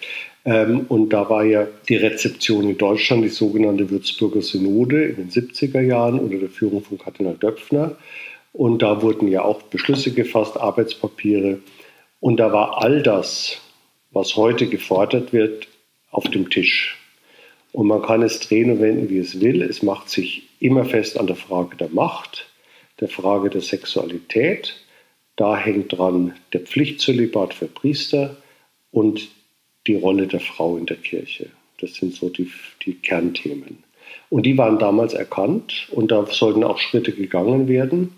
Ähm, 0.44 0.86
und 0.88 1.10
da 1.10 1.30
war 1.30 1.44
ja 1.44 1.66
die 1.88 1.96
Rezeption 1.96 2.68
in 2.68 2.76
Deutschland, 2.76 3.24
die 3.24 3.28
sogenannte 3.28 3.88
Würzburger 3.88 4.42
Synode 4.42 5.04
in 5.04 5.16
den 5.16 5.30
70er 5.30 5.80
Jahren 5.80 6.18
unter 6.18 6.38
der 6.38 6.50
Führung 6.50 6.82
von 6.82 6.98
Kardinal 6.98 7.36
Döpfner. 7.36 7.96
Und 8.52 8.82
da 8.82 9.00
wurden 9.00 9.28
ja 9.28 9.42
auch 9.42 9.62
Beschlüsse 9.62 10.12
gefasst, 10.12 10.58
Arbeitspapiere. 10.58 11.60
Und 12.20 12.36
da 12.36 12.52
war 12.52 12.82
all 12.82 13.02
das, 13.02 13.60
was 14.10 14.36
heute 14.36 14.66
gefordert 14.66 15.32
wird, 15.32 15.68
auf 16.10 16.28
dem 16.28 16.50
Tisch. 16.50 16.96
Und 17.72 17.86
man 17.86 18.02
kann 18.02 18.22
es 18.22 18.40
drehen 18.40 18.70
und 18.70 18.80
wenden, 18.80 19.08
wie 19.08 19.18
es 19.18 19.40
will. 19.40 19.62
Es 19.62 19.82
macht 19.82 20.10
sich 20.10 20.48
immer 20.58 20.84
fest 20.84 21.18
an 21.18 21.26
der 21.26 21.36
Frage 21.36 21.76
der 21.76 21.88
Macht, 21.88 22.48
der 23.00 23.08
Frage 23.08 23.48
der 23.48 23.60
Sexualität. 23.60 24.76
Da 25.36 25.56
hängt 25.56 25.96
dran 25.96 26.34
der 26.52 26.60
Pflichtzölibat 26.60 27.54
für 27.54 27.66
Priester 27.66 28.36
und 28.90 29.28
die 29.86 29.94
Rolle 29.94 30.26
der 30.26 30.40
Frau 30.40 30.76
in 30.76 30.86
der 30.86 30.96
Kirche. 30.96 31.50
Das 31.80 31.94
sind 31.94 32.14
so 32.14 32.28
die, 32.28 32.50
die 32.84 32.94
Kernthemen. 32.94 33.84
Und 34.28 34.44
die 34.44 34.58
waren 34.58 34.78
damals 34.78 35.14
erkannt 35.14 35.88
und 35.92 36.10
da 36.10 36.26
sollten 36.26 36.64
auch 36.64 36.78
Schritte 36.78 37.12
gegangen 37.12 37.68
werden. 37.68 38.14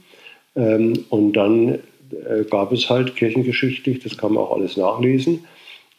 Ähm, 0.56 1.04
und 1.10 1.34
dann 1.34 1.78
gab 2.50 2.72
es 2.72 2.90
halt 2.90 3.16
kirchengeschichtlich, 3.16 4.00
das 4.00 4.16
kann 4.16 4.34
man 4.34 4.44
auch 4.44 4.56
alles 4.56 4.76
nachlesen, 4.76 5.44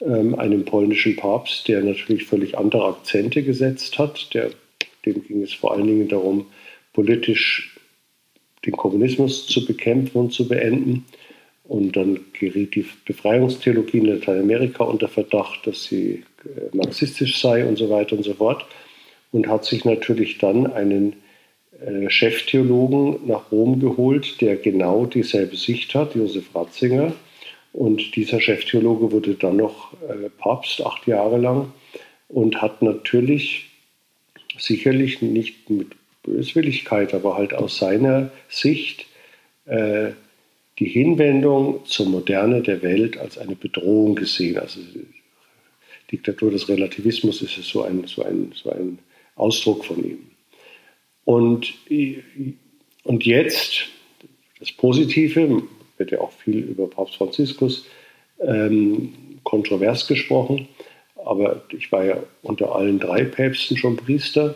ähm, 0.02 0.36
einen 0.36 0.66
polnischen 0.66 1.16
Papst, 1.16 1.68
der 1.68 1.82
natürlich 1.82 2.26
völlig 2.26 2.58
andere 2.58 2.86
Akzente 2.88 3.44
gesetzt 3.44 4.00
hat. 4.00 4.34
Der, 4.34 4.50
dem 5.06 5.24
ging 5.26 5.42
es 5.42 5.54
vor 5.54 5.74
allen 5.74 5.88
Dingen 5.88 6.08
darum, 6.08 6.48
politisch 6.94 7.76
den 8.66 8.74
Kommunismus 8.74 9.48
zu 9.48 9.66
bekämpfen 9.66 10.18
und 10.18 10.34
zu 10.34 10.48
beenden. 10.48 11.06
Und 11.64 11.96
dann 11.96 12.20
geriet 12.34 12.76
die 12.76 12.86
Befreiungstheologie 13.06 14.00
in 14.00 14.06
Lateinamerika 14.06 14.84
unter 14.84 15.08
Verdacht, 15.08 15.66
dass 15.66 15.86
sie 15.86 16.24
äh, 16.44 16.76
marxistisch 16.76 17.40
sei 17.40 17.66
und 17.66 17.78
so 17.78 17.90
weiter 17.90 18.18
und 18.18 18.24
so 18.24 18.34
fort. 18.34 18.66
Und 19.32 19.48
hat 19.48 19.66
sich 19.66 19.86
natürlich 19.86 20.38
dann 20.38 20.68
einen 20.68 21.14
äh, 21.14 21.16
Cheftheologen 22.10 23.28
nach 23.28 23.52
Rom 23.52 23.80
geholt, 23.80 24.40
der 24.42 24.56
genau 24.56 25.06
dieselbe 25.06 25.56
Sicht 25.56 25.96
hat, 25.96 26.16
Josef 26.16 26.54
Ratzinger. 26.56 27.14
Und 27.74 28.16
dieser 28.16 28.40
Cheftheologe 28.40 29.12
wurde 29.12 29.34
dann 29.34 29.58
noch 29.58 29.94
äh, 30.08 30.30
Papst 30.30 30.86
acht 30.86 31.08
Jahre 31.08 31.38
lang 31.38 31.74
und 32.30 32.62
hat 32.62 32.82
natürlich 32.82 33.72
sicherlich 34.58 35.22
nicht 35.22 35.70
mit 35.70 35.88
Böswilligkeit, 36.22 37.14
aber 37.14 37.36
halt 37.36 37.54
aus 37.54 37.78
seiner 37.78 38.32
Sicht 38.48 39.08
äh, 39.66 40.12
die 40.80 40.88
Hinwendung 40.88 41.86
zur 41.86 42.08
Moderne 42.08 42.62
der 42.62 42.82
Welt 42.82 43.18
als 43.18 43.38
eine 43.38 43.56
Bedrohung 43.56 44.16
gesehen. 44.16 44.58
Also 44.58 44.80
Diktatur 46.12 46.52
des 46.52 46.70
Relativismus 46.70 47.42
ist 47.42 47.56
so 47.56 47.84
ein, 47.84 48.06
so 48.06 48.24
ein, 48.24 48.52
so 48.56 48.70
ein 48.72 49.00
Ausdruck 49.36 49.86
von 49.86 50.04
ihm. 50.04 50.33
Und, 51.26 51.74
und 53.04 53.26
jetzt, 53.26 53.86
das 54.60 54.72
Positive, 54.72 55.64
wird 55.98 56.12
ja 56.12 56.20
auch 56.20 56.32
viel 56.32 56.60
über 56.60 56.88
Papst 56.88 57.16
Franziskus 57.16 57.86
ähm, 58.40 59.14
kontrovers 59.44 60.08
gesprochen, 60.08 60.68
aber 61.24 61.64
ich 61.70 61.92
war 61.92 62.04
ja 62.04 62.24
unter 62.42 62.76
allen 62.76 63.00
drei 63.00 63.24
Päpsten 63.24 63.78
schon 63.78 63.96
Priester. 63.96 64.56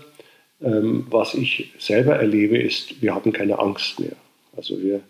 Ähm, 0.62 1.06
was 1.10 1.36
ich 1.36 1.72
selber 1.78 2.16
erlebe, 2.16 2.58
ist, 2.58 3.02
wir 3.02 3.14
haben 3.14 3.32
keine 3.32 3.60
Angst 3.60 4.00
mehr. 4.00 4.16
Also 4.56 4.82
wir, 4.82 5.02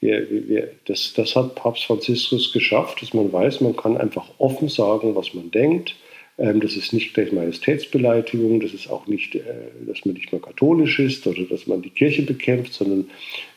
wir, 0.00 0.48
wir, 0.48 0.70
das, 0.84 1.14
das 1.14 1.34
hat 1.34 1.54
Papst 1.54 1.84
Franziskus 1.84 2.52
geschafft, 2.52 3.00
dass 3.00 3.14
man 3.14 3.32
weiß, 3.32 3.62
man 3.62 3.76
kann 3.76 3.96
einfach 3.96 4.28
offen 4.38 4.68
sagen, 4.68 5.14
was 5.14 5.32
man 5.32 5.50
denkt. 5.50 5.96
Ähm, 6.42 6.60
das 6.60 6.76
ist 6.76 6.92
nicht 6.92 7.14
gleich 7.14 7.32
Majestätsbeleidigung, 7.32 8.58
das 8.58 8.74
ist 8.74 8.90
auch 8.90 9.06
nicht, 9.06 9.36
äh, 9.36 9.42
dass 9.86 10.04
man 10.04 10.14
nicht 10.14 10.32
mehr 10.32 10.40
katholisch 10.40 10.98
ist 10.98 11.24
oder 11.26 11.44
dass 11.44 11.68
man 11.68 11.82
die 11.82 11.90
Kirche 11.90 12.22
bekämpft, 12.22 12.74
sondern 12.74 13.08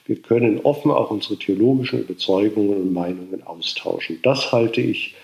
wir 0.05 0.17
können 0.17 0.59
offen 0.59 0.91
auch 0.91 1.09
unsere 1.09 1.37
theologischen 1.37 2.01
Überzeugungen 2.01 2.77
und 2.77 2.93
Meinungen 2.93 3.41
austauschen. 3.41 4.19
Das 4.21 4.51
halte 4.51 4.81
ich 4.81 5.15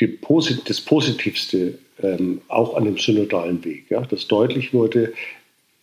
die, 0.00 0.18
das 0.66 0.80
Positivste 0.80 1.78
ähm, 2.02 2.40
auch 2.48 2.74
an 2.74 2.86
dem 2.86 2.98
synodalen 2.98 3.64
Weg, 3.64 3.88
ja, 3.90 4.00
dass 4.00 4.26
deutlich 4.26 4.74
wurde, 4.74 5.12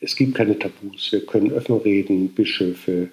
es 0.01 0.17
gibt 0.17 0.35
keine 0.35 0.59
Tabus, 0.59 1.13
wir 1.13 1.25
können 1.25 1.53
offen 1.53 1.77
reden, 1.77 2.29
Bischöfe, 2.29 3.09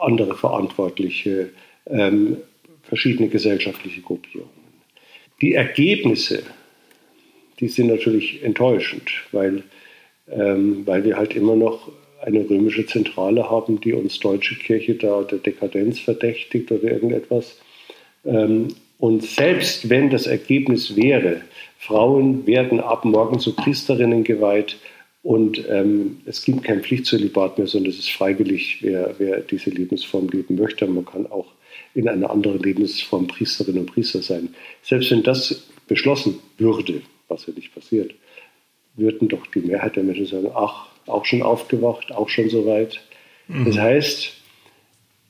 andere 0.00 0.34
Verantwortliche, 0.34 1.50
ähm, 1.86 2.38
verschiedene 2.84 3.28
gesellschaftliche 3.28 4.00
Gruppierungen. 4.00 4.63
Die 5.40 5.54
Ergebnisse, 5.54 6.42
die 7.60 7.68
sind 7.68 7.88
natürlich 7.88 8.42
enttäuschend, 8.42 9.10
weil, 9.32 9.62
ähm, 10.30 10.86
weil 10.86 11.04
wir 11.04 11.16
halt 11.16 11.34
immer 11.34 11.56
noch 11.56 11.90
eine 12.22 12.48
römische 12.48 12.86
Zentrale 12.86 13.50
haben, 13.50 13.80
die 13.80 13.92
uns 13.92 14.18
deutsche 14.18 14.56
Kirche 14.56 14.94
da 14.94 15.22
der 15.22 15.38
Dekadenz 15.38 16.00
verdächtigt 16.00 16.70
oder 16.72 16.84
irgendetwas. 16.84 17.58
Ähm, 18.24 18.68
und 18.98 19.22
selbst 19.22 19.90
wenn 19.90 20.10
das 20.10 20.26
Ergebnis 20.26 20.96
wäre, 20.96 21.42
Frauen 21.78 22.46
werden 22.46 22.80
ab 22.80 23.04
morgen 23.04 23.38
zu 23.38 23.54
Priesterinnen 23.54 24.24
geweiht 24.24 24.76
und 25.22 25.64
ähm, 25.68 26.18
es 26.26 26.44
gibt 26.44 26.64
kein 26.64 26.82
Pflichtzölibat 26.82 27.58
mehr, 27.58 27.66
sondern 27.66 27.90
es 27.90 27.98
ist 27.98 28.10
freiwillig, 28.12 28.78
wer, 28.82 29.14
wer 29.18 29.40
diese 29.40 29.70
Lebensform 29.70 30.28
leben 30.28 30.54
möchte. 30.56 30.86
Man 30.86 31.04
kann 31.04 31.26
auch 31.26 31.46
in 31.94 32.08
einer 32.08 32.30
anderen 32.30 32.60
Lebensform 32.60 33.26
Priesterin 33.26 33.78
und 33.78 33.86
Priester 33.86 34.22
sein. 34.22 34.54
Selbst 34.82 35.10
wenn 35.10 35.22
das 35.22 35.68
beschlossen 35.86 36.40
würde, 36.58 37.02
was 37.28 37.46
ja 37.46 37.52
nicht 37.54 37.74
passiert, 37.74 38.14
würden 38.96 39.28
doch 39.28 39.46
die 39.48 39.60
Mehrheit 39.60 39.96
der 39.96 40.04
Menschen 40.04 40.26
sagen, 40.26 40.50
ach, 40.54 40.88
auch 41.06 41.24
schon 41.24 41.42
aufgewacht, 41.42 42.12
auch 42.12 42.28
schon 42.28 42.48
soweit. 42.48 43.00
Mhm. 43.48 43.66
Das 43.66 43.78
heißt, 43.78 44.32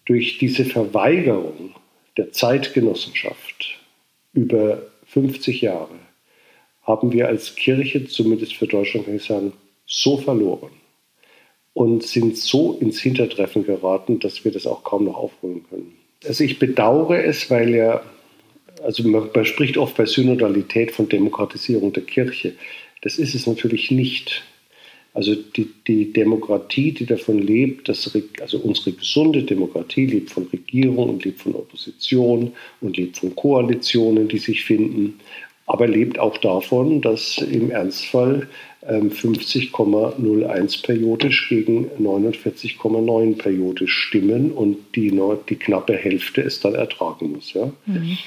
durch 0.06 0.38
diese 0.38 0.64
Verweigerung 0.64 1.74
der 2.16 2.32
Zeitgenossenschaft 2.32 3.78
über 4.32 4.82
50 5.06 5.62
Jahre 5.62 5.94
haben 6.82 7.12
wir 7.12 7.28
als 7.28 7.56
Kirche, 7.56 8.06
zumindest 8.06 8.54
für 8.54 8.66
Deutschland 8.66 9.06
kann 9.06 9.16
ich 9.16 9.24
sagen, 9.24 9.52
so 9.86 10.18
verloren 10.18 10.72
und 11.72 12.02
sind 12.02 12.36
so 12.36 12.74
ins 12.74 13.00
Hintertreffen 13.00 13.64
geraten, 13.64 14.20
dass 14.20 14.44
wir 14.44 14.52
das 14.52 14.66
auch 14.66 14.84
kaum 14.84 15.04
noch 15.04 15.16
aufholen 15.16 15.64
können. 15.68 15.96
Also 16.26 16.44
ich 16.44 16.58
bedauere 16.58 17.24
es, 17.24 17.50
weil 17.50 17.74
ja, 17.74 18.02
also 18.82 19.06
man, 19.08 19.44
spricht 19.44 19.76
oft 19.76 19.96
bei 19.96 20.06
Synodalität 20.06 20.92
von 20.92 21.08
Demokratisierung 21.08 21.92
der 21.92 22.04
Kirche. 22.04 22.52
Das 23.02 23.18
ist 23.18 23.34
es 23.34 23.46
natürlich 23.46 23.90
nicht. 23.90 24.44
Also 25.14 25.36
die, 25.36 25.70
die 25.86 26.12
Demokratie, 26.12 26.90
die 26.92 27.06
davon 27.06 27.38
lebt, 27.38 27.88
dass 27.88 28.10
also 28.40 28.58
unsere 28.58 28.92
gesunde 28.92 29.44
Demokratie 29.44 30.06
lebt 30.06 30.30
von 30.30 30.48
Regierung 30.52 31.10
und 31.10 31.24
lebt 31.24 31.40
von 31.40 31.54
Opposition 31.54 32.52
und 32.80 32.96
lebt 32.96 33.18
von 33.18 33.34
Koalitionen, 33.36 34.26
die 34.26 34.38
sich 34.38 34.64
finden, 34.64 35.20
aber 35.66 35.86
lebt 35.86 36.18
auch 36.18 36.38
davon, 36.38 37.00
dass 37.00 37.38
im 37.38 37.70
Ernstfall 37.70 38.48
50,01 38.86 40.54
ähm, 40.54 40.68
periodisch 40.82 41.48
gegen 41.48 41.88
49,9 41.98 43.38
periodisch 43.38 43.92
stimmen 43.92 44.52
und 44.52 44.76
die, 44.94 45.18
die 45.48 45.56
knappe 45.56 45.96
Hälfte 45.96 46.42
es 46.42 46.60
dann 46.60 46.74
ertragen 46.74 47.32
muss. 47.32 47.54
Ja? 47.54 47.72
Mhm. 47.86 48.18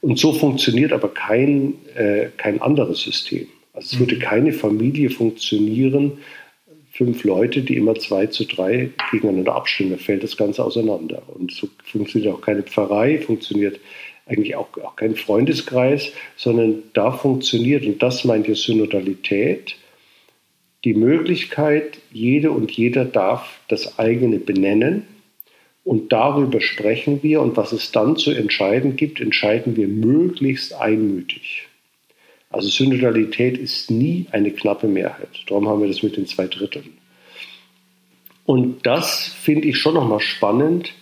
Und 0.00 0.18
so 0.18 0.32
funktioniert 0.32 0.92
aber 0.92 1.08
kein, 1.08 1.74
äh, 1.94 2.28
kein 2.36 2.62
anderes 2.62 3.02
System. 3.02 3.48
Also 3.74 3.94
es 3.94 4.00
würde 4.00 4.16
mhm. 4.16 4.20
keine 4.20 4.52
Familie 4.52 5.10
funktionieren, 5.10 6.18
fünf 6.90 7.22
Leute, 7.22 7.62
die 7.62 7.76
immer 7.76 7.94
zwei 7.94 8.26
zu 8.26 8.44
drei 8.44 8.90
gegeneinander 9.12 9.54
abstimmen. 9.54 9.90
Da 9.92 9.98
fällt 9.98 10.24
das 10.24 10.36
Ganze 10.36 10.64
auseinander. 10.64 11.22
Und 11.28 11.52
so 11.52 11.68
funktioniert 11.84 12.34
auch 12.34 12.40
keine 12.40 12.62
Pfarrei, 12.62 13.18
funktioniert 13.18 13.78
eigentlich 14.28 14.56
auch, 14.56 14.68
auch 14.84 14.96
kein 14.96 15.16
Freundeskreis, 15.16 16.12
sondern 16.36 16.82
da 16.92 17.10
funktioniert, 17.10 17.84
und 17.84 18.02
das 18.02 18.24
meint 18.24 18.46
die 18.46 18.54
Synodalität, 18.54 19.76
die 20.84 20.94
Möglichkeit, 20.94 21.98
jede 22.12 22.52
und 22.52 22.70
jeder 22.70 23.04
darf 23.04 23.58
das 23.68 23.98
eigene 23.98 24.38
benennen 24.38 25.04
und 25.84 26.12
darüber 26.12 26.60
sprechen 26.60 27.22
wir 27.22 27.40
und 27.40 27.56
was 27.56 27.72
es 27.72 27.90
dann 27.92 28.16
zu 28.16 28.30
entscheiden 28.30 28.96
gibt, 28.96 29.20
entscheiden 29.20 29.76
wir 29.76 29.88
möglichst 29.88 30.74
einmütig. 30.74 31.66
Also 32.50 32.68
Synodalität 32.68 33.58
ist 33.58 33.90
nie 33.90 34.26
eine 34.30 34.50
knappe 34.50 34.86
Mehrheit. 34.86 35.30
Darum 35.46 35.68
haben 35.68 35.80
wir 35.80 35.88
das 35.88 36.02
mit 36.02 36.16
den 36.16 36.26
zwei 36.26 36.46
Dritteln. 36.46 36.98
Und 38.44 38.86
das 38.86 39.26
finde 39.26 39.68
ich 39.68 39.78
schon 39.78 39.94
nochmal 39.94 40.20
spannend. 40.20 40.92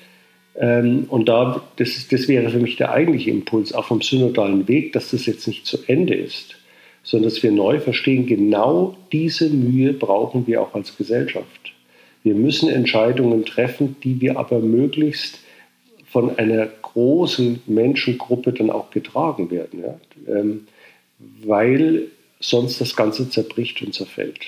Ähm, 0.59 1.05
und 1.09 1.29
da, 1.29 1.63
das, 1.77 2.09
das 2.09 2.29
wäre 2.29 2.51
für 2.51 2.59
mich 2.59 2.77
der 2.77 2.93
eigentliche 2.93 3.31
Impuls, 3.31 3.73
auch 3.73 3.87
vom 3.87 4.01
synodalen 4.01 4.67
Weg, 4.69 4.93
dass 4.93 5.11
das 5.11 5.27
jetzt 5.27 5.47
nicht 5.47 5.67
zu 5.67 5.79
Ende 5.87 6.15
ist, 6.15 6.57
sondern 7.03 7.31
dass 7.31 7.43
wir 7.43 7.53
neu 7.53 7.81
verstehen, 7.81 8.27
genau 8.27 8.97
diese 9.13 9.51
Mühe 9.51 9.93
brauchen 9.93 10.47
wir 10.47 10.63
auch 10.63 10.75
als 10.75 10.97
Gesellschaft. 10.97 11.73
Wir 12.23 12.35
müssen 12.35 12.69
Entscheidungen 12.69 13.45
treffen, 13.45 13.97
die 14.03 14.21
wir 14.21 14.39
aber 14.39 14.59
möglichst 14.59 15.39
von 16.09 16.37
einer 16.39 16.67
großen 16.67 17.61
Menschengruppe 17.67 18.53
dann 18.53 18.71
auch 18.71 18.91
getragen 18.91 19.51
werden. 19.51 19.83
Ja? 19.83 20.01
Ähm, 20.35 20.67
weil 21.45 22.05
sonst 22.41 22.81
das 22.81 22.97
Ganze 22.97 23.31
zerbricht 23.31 23.83
und 23.83 23.95
zerfällt. 23.95 24.41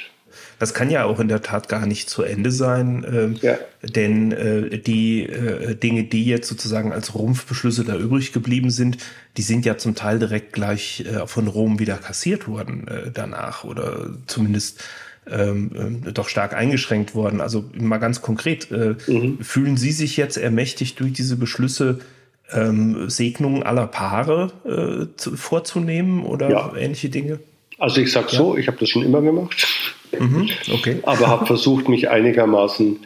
Das 0.59 0.75
kann 0.75 0.91
ja 0.91 1.05
auch 1.05 1.21
in 1.21 1.29
der 1.29 1.43
Tat 1.43 1.69
gar 1.69 1.87
nicht 1.87 2.11
zu 2.11 2.23
Ende 2.23 2.51
sein, 2.51 3.05
äh, 3.05 3.47
ja. 3.47 3.59
denn 3.83 4.33
äh, 4.33 4.79
die 4.79 5.23
äh, 5.23 5.75
Dinge, 5.77 6.05
die 6.05 6.25
jetzt 6.25 6.49
sozusagen 6.49 6.93
als 6.93 7.15
Rumpfbeschlüsse 7.15 7.85
da 7.85 7.97
übrig 7.97 8.33
geblieben 8.33 8.71
sind, 8.71 8.99
die 9.37 9.43
sind 9.43 9.65
ja 9.65 9.79
zum 9.79 9.95
Teil 9.95 10.19
direkt 10.19 10.53
gleich 10.53 11.05
äh, 11.07 11.27
von 11.27 11.47
Rom 11.47 11.79
wieder 11.79 11.97
kassiert 11.97 12.49
worden 12.49 12.89
äh, 12.89 13.11
danach 13.13 13.65
oder 13.65 14.11
zumindest 14.27 14.83
ähm, 15.31 16.03
äh, 16.07 16.13
doch 16.13 16.29
stark 16.29 16.55
eingeschränkt 16.55 17.15
worden. 17.15 17.41
Also 17.41 17.65
mal 17.75 17.99
ganz 17.99 18.23
konkret, 18.23 18.71
äh, 18.71 18.97
mhm. 19.07 19.39
fühlen 19.41 19.77
Sie 19.77 19.93
sich 19.93 20.17
jetzt 20.17 20.37
ermächtigt 20.37 20.99
durch 21.01 21.13
diese 21.13 21.37
Beschlüsse, 21.37 22.01
ähm, 22.51 23.11
Segnungen 23.11 23.63
aller 23.63 23.87
Paare 23.87 24.53
äh, 24.65 25.17
zu, 25.17 25.37
vorzunehmen 25.37 26.25
oder 26.25 26.51
ja. 26.51 26.75
ähnliche 26.77 27.11
Dinge? 27.11 27.41
Also 27.79 28.01
ich 28.01 28.11
sage 28.11 28.29
ja. 28.31 28.39
so, 28.39 28.57
ich 28.57 28.67
habe 28.67 28.79
das 28.79 28.89
schon 28.89 29.03
immer 29.03 29.21
gemacht, 29.21 29.67
mhm, 30.19 30.49
okay. 30.73 30.99
aber 31.03 31.29
habe 31.29 31.47
versucht, 31.47 31.89
mich 31.89 32.09
einigermaßen 32.09 33.01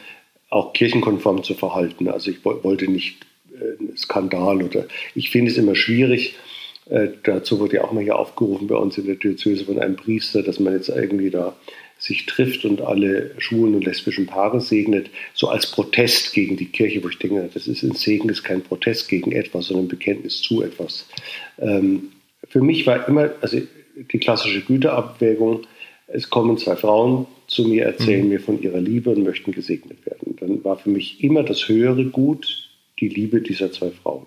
auch 0.51 0.73
kirchenkonform 0.73 1.43
zu 1.43 1.55
verhalten. 1.55 2.09
Also 2.09 2.31
ich 2.31 2.45
wollte 2.45 2.91
nicht 2.91 3.17
äh, 3.55 3.97
Skandal 3.97 4.63
oder 4.63 4.87
ich 5.15 5.31
finde 5.31 5.51
es 5.51 5.57
immer 5.57 5.75
schwierig. 5.75 6.37
Äh, 6.91 7.09
dazu 7.23 7.59
wurde 7.59 7.77
ja 7.77 7.85
auch 7.85 7.93
mal 7.93 8.03
hier 8.03 8.17
aufgerufen 8.17 8.67
bei 8.67 8.77
uns 8.77 8.99
in 8.99 9.07
der 9.07 9.15
Diözese 9.15 9.65
von 9.65 9.79
einem 9.79 9.97
Priester, 9.97 10.43
dass 10.43 10.61
man 10.61 10.75
jetzt 10.75 10.89
irgendwie 10.89 11.31
da 11.31 11.57
sich 12.03 12.27
trifft 12.27 12.65
und 12.65 12.81
alle 12.81 13.31
schwulen 13.39 13.77
und 13.77 13.85
lesbischen 13.85 14.27
Paare 14.27 14.61
segnet, 14.61 15.09
so 15.35 15.49
als 15.49 15.71
Protest 15.71 16.33
gegen 16.33 16.57
die 16.57 16.67
Kirche, 16.67 17.03
wo 17.05 17.09
ich 17.09 17.19
denke, 17.19 17.49
das 17.55 17.69
ist 17.69 17.85
ein 17.85 17.93
Segen, 17.93 18.29
ist 18.29 18.43
kein 18.43 18.63
Protest 18.63 19.09
gegen 19.09 19.31
etwas, 19.31 19.67
sondern 19.67 19.87
ein 19.87 19.89
Bekenntnis 19.89 20.43
zu 20.43 20.63
etwas. 20.63 21.07
Ähm, 21.61 22.09
für 22.49 22.61
mich 22.61 22.89
war 22.89 23.07
immer, 23.07 23.31
also 23.41 23.61
die 23.97 24.19
klassische 24.19 24.63
Güterabwägung, 24.63 25.63
es 26.13 26.29
kommen 26.29 26.59
zwei 26.59 26.77
Frauen 26.77 27.27
zu 27.47 27.67
mir, 27.67 27.85
erzählen 27.85 28.25
mhm. 28.25 28.29
mir 28.29 28.41
von 28.41 28.63
ihrer 28.63 28.81
Liebe 28.81 29.11
und 29.11 29.23
möchten 29.23 29.53
gesegnet 29.53 30.05
werden. 30.07 30.37
Dann 30.39 30.63
war 30.65 30.77
für 30.77 30.91
mich 30.91 31.23
immer 31.23 31.43
das 31.43 31.69
höhere 31.69 32.05
Gut 32.05 32.69
die 33.01 33.09
Liebe 33.09 33.41
dieser 33.41 33.73
zwei 33.73 33.91
Frauen. 33.91 34.27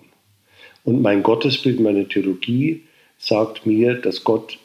Und 0.84 1.00
mein 1.00 1.22
Gottesbild, 1.22 1.80
meine 1.80 2.06
Theologie 2.06 2.82
sagt 3.18 3.66
mir, 3.66 3.94
dass 3.94 4.24
Gott 4.24 4.58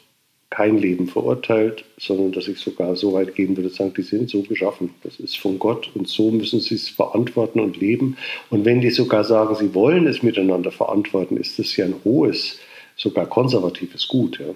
kein 0.50 0.76
Leben 0.78 1.06
verurteilt, 1.06 1.84
sondern 1.96 2.32
dass 2.32 2.46
ich 2.46 2.58
sogar 2.58 2.94
so 2.94 3.14
weit 3.14 3.34
gehen 3.34 3.56
würde, 3.56 3.70
sagen, 3.70 3.94
die 3.96 4.02
sind 4.02 4.28
so 4.28 4.42
geschaffen. 4.42 4.90
Das 5.02 5.18
ist 5.18 5.38
von 5.38 5.58
Gott 5.58 5.90
und 5.94 6.08
so 6.08 6.30
müssen 6.30 6.60
sie 6.60 6.74
es 6.74 6.90
verantworten 6.90 7.58
und 7.58 7.78
leben. 7.78 8.18
Und 8.50 8.66
wenn 8.66 8.82
die 8.82 8.90
sogar 8.90 9.24
sagen, 9.24 9.54
sie 9.54 9.74
wollen 9.74 10.06
es 10.06 10.22
miteinander 10.22 10.70
verantworten, 10.70 11.38
ist 11.38 11.58
das 11.58 11.74
ja 11.76 11.86
ein 11.86 11.94
hohes, 12.04 12.58
sogar 12.96 13.26
konservatives 13.26 14.06
Gut. 14.08 14.40
Ja. 14.40 14.54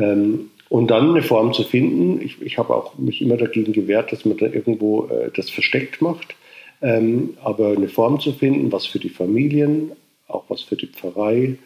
Ähm, 0.00 0.50
und 0.70 0.86
dann 0.86 1.10
eine 1.10 1.22
Form 1.22 1.52
zu 1.52 1.64
finden, 1.64 2.22
ich, 2.22 2.40
ich 2.40 2.56
habe 2.56 2.74
auch 2.74 2.96
mich 2.96 3.20
immer 3.20 3.36
dagegen 3.36 3.72
gewehrt, 3.72 4.12
dass 4.12 4.24
man 4.24 4.36
da 4.36 4.46
irgendwo 4.46 5.08
äh, 5.08 5.30
das 5.34 5.50
versteckt 5.50 6.00
macht, 6.00 6.36
ähm, 6.80 7.36
aber 7.42 7.70
eine 7.70 7.88
Form 7.88 8.20
zu 8.20 8.32
finden, 8.32 8.70
was 8.70 8.86
für 8.86 9.00
die 9.00 9.10
Familien, 9.10 9.90
auch 10.28 10.44
was 10.48 10.62
für 10.62 10.76
die 10.76 10.86
Pfarrei, 10.86 11.58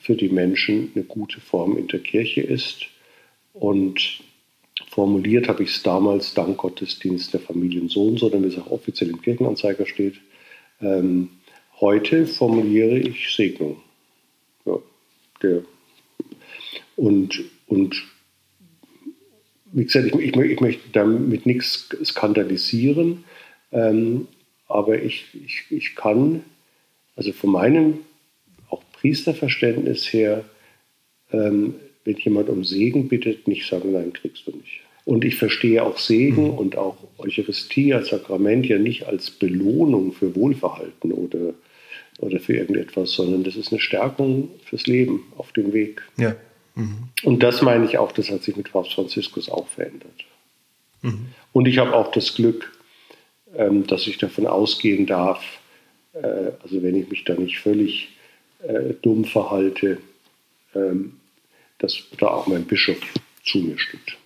für 0.00 0.16
die 0.16 0.28
Menschen 0.28 0.90
eine 0.94 1.04
gute 1.04 1.40
Form 1.40 1.78
in 1.78 1.86
der 1.86 2.00
Kirche 2.00 2.40
ist. 2.40 2.86
Und 3.52 4.24
formuliert 4.90 5.46
habe 5.46 5.62
ich 5.62 5.70
es 5.70 5.84
damals 5.84 6.34
dank 6.34 6.58
Gottesdienst 6.58 7.32
der 7.32 7.40
Familiensohn, 7.40 8.16
sondern 8.16 8.42
wie 8.42 8.48
es 8.48 8.58
auch 8.58 8.72
offiziell 8.72 9.10
im 9.10 9.22
Kirchenanzeiger 9.22 9.86
steht. 9.86 10.14
Ähm, 10.80 11.30
heute 11.80 12.26
formuliere 12.26 12.98
ich 12.98 13.32
Segnung. 13.36 13.76
Ja, 14.66 14.78
der, 15.42 15.62
und, 16.96 17.44
und 17.68 18.17
wie 19.72 19.84
gesagt, 19.84 20.06
ich, 20.06 20.14
ich, 20.14 20.36
ich 20.36 20.60
möchte 20.60 20.88
damit 20.92 21.46
nichts 21.46 21.88
skandalisieren, 22.04 23.24
ähm, 23.72 24.28
aber 24.66 25.02
ich, 25.02 25.26
ich, 25.34 25.64
ich 25.70 25.94
kann, 25.96 26.42
also 27.16 27.32
von 27.32 27.50
meinem 27.50 27.98
Priesterverständnis 29.00 30.12
her 30.12 30.44
ähm, 31.32 31.74
wenn 32.04 32.16
jemand 32.16 32.48
um 32.48 32.64
Segen 32.64 33.08
bittet, 33.08 33.46
nicht 33.48 33.68
sagen, 33.68 33.92
nein, 33.92 34.12
kriegst 34.12 34.46
du 34.46 34.52
nicht. 34.52 34.80
Und 35.04 35.24
ich 35.24 35.36
verstehe 35.36 35.82
auch 35.82 35.98
Segen 35.98 36.44
mhm. 36.44 36.58
und 36.58 36.76
auch 36.76 36.96
Eucharistie 37.18 37.94
als 37.94 38.08
Sakrament 38.08 38.66
ja 38.66 38.78
nicht 38.78 39.06
als 39.06 39.30
Belohnung 39.30 40.12
für 40.12 40.34
Wohlverhalten 40.34 41.12
oder, 41.12 41.54
oder 42.18 42.40
für 42.40 42.56
irgendetwas, 42.56 43.12
sondern 43.12 43.44
das 43.44 43.56
ist 43.56 43.72
eine 43.72 43.80
Stärkung 43.80 44.50
fürs 44.64 44.86
Leben 44.86 45.24
auf 45.36 45.52
dem 45.52 45.72
Weg. 45.72 46.02
Ja. 46.18 46.36
Mhm. 46.78 47.08
Und 47.24 47.42
das 47.42 47.60
meine 47.60 47.84
ich 47.84 47.98
auch, 47.98 48.12
das 48.12 48.30
hat 48.30 48.44
sich 48.44 48.56
mit 48.56 48.70
Papst 48.70 48.94
Franziskus 48.94 49.50
auch 49.50 49.66
verändert. 49.66 50.24
Mhm. 51.02 51.26
Und 51.52 51.66
ich 51.66 51.78
habe 51.78 51.92
auch 51.92 52.12
das 52.12 52.34
Glück, 52.34 52.72
ähm, 53.56 53.86
dass 53.88 54.06
ich 54.06 54.18
davon 54.18 54.46
ausgehen 54.46 55.04
darf, 55.04 55.42
äh, 56.12 56.52
also 56.62 56.80
wenn 56.82 56.94
ich 56.94 57.08
mich 57.10 57.24
da 57.24 57.34
nicht 57.34 57.58
völlig 57.58 58.10
äh, 58.62 58.94
dumm 59.02 59.24
verhalte, 59.24 59.98
ähm, 60.74 61.18
dass 61.78 62.04
da 62.16 62.28
auch 62.28 62.46
mein 62.46 62.64
Bischof 62.64 62.98
zu 63.44 63.58
mir 63.58 63.78
steht. 63.78 64.16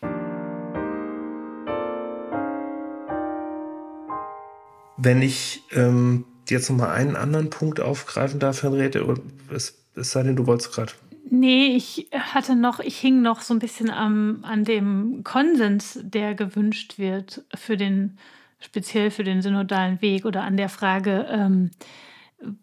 Wenn 4.98 5.22
ich 5.22 5.62
ähm, 5.72 6.26
jetzt 6.50 6.68
noch 6.68 6.76
mal 6.76 6.92
einen 6.92 7.16
anderen 7.16 7.48
Punkt 7.48 7.80
aufgreifen 7.80 8.40
darf, 8.40 8.62
Henriette, 8.62 9.14
es, 9.50 9.78
es 9.94 10.12
sei 10.12 10.22
denn, 10.22 10.36
du 10.36 10.46
wolltest 10.46 10.72
gerade. 10.72 10.92
Nee, 11.34 11.76
ich 11.76 12.10
hatte 12.12 12.54
noch, 12.54 12.78
ich 12.78 12.98
hing 12.98 13.22
noch 13.22 13.40
so 13.40 13.54
ein 13.54 13.58
bisschen 13.58 13.88
am, 13.88 14.44
an 14.44 14.64
dem 14.64 15.24
Konsens, 15.24 15.98
der 16.02 16.34
gewünscht 16.34 16.98
wird 16.98 17.42
für 17.54 17.78
den, 17.78 18.18
speziell 18.60 19.10
für 19.10 19.24
den 19.24 19.40
synodalen 19.40 20.02
Weg 20.02 20.26
oder 20.26 20.42
an 20.42 20.58
der 20.58 20.68
Frage, 20.68 21.26
ähm, 21.30 21.70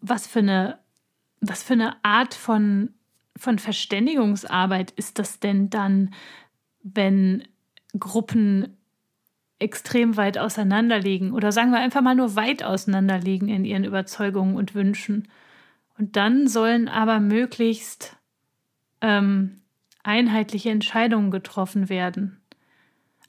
was 0.00 0.28
für 0.28 0.38
eine, 0.38 0.78
was 1.40 1.64
für 1.64 1.72
eine 1.72 1.96
Art 2.04 2.32
von 2.34 2.94
von 3.36 3.58
Verständigungsarbeit 3.58 4.92
ist 4.92 5.18
das 5.18 5.40
denn 5.40 5.68
dann, 5.70 6.14
wenn 6.84 7.48
Gruppen 7.98 8.76
extrem 9.58 10.16
weit 10.16 10.38
auseinanderliegen 10.38 11.32
oder 11.32 11.50
sagen 11.50 11.72
wir 11.72 11.80
einfach 11.80 12.02
mal 12.02 12.14
nur 12.14 12.36
weit 12.36 12.62
auseinanderliegen 12.62 13.48
in 13.48 13.64
ihren 13.64 13.84
Überzeugungen 13.84 14.54
und 14.54 14.76
Wünschen. 14.76 15.26
Und 15.98 16.14
dann 16.14 16.46
sollen 16.46 16.88
aber 16.88 17.18
möglichst 17.18 18.19
ähm, 19.00 19.60
einheitliche 20.02 20.70
Entscheidungen 20.70 21.30
getroffen 21.30 21.88
werden. 21.88 22.40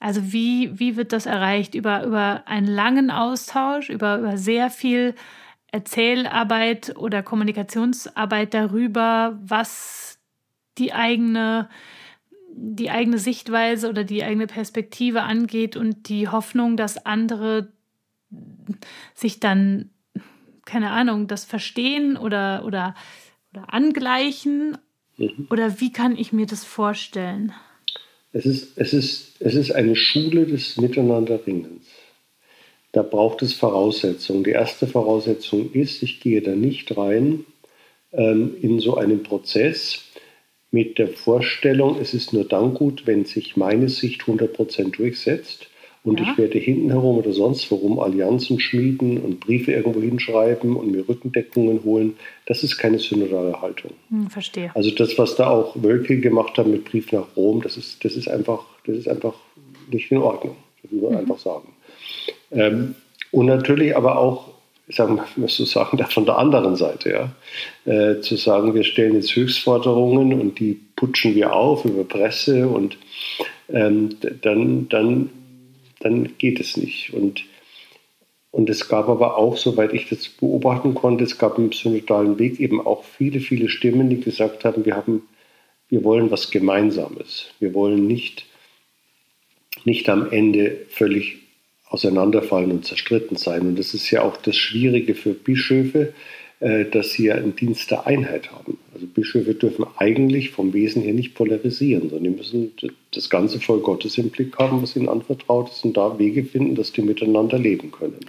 Also 0.00 0.32
wie, 0.32 0.78
wie 0.78 0.96
wird 0.96 1.12
das 1.12 1.26
erreicht? 1.26 1.74
Über, 1.74 2.04
über 2.04 2.42
einen 2.46 2.66
langen 2.66 3.10
Austausch, 3.10 3.88
über, 3.88 4.18
über 4.18 4.36
sehr 4.36 4.68
viel 4.68 5.14
Erzählarbeit 5.70 6.96
oder 6.96 7.22
Kommunikationsarbeit 7.22 8.52
darüber, 8.52 9.38
was 9.42 10.18
die 10.78 10.92
eigene, 10.92 11.68
die 12.52 12.90
eigene 12.90 13.18
Sichtweise 13.18 13.88
oder 13.88 14.04
die 14.04 14.24
eigene 14.24 14.46
Perspektive 14.46 15.22
angeht 15.22 15.76
und 15.76 16.08
die 16.08 16.28
Hoffnung, 16.28 16.76
dass 16.76 17.06
andere 17.06 17.72
sich 19.14 19.40
dann, 19.40 19.90
keine 20.64 20.90
Ahnung, 20.90 21.28
das 21.28 21.44
verstehen 21.44 22.16
oder, 22.16 22.64
oder, 22.66 22.94
oder 23.52 23.72
angleichen? 23.72 24.78
Mhm. 25.22 25.46
Oder 25.50 25.80
wie 25.80 25.92
kann 25.92 26.16
ich 26.16 26.32
mir 26.32 26.46
das 26.46 26.64
vorstellen? 26.64 27.52
Es 28.32 28.46
ist, 28.46 28.76
es, 28.76 28.92
ist, 28.92 29.40
es 29.40 29.54
ist 29.54 29.72
eine 29.72 29.94
Schule 29.94 30.46
des 30.46 30.76
Miteinanderringens. 30.78 31.86
Da 32.92 33.02
braucht 33.02 33.42
es 33.42 33.52
Voraussetzungen. 33.54 34.44
Die 34.44 34.50
erste 34.50 34.86
Voraussetzung 34.86 35.72
ist, 35.72 36.02
ich 36.02 36.20
gehe 36.20 36.42
da 36.42 36.54
nicht 36.54 36.96
rein 36.96 37.44
ähm, 38.12 38.54
in 38.60 38.80
so 38.80 38.96
einen 38.96 39.22
Prozess 39.22 40.02
mit 40.70 40.98
der 40.98 41.08
Vorstellung, 41.08 42.00
es 42.00 42.14
ist 42.14 42.32
nur 42.32 42.44
dann 42.44 42.72
gut, 42.72 43.06
wenn 43.06 43.26
sich 43.26 43.56
meine 43.56 43.90
Sicht 43.90 44.22
100% 44.22 44.96
durchsetzt 44.96 45.68
und 46.04 46.18
ja. 46.18 46.26
ich 46.30 46.38
werde 46.38 46.58
hinten 46.58 46.90
herum 46.90 47.18
oder 47.18 47.32
sonst 47.32 47.70
warum 47.70 48.00
Allianzen 48.00 48.58
schmieden 48.58 49.18
und 49.18 49.38
Briefe 49.38 49.72
irgendwo 49.72 50.00
hinschreiben 50.00 50.74
und 50.76 50.90
mir 50.90 51.08
Rückendeckungen 51.08 51.84
holen. 51.84 52.16
Das 52.46 52.64
ist 52.64 52.76
keine 52.76 52.98
synodale 52.98 53.60
Haltung. 53.60 53.92
Hm, 54.08 54.28
verstehe. 54.28 54.72
Also 54.74 54.90
das, 54.90 55.16
was 55.16 55.36
da 55.36 55.48
auch 55.48 55.76
Wölke 55.80 56.18
gemacht 56.18 56.58
haben 56.58 56.72
mit 56.72 56.86
Brief 56.86 57.12
nach 57.12 57.36
Rom, 57.36 57.62
das 57.62 57.76
ist, 57.76 58.04
das 58.04 58.16
ist, 58.16 58.26
einfach, 58.28 58.64
das 58.84 58.96
ist 58.96 59.08
einfach 59.08 59.34
nicht 59.92 60.10
in 60.10 60.18
Ordnung. 60.18 60.56
Das 60.82 60.90
muss 60.90 61.02
man 61.02 61.12
mhm. 61.12 61.18
einfach 61.18 61.38
sagen. 61.38 61.68
Ähm, 62.50 62.94
und 63.30 63.46
natürlich 63.46 63.96
aber 63.96 64.18
auch, 64.18 64.48
sagen 64.88 65.20
wir 65.36 65.48
so 65.48 65.64
sagen, 65.64 65.98
von 66.10 66.26
der 66.26 66.36
anderen 66.36 66.74
Seite, 66.74 67.10
ja, 67.86 67.92
äh, 67.92 68.20
zu 68.20 68.34
sagen, 68.36 68.74
wir 68.74 68.82
stellen 68.82 69.14
jetzt 69.14 69.36
Höchstforderungen 69.36 70.38
und 70.38 70.58
die 70.58 70.80
putschen 70.96 71.36
wir 71.36 71.52
auf 71.52 71.84
über 71.84 72.02
Presse 72.02 72.68
und 72.68 72.98
ähm, 73.68 74.16
dann, 74.42 74.88
dann, 74.88 75.30
dann 76.04 76.36
geht 76.38 76.60
es 76.60 76.76
nicht. 76.76 77.12
Und, 77.12 77.44
und 78.50 78.68
es 78.70 78.88
gab 78.88 79.08
aber 79.08 79.36
auch, 79.36 79.56
soweit 79.56 79.92
ich 79.92 80.08
das 80.08 80.28
beobachten 80.28 80.94
konnte, 80.94 81.24
es 81.24 81.38
gab 81.38 81.58
im 81.58 81.72
synodalen 81.72 82.38
Weg 82.38 82.60
eben 82.60 82.84
auch 82.84 83.04
viele, 83.04 83.40
viele 83.40 83.68
Stimmen, 83.68 84.10
die 84.10 84.20
gesagt 84.20 84.64
haben, 84.64 84.84
wir 84.84 84.96
haben, 84.96 85.22
wir 85.88 86.04
wollen 86.04 86.30
was 86.30 86.50
Gemeinsames. 86.50 87.46
Wir 87.60 87.74
wollen 87.74 88.06
nicht, 88.06 88.46
nicht 89.84 90.08
am 90.08 90.30
Ende 90.30 90.86
völlig 90.88 91.38
auseinanderfallen 91.88 92.70
und 92.70 92.86
zerstritten 92.86 93.36
sein. 93.36 93.62
Und 93.62 93.78
das 93.78 93.94
ist 93.94 94.10
ja 94.10 94.22
auch 94.22 94.36
das 94.38 94.56
Schwierige 94.56 95.14
für 95.14 95.34
Bischöfe, 95.34 96.14
äh, 96.60 96.86
dass 96.86 97.12
sie 97.12 97.26
ja 97.26 97.34
einen 97.34 97.54
Dienst 97.54 97.90
der 97.90 98.06
Einheit 98.06 98.50
haben. 98.50 98.78
Also 99.02 99.12
Bischöfe 99.14 99.54
dürfen 99.54 99.84
eigentlich 99.96 100.50
vom 100.50 100.72
Wesen 100.72 101.02
her 101.02 101.12
nicht 101.12 101.34
polarisieren, 101.34 102.08
sondern 102.08 102.22
die 102.22 102.38
müssen 102.38 102.72
das 103.12 103.28
ganze 103.28 103.58
Volk 103.58 103.82
Gottes 103.82 104.16
im 104.16 104.30
Blick 104.30 104.56
haben, 104.58 104.80
was 104.80 104.94
ihnen 104.94 105.08
anvertraut 105.08 105.70
ist, 105.70 105.84
und 105.84 105.96
da 105.96 106.20
Wege 106.20 106.44
finden, 106.44 106.76
dass 106.76 106.92
die 106.92 107.02
miteinander 107.02 107.58
leben 107.58 107.90
können. 107.90 108.20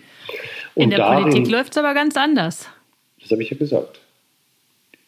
Und 0.73 0.83
in 0.83 0.89
der 0.89 0.99
darin, 0.99 1.25
Politik 1.25 1.51
läuft 1.51 1.73
es 1.73 1.77
aber 1.77 1.93
ganz 1.93 2.17
anders. 2.17 2.67
Das 3.21 3.29
habe 3.29 3.43
ich 3.43 3.51
ja 3.51 3.57
gesagt. 3.57 3.99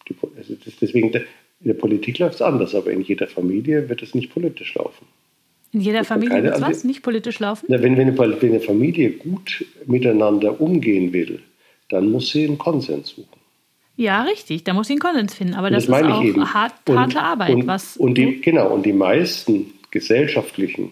Die, 0.07 0.16
also 0.38 0.55
deswegen, 0.80 1.11
in 1.11 1.24
der 1.61 1.74
Politik 1.74 2.20
läuft 2.20 2.36
es 2.36 2.41
anders, 2.43 2.76
aber 2.76 2.91
in 2.91 3.01
jeder 3.01 3.26
Familie 3.26 3.89
wird 3.89 4.03
es 4.03 4.13
nicht 4.13 4.32
politisch 4.32 4.76
laufen. 4.76 5.07
In 5.72 5.82
jeder 5.82 6.03
Familie 6.03 6.43
wird 6.43 6.61
was? 6.61 6.84
Nicht 6.84 7.01
politisch 7.01 7.39
laufen? 7.39 7.66
Na, 7.70 7.82
wenn, 7.82 7.97
wenn, 7.97 8.16
wenn 8.16 8.49
eine 8.51 8.59
Familie 8.59 9.13
gut 9.13 9.66
miteinander 9.88 10.61
umgehen 10.61 11.11
will, 11.11 11.39
dann 11.89 12.11
muss 12.11 12.30
sie 12.30 12.45
einen 12.45 12.59
Konsens 12.59 13.09
suchen. 13.09 13.44
Ja, 13.97 14.23
richtig, 14.23 14.63
da 14.63 14.73
muss 14.73 14.87
sie 14.87 14.93
einen 14.93 14.99
Konsens 14.99 15.33
finden. 15.33 15.53
Aber 15.53 15.69
das, 15.69 15.85
das 15.85 16.01
ist 16.01 16.05
auch 16.05 16.53
hart, 16.53 16.73
und, 16.87 16.99
harte 16.99 17.21
Arbeit. 17.21 17.49
Und, 17.51 17.67
was 17.67 17.97
und 17.97 18.17
die, 18.17 18.41
genau, 18.41 18.73
und 18.73 18.85
die 18.85 18.93
meisten 18.93 19.73
gesellschaftlichen 19.91 20.91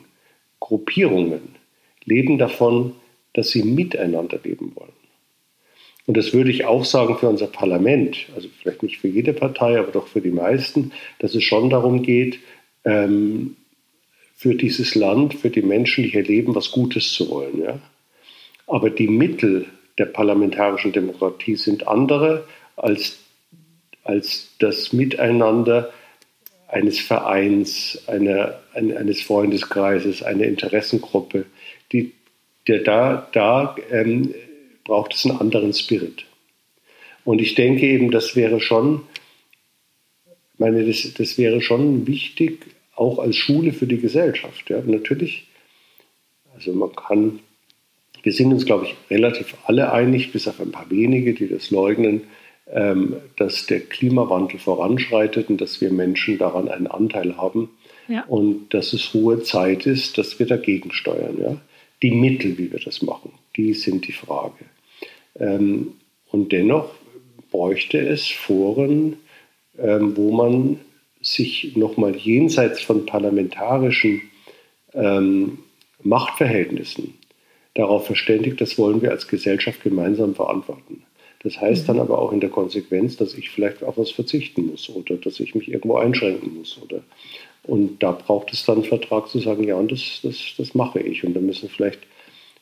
Gruppierungen 0.60 1.56
leben 2.06 2.38
davon, 2.38 2.94
dass 3.34 3.50
sie 3.50 3.64
miteinander 3.64 4.40
leben 4.44 4.72
wollen. 4.76 4.94
Und 6.06 6.18
das 6.18 6.34
würde 6.34 6.52
ich 6.52 6.66
auch 6.66 6.84
sagen 6.84 7.18
für 7.18 7.30
unser 7.30 7.48
Parlament, 7.48 8.28
also 8.36 8.50
vielleicht 8.62 8.84
nicht 8.84 8.98
für 8.98 9.08
jede 9.08 9.34
Partei, 9.34 9.80
aber 9.80 9.92
doch 9.92 10.08
für 10.08 10.22
die 10.22 10.32
meisten, 10.32 10.92
dass 11.20 11.34
es 11.34 11.44
schon 11.44 11.70
darum 11.70 12.04
geht, 12.04 12.40
ähm, 12.84 13.56
für 14.36 14.56
dieses 14.56 14.96
Land, 14.96 15.36
für 15.36 15.50
die 15.50 15.62
Menschen, 15.62 16.04
die 16.04 16.10
hier 16.10 16.24
leben, 16.24 16.56
was 16.56 16.72
Gutes 16.72 17.14
zu 17.14 17.30
wollen. 17.30 17.62
Ja? 17.62 17.80
Aber 18.68 18.90
die 18.90 19.08
Mittel 19.08 19.66
der 19.98 20.06
parlamentarischen 20.06 20.92
Demokratie 20.92 21.56
sind 21.56 21.88
andere 21.88 22.46
als, 22.76 23.20
als 24.04 24.50
das 24.60 24.94
Miteinander 24.94 25.94
eines 26.68 27.00
Vereins, 27.00 28.02
einer, 28.08 28.60
eines 28.74 29.22
Freundeskreises, 29.22 30.24
einer 30.24 30.46
Interessengruppe. 30.46 31.46
Die, 31.92 32.14
der, 32.68 32.80
da 32.80 33.28
da 33.32 33.76
ähm, 33.92 34.34
braucht 34.84 35.14
es 35.14 35.26
einen 35.26 35.40
anderen 35.40 35.74
Spirit. 35.74 36.26
Und 37.24 37.42
ich 37.42 37.56
denke 37.56 37.86
eben, 37.86 38.12
das 38.12 38.36
wäre 38.36 38.60
schon, 38.60 39.04
meine, 40.58 40.86
das, 40.86 41.14
das 41.14 41.38
wäre 41.38 41.62
schon 41.62 42.08
wichtig, 42.08 42.66
auch 42.96 43.20
als 43.20 43.36
Schule 43.36 43.72
für 43.72 43.88
die 43.88 44.00
Gesellschaft. 44.00 44.70
Ja. 44.70 44.82
Natürlich, 44.86 45.48
also 46.56 46.74
man 46.74 46.94
kann, 46.96 47.40
wir 48.24 48.34
sind 48.34 48.52
uns, 48.52 48.66
glaube 48.66 48.86
ich, 48.86 48.96
relativ 49.10 49.56
alle 49.66 49.92
einig, 49.92 50.32
bis 50.32 50.48
auf 50.48 50.60
ein 50.60 50.72
paar 50.72 50.90
wenige, 50.90 51.34
die 51.34 51.48
das 51.48 51.72
leugnen, 51.72 52.24
dass 53.38 53.68
der 53.68 53.82
Klimawandel 53.82 54.60
voranschreitet 54.60 55.50
und 55.50 55.62
dass 55.62 55.80
wir 55.80 55.92
Menschen 55.92 56.40
daran 56.40 56.70
einen 56.70 56.88
Anteil 56.88 57.38
haben 57.38 57.70
ja. 58.08 58.24
und 58.26 58.74
dass 58.74 58.94
es 58.94 59.14
hohe 59.14 59.44
Zeit 59.44 59.86
ist, 59.86 60.18
dass 60.18 60.40
wir 60.40 60.48
dagegen 60.48 60.92
steuern. 60.92 61.38
Ja. 61.40 61.58
Die 62.02 62.12
Mittel, 62.12 62.58
wie 62.58 62.72
wir 62.72 62.80
das 62.80 63.02
machen, 63.04 63.32
die 63.56 63.74
sind 63.74 64.08
die 64.08 64.12
Frage. 64.12 64.66
Ähm, 65.40 65.94
und 66.32 66.52
dennoch 66.52 66.90
bräuchte 67.52 68.00
es 68.00 68.28
Foren, 68.28 69.18
ähm, 69.78 70.18
wo 70.18 70.32
man 70.32 70.80
sich 71.22 71.76
nochmal 71.76 72.16
jenseits 72.16 72.82
von 72.82 73.06
parlamentarischen 73.06 74.22
ähm, 74.94 75.60
Machtverhältnissen 76.02 77.14
darauf 77.76 78.06
verständigt, 78.06 78.60
das 78.60 78.78
wollen 78.78 79.02
wir 79.02 79.12
als 79.12 79.28
Gesellschaft 79.28 79.82
gemeinsam 79.84 80.36
verantworten. 80.36 81.03
Das 81.44 81.60
heißt 81.60 81.90
dann 81.90 82.00
aber 82.00 82.20
auch 82.20 82.32
in 82.32 82.40
der 82.40 82.50
Konsequenz, 82.50 83.18
dass 83.18 83.34
ich 83.34 83.50
vielleicht 83.50 83.84
auf 83.84 83.98
was 83.98 84.12
verzichten 84.12 84.68
muss 84.68 84.90
oder 84.90 85.16
dass 85.16 85.40
ich 85.40 85.56
mich 85.56 85.70
irgendwo 85.70 85.98
einschränken 85.98 86.58
muss. 86.58 86.80
Oder, 86.82 87.02
und 87.64 88.02
da 88.02 88.12
braucht 88.12 88.54
es 88.54 88.66
dann 88.66 88.78
einen 88.78 88.86
Vertrag 88.86 89.28
zu 89.28 89.40
sagen, 89.40 89.64
ja, 89.66 89.76
und 89.76 89.92
das, 89.92 90.22
das, 90.24 90.54
das 90.58 90.74
mache 90.74 91.00
ich. 91.02 91.26
Und 91.26 91.34
da 91.34 91.42
müssen 91.42 91.70
vielleicht 91.70 92.00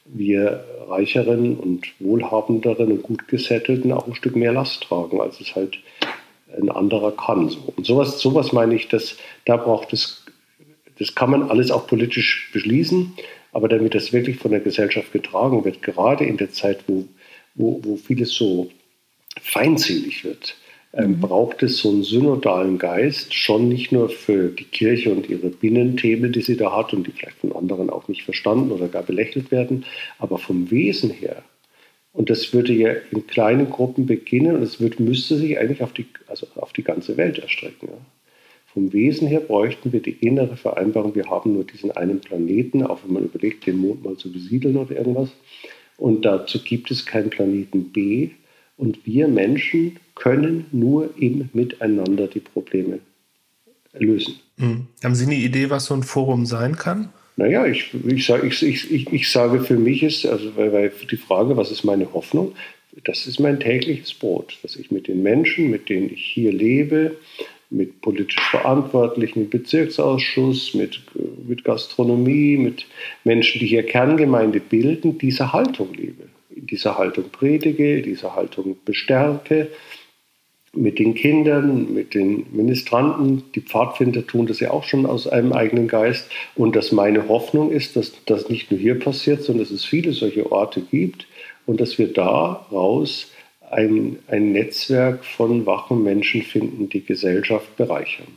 wir 0.05 0.65
Reicheren 0.88 1.57
und 1.57 1.86
Wohlhabenderen 1.99 2.91
und 2.91 3.03
gut 3.03 3.27
gesettelten 3.27 3.91
auch 3.91 4.07
ein 4.07 4.15
Stück 4.15 4.36
mehr 4.36 4.51
Last 4.51 4.84
tragen, 4.84 5.21
als 5.21 5.39
es 5.39 5.55
halt 5.55 5.79
ein 6.59 6.69
anderer 6.69 7.11
kann. 7.11 7.55
Und 7.75 7.86
sowas, 7.86 8.19
sowas 8.19 8.51
meine 8.51 8.75
ich, 8.75 8.88
dass 8.88 9.17
da 9.45 9.57
braucht 9.57 9.93
es, 9.93 10.25
das 10.97 11.15
kann 11.15 11.29
man 11.29 11.49
alles 11.49 11.71
auch 11.71 11.88
politisch 11.88 12.49
beschließen, 12.51 13.13
aber 13.53 13.67
damit 13.69 13.95
das 13.95 14.11
wirklich 14.11 14.38
von 14.38 14.51
der 14.51 14.59
Gesellschaft 14.59 15.11
getragen 15.11 15.63
wird, 15.65 15.82
gerade 15.82 16.25
in 16.25 16.38
der 16.38 16.51
Zeit, 16.51 16.84
wo, 16.88 17.05
wo, 17.56 17.82
wo 17.84 17.95
vieles 17.95 18.34
so 18.34 18.70
feindselig 19.41 20.24
wird, 20.24 20.56
ähm, 20.93 21.12
mhm. 21.12 21.20
braucht 21.22 21.64
es 21.64 21.78
so 21.78 21.89
einen 21.89 22.04
synodalen 22.04 22.78
Geist, 22.78 23.34
schon 23.34 23.70
nicht 23.70 23.91
nur 23.91 24.10
für 24.10 24.49
die 24.49 24.66
Kirche 24.66 25.12
und 25.12 25.30
ihre 25.30 25.49
Binnenthemen, 25.49 26.32
die 26.34 26.41
sie 26.41 26.58
da 26.58 26.76
hat 26.76 26.93
und 26.93 27.08
die 27.08 27.12
vielleicht 27.12 27.38
von 27.38 27.56
anderen 27.56 27.89
auch 27.89 28.08
nicht 28.08 28.24
verstanden 28.24 28.72
oder 28.72 28.88
gar 28.88 29.04
belächelt 29.04 29.52
werden, 29.52 29.86
aber 30.20 30.38
vom 30.38 30.70
Wesen 30.70 31.10
her. 31.10 31.43
Und 32.14 32.30
das 32.30 32.54
würde 32.54 32.74
ja 32.74 32.93
in 33.12 33.26
kleinen 33.26 33.70
Gruppen 33.70 34.06
beginnen 34.06 34.58
und 34.58 34.64
es 34.64 34.82
würde, 34.82 35.02
müsste 35.02 35.38
sich 35.38 35.58
eigentlich 35.58 35.82
auf 35.82 35.93
die, 35.93 36.06
also 36.28 36.45
auf 36.56 36.74
die 36.74 36.84
ganze 36.84 37.16
Welt 37.16 37.39
erstrecken. 37.39 37.88
Ja. 37.88 37.97
Vom 38.74 38.91
Wesen 38.91 39.28
her 39.28 39.39
bräuchten 39.39 39.93
wir 39.93 40.02
die 40.02 40.18
innere 40.26 40.58
Vereinbarung, 40.58 41.16
wir 41.16 41.30
haben 41.30 41.54
nur 41.54 41.64
diesen 41.64 41.91
einen 41.91 42.20
Planeten, 42.20 42.84
auch 42.84 42.99
wenn 43.06 43.14
man 43.14 43.26
überlegt, 43.26 43.66
den 43.66 43.78
Mond 43.78 44.04
mal 44.04 44.18
zu 44.18 44.32
besiedeln 44.32 44.78
oder 44.78 44.95
irgendwas. 44.95 45.30
Und 46.02 46.26
dazu 46.26 46.58
gibt 46.64 46.89
es 46.89 47.06
keinen 47.06 47.30
Planeten 47.30 47.91
B, 47.91 48.32
und 48.76 49.06
wir 49.06 49.28
Menschen 49.28 49.99
können 50.16 50.66
nur 50.72 51.12
im 51.16 51.52
Miteinander 51.54 52.26
die 52.26 52.39
Probleme 52.39 52.97
lösen. 53.93 54.39
Mhm. 54.58 54.88
Haben 55.04 55.14
Sie 55.14 55.26
eine 55.26 55.36
Idee, 55.36 55.70
was 55.70 55.86
so 55.86 55.93
ein 55.93 56.02
Forum 56.02 56.47
sein 56.47 56.76
kann? 56.76 57.10
Naja, 57.36 57.68
ich, 57.68 57.93
ich, 58.08 58.26
sage, 58.26 58.47
ich, 58.47 58.64
ich, 58.64 59.14
ich 59.14 59.32
sage 59.32 59.60
für 59.60 59.78
mich 59.78 60.02
ist, 60.02 60.26
also 60.26 60.56
weil, 60.56 60.74
weil 60.74 60.91
die 61.12 61.18
Frage, 61.18 61.56
was 61.56 61.70
ist 61.70 61.84
meine 61.84 62.12
Hoffnung, 62.12 62.54
das 63.04 63.28
ist 63.28 63.39
mein 63.39 63.60
tägliches 63.60 64.16
Brot, 64.16 64.58
dass 64.64 64.76
ich 64.78 64.89
mit 64.89 65.08
den 65.08 65.22
Menschen, 65.22 65.70
mit 65.70 65.88
denen 65.88 66.12
ich 66.12 66.26
hier 66.26 66.52
lebe, 66.52 67.18
mit 67.72 68.01
politisch 68.01 68.39
Verantwortlichen 68.49 69.43
im 69.43 69.49
Bezirksausschuss, 69.49 70.74
mit, 70.74 71.01
mit 71.47 71.63
Gastronomie, 71.63 72.57
mit 72.57 72.86
Menschen, 73.24 73.59
die 73.59 73.67
hier 73.67 73.84
Kerngemeinde 73.84 74.59
bilden, 74.59 75.17
diese 75.17 75.51
Haltung 75.53 75.93
lebe 75.93 76.26
in 76.55 76.67
dieser 76.67 76.97
Haltung 76.97 77.26
predige, 77.32 77.97
in 77.97 78.03
dieser 78.03 78.36
Haltung 78.36 78.76
bestärke, 78.86 79.69
mit 80.74 80.99
den 80.99 81.15
Kindern, 81.15 81.93
mit 81.93 82.13
den 82.13 82.45
Ministranten, 82.51 83.43
die 83.55 83.61
Pfadfinder 83.61 84.26
tun 84.26 84.47
das 84.47 84.61
ja 84.61 84.72
auch 84.72 84.86
schon 84.86 85.05
aus 85.05 85.28
einem 85.28 85.51
eigenen 85.51 85.89
Geist. 85.89 86.32
Und 86.55 86.78
dass 86.78 86.93
meine 86.93 87.28
Hoffnung 87.28 87.72
ist, 87.72 87.97
dass 87.97 88.13
das 88.26 88.47
nicht 88.47 88.72
nur 88.72 88.80
hier 88.80 88.97
passiert, 88.97 89.43
sondern 89.43 89.65
dass 89.65 89.72
es 89.72 89.84
viele 89.84 90.13
solche 90.13 90.49
Orte 90.49 90.80
gibt 90.80 91.28
und 91.65 91.82
dass 91.82 91.97
wir 91.97 92.13
daraus 92.13 93.32
ein, 93.72 94.19
ein 94.28 94.51
Netzwerk 94.51 95.24
von 95.26 95.65
wachen 95.65 96.03
Menschen 96.03 96.41
finden, 96.41 96.89
die 96.89 97.03
Gesellschaft 97.03 97.76
bereichern. 97.78 98.28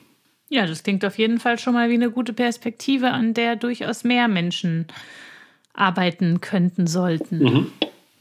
Ja, 0.48 0.66
das 0.66 0.82
klingt 0.82 1.04
auf 1.04 1.18
jeden 1.18 1.40
Fall 1.40 1.58
schon 1.58 1.74
mal 1.74 1.90
wie 1.90 1.94
eine 1.94 2.10
gute 2.10 2.32
Perspektive, 2.32 3.10
an 3.10 3.34
der 3.34 3.56
durchaus 3.56 4.04
mehr 4.04 4.28
Menschen 4.28 4.86
arbeiten 5.72 6.40
könnten 6.40 6.86
sollten. 6.86 7.38
Mhm. 7.38 7.66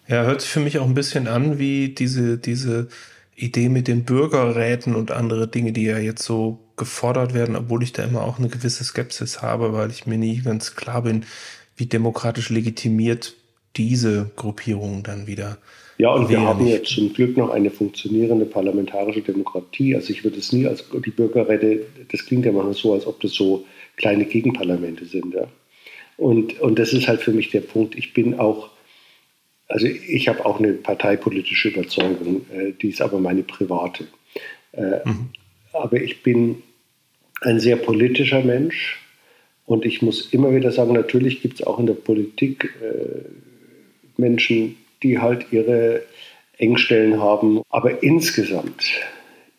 Ja, 0.07 0.23
hört 0.23 0.41
sich 0.41 0.49
für 0.49 0.59
mich 0.59 0.79
auch 0.79 0.87
ein 0.87 0.95
bisschen 0.95 1.27
an 1.27 1.59
wie 1.59 1.89
diese, 1.89 2.37
diese 2.37 2.89
Idee 3.35 3.69
mit 3.69 3.87
den 3.87 4.03
Bürgerräten 4.03 4.95
und 4.95 5.11
andere 5.11 5.47
Dinge, 5.47 5.71
die 5.71 5.85
ja 5.85 5.97
jetzt 5.97 6.23
so 6.23 6.59
gefordert 6.75 7.33
werden, 7.33 7.55
obwohl 7.55 7.83
ich 7.83 7.93
da 7.93 8.03
immer 8.03 8.23
auch 8.23 8.39
eine 8.39 8.49
gewisse 8.49 8.83
Skepsis 8.83 9.41
habe, 9.41 9.73
weil 9.73 9.91
ich 9.91 10.05
mir 10.05 10.17
nie 10.17 10.41
ganz 10.41 10.75
klar 10.75 11.03
bin, 11.03 11.25
wie 11.75 11.85
demokratisch 11.85 12.49
legitimiert 12.49 13.35
diese 13.75 14.31
Gruppierungen 14.35 15.03
dann 15.03 15.27
wieder. 15.27 15.57
Ja, 15.97 16.11
und 16.11 16.29
wir 16.29 16.41
haben 16.41 16.65
ja 16.65 16.81
zum 16.83 17.13
Glück 17.13 17.37
noch 17.37 17.49
eine 17.49 17.69
funktionierende 17.69 18.45
parlamentarische 18.45 19.21
Demokratie. 19.21 19.95
Also 19.95 20.11
ich 20.11 20.23
würde 20.23 20.39
es 20.39 20.51
nie 20.51 20.65
als 20.65 20.83
die 21.05 21.11
Bürgerräte, 21.11 21.85
das 22.11 22.25
klingt 22.25 22.45
ja 22.45 22.51
manchmal 22.51 22.73
so, 22.73 22.93
als 22.93 23.05
ob 23.05 23.19
das 23.21 23.33
so 23.33 23.65
kleine 23.97 24.25
Gegenparlamente 24.25 25.05
sind. 25.05 25.33
Ja. 25.35 25.47
Und, 26.17 26.59
und 26.61 26.79
das 26.79 26.93
ist 26.93 27.07
halt 27.07 27.21
für 27.21 27.31
mich 27.31 27.49
der 27.49 27.61
Punkt. 27.61 27.95
Ich 27.95 28.13
bin 28.13 28.39
auch 28.39 28.69
also 29.73 29.87
ich 29.87 30.27
habe 30.27 30.45
auch 30.45 30.59
eine 30.59 30.73
parteipolitische 30.73 31.69
Überzeugung, 31.69 32.45
äh, 32.53 32.73
die 32.79 32.89
ist 32.89 33.01
aber 33.01 33.19
meine 33.19 33.41
private. 33.41 34.05
Äh, 34.71 34.99
mhm. 35.03 35.29
Aber 35.71 35.99
ich 35.99 36.21
bin 36.21 36.61
ein 37.41 37.59
sehr 37.59 37.75
politischer 37.75 38.43
Mensch 38.43 39.01
und 39.65 39.85
ich 39.85 40.01
muss 40.01 40.31
immer 40.31 40.53
wieder 40.53 40.71
sagen, 40.71 40.93
natürlich 40.93 41.41
gibt 41.41 41.55
es 41.55 41.65
auch 41.65 41.79
in 41.79 41.87
der 41.87 41.95
Politik 41.95 42.73
äh, 42.81 43.23
Menschen, 44.17 44.75
die 45.03 45.19
halt 45.19 45.47
ihre 45.51 46.03
Engstellen 46.57 47.19
haben. 47.19 47.61
Aber 47.69 48.01
insgesamt 48.03 48.91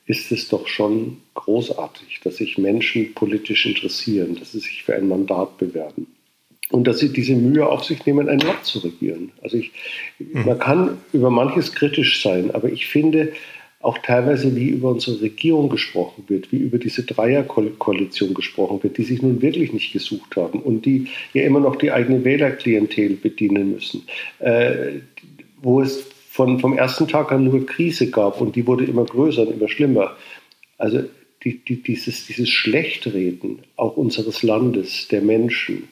ist 0.07 0.33
es 0.33 0.49
doch 0.49 0.67
schon 0.67 1.19
großartig, 1.35 2.21
dass 2.25 2.37
sich 2.37 2.59
Menschen 2.59 3.15
politisch 3.15 3.67
interessieren, 3.67 4.37
dass 4.39 4.53
sie 4.53 4.61
sich 4.61 4.83
für 4.83 4.95
ein 4.95 5.09
Mandat 5.09 5.59
bewerben 5.59 6.07
und 6.71 6.87
dass 6.87 6.99
sie 6.99 7.13
diese 7.13 7.35
Mühe 7.35 7.67
auf 7.67 7.85
sich 7.85 8.05
nehmen, 8.07 8.29
ein 8.29 8.41
Land 8.41 8.65
zu 8.65 8.81
regieren. 8.81 9.33
Also 9.43 9.57
ich, 9.57 9.73
mhm. 10.19 10.45
man 10.45 10.59
kann 10.59 10.99
über 11.13 11.31
manches 11.31 11.73
kritisch 11.73 12.23
sein, 12.23 12.51
aber 12.51 12.71
ich 12.71 12.87
finde 12.87 13.33
auch 13.81 13.99
teilweise, 13.99 14.57
wie 14.57 14.71
über 14.71 14.89
unsere 14.89 15.21
Regierung 15.21 15.69
gesprochen 15.69 16.25
wird, 16.29 16.51
wie 16.53 16.57
über 16.57 16.79
diese 16.79 17.03
Dreierkoalition 17.03 18.33
gesprochen 18.33 18.83
wird, 18.83 18.97
die 18.97 19.05
sich 19.05 19.21
nun 19.21 19.43
wirklich 19.43 19.75
nicht 19.75 19.93
gesucht 19.93 20.37
haben 20.37 20.61
und 20.61 20.87
die 20.87 21.09
ja 21.35 21.45
immer 21.45 21.61
noch 21.61 21.77
die 21.77 21.93
eigene 21.93 22.25
Wählerklientel 22.25 23.17
bedienen 23.17 23.73
müssen, 23.73 24.05
äh, 24.39 25.01
wo 25.65 25.81
es 25.81 26.05
von, 26.31 26.61
vom 26.61 26.77
ersten 26.77 27.09
Tag 27.09 27.33
an 27.33 27.45
nur 27.45 27.67
Krise 27.67 28.11
gab 28.11 28.41
und 28.41 28.55
die 28.57 28.67
wurde 28.67 28.85
immer 28.85 29.05
größer 29.05 29.43
und 29.43 29.55
immer 29.55 29.69
schlimmer. 29.69 30.17
Also 30.79 31.03
die, 31.43 31.59
die, 31.65 31.83
dieses, 31.83 32.27
dieses 32.27 32.49
Schlechtreden 32.49 33.61
auch 33.77 33.97
unseres 33.97 34.43
Landes, 34.43 35.09
der 35.09 35.21
Menschen, 35.21 35.89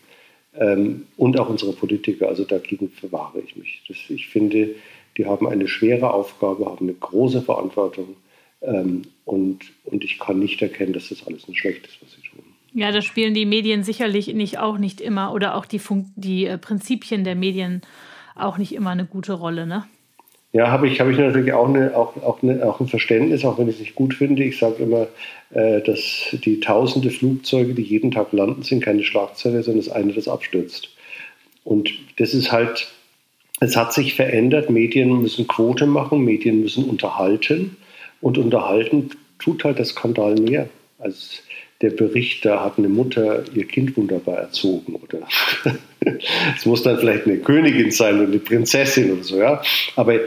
ähm, 0.55 1.07
und 1.17 1.39
auch 1.39 1.49
unsere 1.49 1.73
Politiker. 1.73 2.29
Also 2.29 2.45
dagegen 2.45 2.91
verwahre 2.91 3.41
ich 3.41 3.57
mich. 3.57 3.83
Das, 3.89 3.97
ich 4.09 4.29
finde, 4.29 4.71
die 5.17 5.27
haben 5.27 5.47
eine 5.47 5.69
schwere 5.69 6.13
Aufgabe, 6.13 6.67
haben 6.67 6.89
eine 6.89 6.95
große 6.95 7.43
Verantwortung 7.43 8.17
ähm, 8.61 9.03
und, 9.25 9.61
und 9.85 10.05
ich 10.05 10.19
kann 10.19 10.39
nicht 10.39 10.61
erkennen, 10.63 10.93
dass 10.93 11.09
das 11.09 11.27
alles 11.27 11.49
ein 11.49 11.55
schlecht 11.55 11.87
ist, 11.87 12.03
was 12.03 12.13
sie 12.13 12.29
tun. 12.29 12.45
Ja, 12.75 12.91
da 12.91 13.03
spielen 13.03 13.35
die 13.35 13.45
Medien 13.45 13.85
sicherlich 13.85 14.29
nicht 14.29 14.59
auch 14.59 14.79
nicht 14.79 15.01
immer 15.01 15.35
oder 15.35 15.57
auch 15.57 15.67
die, 15.67 15.79
Fun 15.79 16.11
die 16.17 16.47
äh, 16.47 16.57
Prinzipien 16.57 17.25
der 17.25 17.35
Medien 17.35 17.83
auch 18.35 18.59
nicht 18.59 18.75
immer 18.75 18.91
eine 18.91 19.05
gute 19.05 19.35
Rolle, 19.35 19.67
ne? 19.67 19.85
Ja, 20.55 20.71
habe 20.71 20.87
ich, 20.87 21.01
hab 21.01 21.09
ich 21.09 21.17
natürlich 21.17 21.55
auch, 21.55 21.67
eine, 21.67 21.97
auch, 21.97 22.15
auch, 22.23 22.43
eine, 22.43 22.67
auch 22.69 22.79
ein 22.79 22.87
Verständnis, 22.87 23.43
auch 23.45 23.57
wenn 23.59 23.69
ich 23.69 23.77
es 23.77 23.81
nicht 23.81 23.95
gut 23.95 24.13
finde. 24.13 24.45
Ich 24.45 24.59
sage 24.59 24.83
immer, 24.83 25.07
äh, 25.51 25.81
dass 25.81 26.29
die 26.33 26.61
tausende 26.61 27.11
Flugzeuge, 27.11 27.73
die 27.73 27.83
jeden 27.83 28.11
Tag 28.11 28.33
landen, 28.33 28.63
sind 28.63 28.85
keine 28.85 29.03
Schlagzeile, 29.03 29.63
sondern 29.63 29.83
das 29.83 29.95
eine, 29.95 30.13
das 30.13 30.29
abstürzt. 30.29 30.91
Und 31.65 31.91
das 32.19 32.35
ist 32.35 32.53
halt, 32.53 32.93
es 33.61 33.77
hat 33.77 33.95
sich 33.95 34.15
verändert. 34.15 34.69
Medien 34.69 35.23
müssen 35.23 35.47
Quote 35.47 35.87
machen, 35.87 36.21
Medien 36.21 36.61
müssen 36.61 36.85
unterhalten. 36.85 37.79
Und 38.21 38.37
unterhalten 38.37 39.11
tut 39.39 39.65
halt 39.65 39.79
der 39.79 39.87
Skandal 39.87 40.35
mehr. 40.35 40.69
Als 40.99 41.43
der 41.81 41.91
Bericht, 41.91 42.45
da 42.45 42.63
hat 42.63 42.77
eine 42.77 42.91
Mutter 42.91 43.45
ihr 43.55 43.67
Kind 43.67 43.97
wunderbar 43.97 44.37
erzogen. 44.37 44.97
Oder 44.97 45.27
es 46.57 46.67
muss 46.67 46.83
dann 46.83 46.99
vielleicht 46.99 47.27
eine 47.27 47.39
Königin 47.39 47.91
sein 47.91 48.17
oder 48.17 48.29
eine 48.29 48.39
Prinzessin 48.39 49.13
oder 49.13 49.23
so. 49.23 49.39
Ja. 49.39 49.63
Aber 49.97 50.19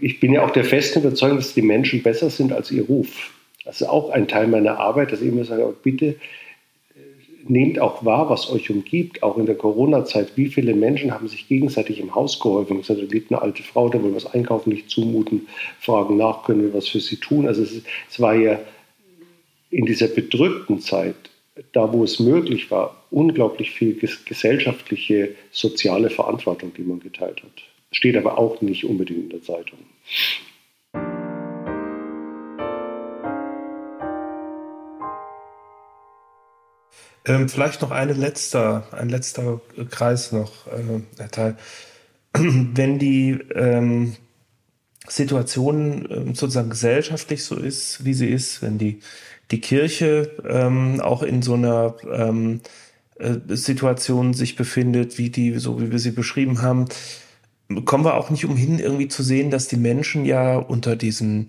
ich 0.00 0.20
bin 0.20 0.32
ja 0.32 0.44
auch 0.44 0.50
der 0.50 0.64
festen 0.64 1.00
Überzeugung, 1.00 1.38
dass 1.38 1.54
die 1.54 1.62
Menschen 1.62 2.02
besser 2.02 2.30
sind 2.30 2.52
als 2.52 2.70
ihr 2.70 2.84
Ruf. 2.84 3.32
Das 3.64 3.80
ist 3.80 3.86
auch 3.86 4.10
ein 4.10 4.28
Teil 4.28 4.46
meiner 4.46 4.78
Arbeit, 4.78 5.12
dass 5.12 5.20
ich 5.20 5.28
immer 5.28 5.44
sage, 5.44 5.74
bitte 5.82 6.06
äh, 6.06 6.16
nehmt 7.46 7.78
auch 7.78 8.04
wahr, 8.04 8.30
was 8.30 8.50
euch 8.50 8.70
umgibt, 8.70 9.22
auch 9.22 9.36
in 9.36 9.46
der 9.46 9.54
Corona-Zeit. 9.54 10.32
Wie 10.36 10.48
viele 10.48 10.74
Menschen 10.74 11.12
haben 11.12 11.28
sich 11.28 11.46
gegenseitig 11.46 12.00
im 12.00 12.14
Haus 12.14 12.40
geholfen? 12.40 12.80
Ich 12.80 12.86
sage, 12.86 13.02
da 13.02 13.12
lebt 13.12 13.30
eine 13.30 13.42
alte 13.42 13.62
Frau, 13.62 13.88
da 13.88 14.02
wollen 14.02 14.12
wir 14.12 14.16
was 14.16 14.32
einkaufen, 14.32 14.70
nicht 14.70 14.88
zumuten, 14.88 15.48
fragen 15.78 16.16
nach, 16.16 16.44
können 16.44 16.62
wir 16.62 16.74
was 16.74 16.88
für 16.88 17.00
sie 17.00 17.16
tun? 17.16 17.46
Also 17.46 17.62
es, 17.62 17.82
es 18.10 18.20
war 18.20 18.34
ja 18.34 18.58
in 19.70 19.86
dieser 19.86 20.08
bedrückten 20.08 20.80
Zeit, 20.80 21.29
da 21.72 21.92
wo 21.92 22.04
es 22.04 22.18
möglich 22.20 22.70
war, 22.70 23.04
unglaublich 23.10 23.70
viel 23.70 23.98
gesellschaftliche, 24.24 25.34
soziale 25.50 26.10
Verantwortung, 26.10 26.72
die 26.74 26.82
man 26.82 27.00
geteilt 27.00 27.42
hat. 27.42 27.62
Steht 27.92 28.16
aber 28.16 28.38
auch 28.38 28.60
nicht 28.60 28.84
unbedingt 28.84 29.24
in 29.24 29.30
der 29.30 29.42
Zeitung. 29.42 29.78
Ähm, 37.26 37.48
vielleicht 37.48 37.82
noch 37.82 37.90
eine 37.90 38.14
letzter, 38.14 38.88
ein 38.92 39.08
letzter 39.08 39.60
Kreis 39.90 40.32
noch, 40.32 40.66
äh, 40.68 41.02
Herr 41.18 41.30
Teil. 41.30 41.56
Wenn 42.32 42.98
die 42.98 43.38
ähm, 43.54 44.16
Situation 45.06 46.06
äh, 46.06 46.34
sozusagen 46.34 46.70
gesellschaftlich 46.70 47.44
so 47.44 47.56
ist, 47.56 48.04
wie 48.04 48.14
sie 48.14 48.28
ist, 48.28 48.62
wenn 48.62 48.78
die, 48.78 49.00
die 49.50 49.60
Kirche 49.60 50.30
ähm, 50.48 51.00
auch 51.00 51.22
in 51.22 51.42
so 51.42 51.54
einer 51.54 51.96
ähm, 52.12 52.60
äh, 53.18 53.38
Situation 53.48 54.32
sich 54.32 54.56
befindet, 54.56 55.18
wie 55.18 55.30
die, 55.30 55.58
so 55.58 55.80
wie 55.80 55.90
wir 55.90 55.98
sie 55.98 56.12
beschrieben 56.12 56.62
haben, 56.62 56.86
kommen 57.84 58.04
wir 58.04 58.14
auch 58.14 58.30
nicht 58.30 58.44
umhin, 58.44 58.78
irgendwie 58.78 59.08
zu 59.08 59.22
sehen, 59.22 59.50
dass 59.50 59.68
die 59.68 59.76
Menschen 59.76 60.24
ja 60.24 60.56
unter 60.56 60.96
diesem, 60.96 61.48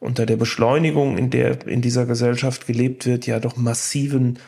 unter 0.00 0.26
der 0.26 0.36
Beschleunigung, 0.36 1.18
in 1.18 1.30
der 1.30 1.66
in 1.66 1.82
dieser 1.82 2.06
Gesellschaft 2.06 2.66
gelebt 2.66 3.06
wird, 3.06 3.26
ja 3.26 3.40
doch 3.40 3.56
massiven 3.56 4.38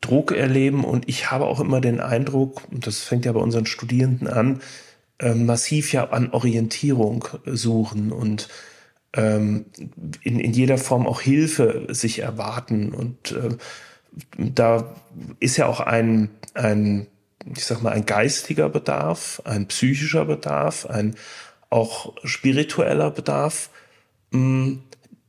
Druck 0.00 0.32
erleben. 0.32 0.84
Und 0.84 1.08
ich 1.08 1.30
habe 1.30 1.46
auch 1.46 1.60
immer 1.60 1.80
den 1.80 2.00
Eindruck, 2.00 2.62
und 2.70 2.86
das 2.86 3.00
fängt 3.00 3.24
ja 3.24 3.32
bei 3.32 3.40
unseren 3.40 3.66
Studierenden 3.66 4.28
an, 4.28 4.60
äh, 5.18 5.34
massiv 5.34 5.92
ja 5.92 6.10
an 6.10 6.30
Orientierung 6.30 7.26
suchen 7.44 8.12
und 8.12 8.48
ähm, 9.14 9.66
in, 10.22 10.38
in 10.40 10.52
jeder 10.52 10.78
Form 10.78 11.06
auch 11.06 11.20
Hilfe 11.20 11.86
sich 11.88 12.20
erwarten. 12.20 12.92
Und 12.92 13.32
äh, 13.32 13.56
da 14.36 14.94
ist 15.40 15.56
ja 15.56 15.66
auch 15.66 15.80
ein, 15.80 16.30
ein 16.54 17.06
ich 17.54 17.64
sag 17.64 17.82
mal, 17.82 17.92
ein 17.92 18.06
geistiger 18.06 18.68
Bedarf, 18.68 19.40
ein 19.44 19.66
psychischer 19.66 20.24
Bedarf, 20.24 20.86
ein 20.86 21.14
auch 21.70 22.14
spiritueller 22.24 23.10
Bedarf, 23.10 23.70
mm, 24.30 24.74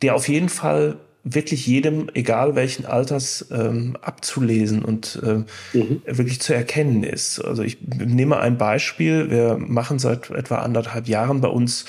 der 0.02 0.16
auf 0.16 0.28
jeden 0.28 0.50
Fall 0.50 0.98
wirklich 1.24 1.68
jedem, 1.68 2.10
egal 2.16 2.56
welchen 2.56 2.86
Alters, 2.86 3.46
ähm, 3.52 3.96
abzulesen 4.02 4.84
und 4.84 5.22
äh, 5.24 5.44
mhm. 5.78 6.02
wirklich 6.06 6.42
zu 6.42 6.54
erkennen 6.54 7.04
ist. 7.04 7.40
Also 7.40 7.62
ich 7.62 7.78
nehme 7.82 8.40
ein 8.40 8.58
Beispiel. 8.58 9.30
Wir 9.30 9.58
machen 9.58 10.00
seit 10.00 10.32
etwa 10.32 10.58
anderthalb 10.58 11.08
Jahren 11.08 11.42
bei 11.42 11.48
uns 11.48 11.86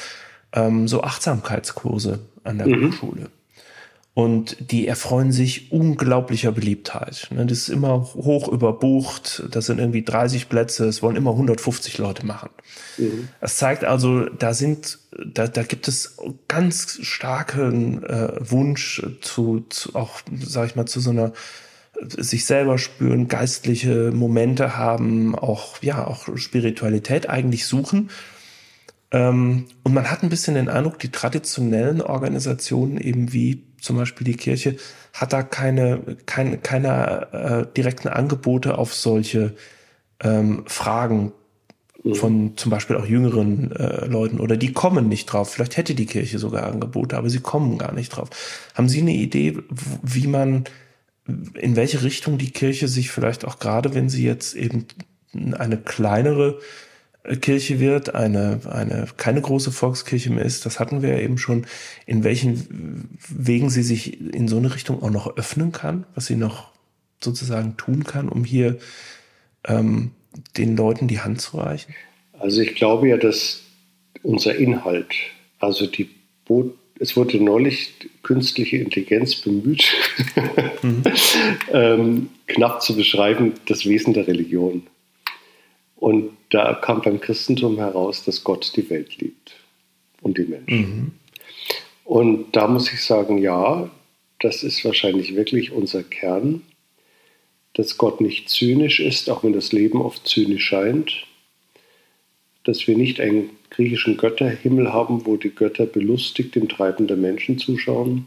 ähm, 0.53 0.88
so 0.88 1.03
Achtsamkeitskurse 1.03 2.20
an 2.44 2.59
der 2.59 2.68
mhm. 2.68 2.88
Hochschule. 2.88 3.30
Und 4.14 4.70
die 4.70 4.86
erfreuen 4.86 5.32
sich 5.32 5.72
unglaublicher 5.72 6.53
Beliebtheit. 6.53 7.28
Ne, 7.30 7.46
das 7.46 7.61
ist 7.61 7.68
immer 7.70 8.03
hoch 8.12 8.48
überbucht. 8.48 9.44
Das 9.50 9.66
sind 9.66 9.78
irgendwie 9.78 10.03
30 10.03 10.50
Plätze. 10.50 10.84
Es 10.84 11.03
wollen 11.03 11.16
immer 11.16 11.30
150 11.30 11.96
Leute 11.96 12.26
machen. 12.26 12.50
Mhm. 12.98 13.28
Das 13.40 13.57
zeigt 13.57 13.84
also, 13.84 14.26
da 14.26 14.53
sind, 14.53 14.98
da, 15.24 15.48
da 15.48 15.62
gibt 15.62 15.88
es 15.88 16.18
ganz 16.46 16.98
starken 17.00 18.03
äh, 18.03 18.32
Wunsch 18.38 19.03
zu, 19.22 19.64
zu 19.70 19.94
auch, 19.94 20.20
sag 20.44 20.66
ich 20.66 20.76
mal, 20.76 20.84
zu 20.84 21.00
so 21.00 21.09
einer 21.09 21.32
sich 22.09 22.44
selber 22.44 22.78
spüren, 22.78 23.28
geistliche 23.28 24.11
Momente 24.12 24.76
haben, 24.76 25.34
auch, 25.34 25.82
ja, 25.82 26.07
auch 26.07 26.36
Spiritualität 26.36 27.28
eigentlich 27.28 27.66
suchen. 27.66 28.11
Ähm, 29.12 29.66
und 29.82 29.94
man 29.94 30.10
hat 30.10 30.22
ein 30.22 30.30
bisschen 30.30 30.54
den 30.54 30.68
Eindruck, 30.68 30.98
die 30.98 31.10
traditionellen 31.10 32.00
Organisationen 32.00 32.96
eben 32.96 33.32
wie 33.32 33.62
zum 33.80 33.96
Beispiel 33.96 34.24
die 34.24 34.36
Kirche, 34.36 34.76
hat 35.12 35.32
da 35.32 35.42
keine, 35.42 36.16
keine, 36.24 36.56
keine 36.58 37.32
äh, 37.32 37.74
direkten 37.76 38.08
Angebote 38.08 38.78
auf 38.78 38.94
solche 38.94 39.54
ähm, 40.20 40.64
Fragen 40.66 41.32
mhm. 42.02 42.14
von 42.14 42.56
zum 42.56 42.70
Beispiel 42.70 42.96
auch 42.96 43.04
jüngeren 43.04 43.72
äh, 43.72 44.06
Leuten 44.06 44.40
oder 44.40 44.56
die 44.56 44.72
kommen 44.72 45.08
nicht 45.08 45.26
drauf. 45.26 45.52
Vielleicht 45.52 45.76
hätte 45.76 45.94
die 45.94 46.06
Kirche 46.06 46.38
sogar 46.38 46.64
Angebote, 46.64 47.18
aber 47.18 47.28
sie 47.28 47.40
kommen 47.40 47.76
gar 47.76 47.92
nicht 47.92 48.10
drauf. 48.10 48.30
Haben 48.74 48.88
Sie 48.88 49.02
eine 49.02 49.12
Idee, 49.12 49.58
wie 50.02 50.26
man, 50.26 50.64
in 51.54 51.76
welche 51.76 52.02
Richtung 52.02 52.38
die 52.38 52.50
Kirche 52.50 52.88
sich 52.88 53.10
vielleicht 53.10 53.44
auch 53.44 53.58
gerade, 53.58 53.94
wenn 53.94 54.08
sie 54.08 54.24
jetzt 54.24 54.54
eben 54.54 54.86
eine 55.34 55.76
kleinere 55.76 56.60
Kirche 57.40 57.78
wird, 57.78 58.14
eine, 58.14 58.60
eine, 58.68 59.06
keine 59.16 59.40
große 59.40 59.70
Volkskirche 59.70 60.30
mehr 60.30 60.44
ist, 60.44 60.66
das 60.66 60.80
hatten 60.80 61.02
wir 61.02 61.10
ja 61.10 61.18
eben 61.20 61.38
schon, 61.38 61.66
in 62.04 62.24
welchen 62.24 63.16
Wegen 63.28 63.70
sie 63.70 63.82
sich 63.82 64.20
in 64.20 64.48
so 64.48 64.56
eine 64.56 64.74
Richtung 64.74 65.02
auch 65.02 65.10
noch 65.10 65.36
öffnen 65.36 65.70
kann, 65.70 66.04
was 66.14 66.26
sie 66.26 66.36
noch 66.36 66.72
sozusagen 67.20 67.76
tun 67.76 68.02
kann, 68.02 68.28
um 68.28 68.44
hier 68.44 68.78
ähm, 69.64 70.10
den 70.56 70.76
Leuten 70.76 71.06
die 71.06 71.20
Hand 71.20 71.40
zu 71.40 71.58
reichen? 71.58 71.94
Also 72.32 72.60
ich 72.60 72.74
glaube 72.74 73.08
ja, 73.08 73.16
dass 73.16 73.62
unser 74.22 74.56
Inhalt, 74.56 75.14
also 75.60 75.86
die 75.86 76.10
Boot, 76.44 76.76
es 76.98 77.16
wurde 77.16 77.42
neulich 77.42 77.94
künstliche 78.22 78.78
Intelligenz 78.78 79.36
bemüht, 79.36 79.84
mhm. 80.82 81.02
ähm, 81.72 82.28
knapp 82.48 82.82
zu 82.82 82.96
beschreiben, 82.96 83.54
das 83.66 83.86
Wesen 83.86 84.12
der 84.12 84.26
Religion. 84.26 84.86
Und 85.96 86.30
da 86.53 86.74
kam 86.74 87.00
beim 87.00 87.18
Christentum 87.18 87.78
heraus, 87.78 88.24
dass 88.24 88.44
Gott 88.44 88.72
die 88.76 88.88
Welt 88.90 89.16
liebt 89.16 89.55
und 90.20 90.36
die 90.36 90.44
Menschen. 90.44 90.76
Mhm. 90.76 91.12
Und 92.05 92.53
da 92.53 92.68
muss 92.68 92.92
ich 92.92 93.03
sagen, 93.03 93.38
ja, 93.38 93.90
das 94.38 94.62
ist 94.62 94.84
wahrscheinlich 94.84 95.34
wirklich 95.34 95.72
unser 95.72 96.03
Kern, 96.03 96.61
dass 97.72 97.96
Gott 97.96 98.20
nicht 98.20 98.50
zynisch 98.50 99.00
ist, 99.00 99.30
auch 99.30 99.44
wenn 99.44 99.55
das 99.55 99.72
Leben 99.72 100.03
oft 100.03 100.28
zynisch 100.28 100.66
scheint, 100.66 101.24
dass 102.64 102.86
wir 102.86 102.98
nicht 102.98 103.18
einen 103.18 103.48
griechischen 103.70 104.18
Götterhimmel 104.18 104.92
haben, 104.92 105.24
wo 105.24 105.38
die 105.38 105.55
Götter 105.55 105.86
belustigt 105.86 106.55
dem 106.55 106.68
Treiben 106.68 107.07
der 107.07 107.16
Menschen 107.16 107.57
zuschauen, 107.57 108.26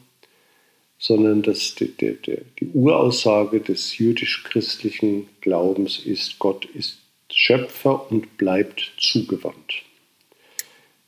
sondern 0.97 1.43
dass 1.43 1.76
die, 1.76 1.95
die, 1.95 2.17
die 2.59 2.67
Uraussage 2.73 3.59
des 3.59 3.99
jüdisch-christlichen 3.99 5.28
Glaubens 5.41 5.99
ist, 5.99 6.39
Gott 6.39 6.65
ist 6.65 7.04
Schöpfer 7.32 8.11
und 8.11 8.38
bleibt 8.38 8.93
zugewandt. 8.97 9.84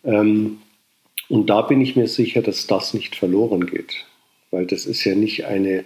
Ähm, 0.04 0.60
und 1.30 1.50
da 1.50 1.62
bin 1.62 1.82
ich 1.82 1.96
mir 1.96 2.08
sicher, 2.08 2.42
dass 2.42 2.68
das 2.68 2.94
nicht 2.94 3.16
verloren 3.16 3.66
geht, 3.68 4.06
weil 4.52 4.66
das 4.66 4.86
ist 4.86 5.04
ja 5.04 5.16
nicht 5.16 5.46
eine, 5.46 5.84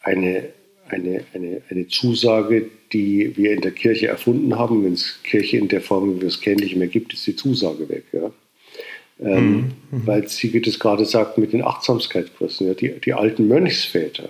eine, 0.00 0.48
eine, 0.88 1.24
eine, 1.32 1.62
eine 1.68 1.88
Zusage, 1.88 2.70
die 2.92 3.36
wir 3.36 3.52
in 3.52 3.60
der 3.60 3.72
Kirche 3.72 4.08
erfunden 4.08 4.56
haben. 4.58 4.84
Wenn 4.84 4.92
es 4.92 5.22
Kirche 5.24 5.56
in 5.56 5.68
der 5.68 5.80
Form, 5.80 6.16
wie 6.16 6.20
wir 6.20 6.28
es 6.28 6.40
kennen, 6.40 6.60
nicht 6.60 6.76
mehr 6.76 6.88
gibt, 6.88 7.12
ist 7.12 7.26
die 7.26 7.36
Zusage 7.36 7.88
weg. 7.88 8.04
Ja? 8.12 8.30
Ähm, 9.20 9.50
mhm. 9.50 9.72
mhm. 9.90 10.06
Weil 10.06 10.28
Sie, 10.28 10.52
wie 10.52 10.60
das 10.60 10.78
gerade 10.78 11.04
sagt, 11.04 11.38
mit 11.38 11.52
den 11.52 11.62
Achtsamkeitskursen, 11.62 12.68
ja, 12.68 12.74
die, 12.74 13.00
die 13.00 13.14
alten 13.14 13.48
Mönchsväter 13.48 14.28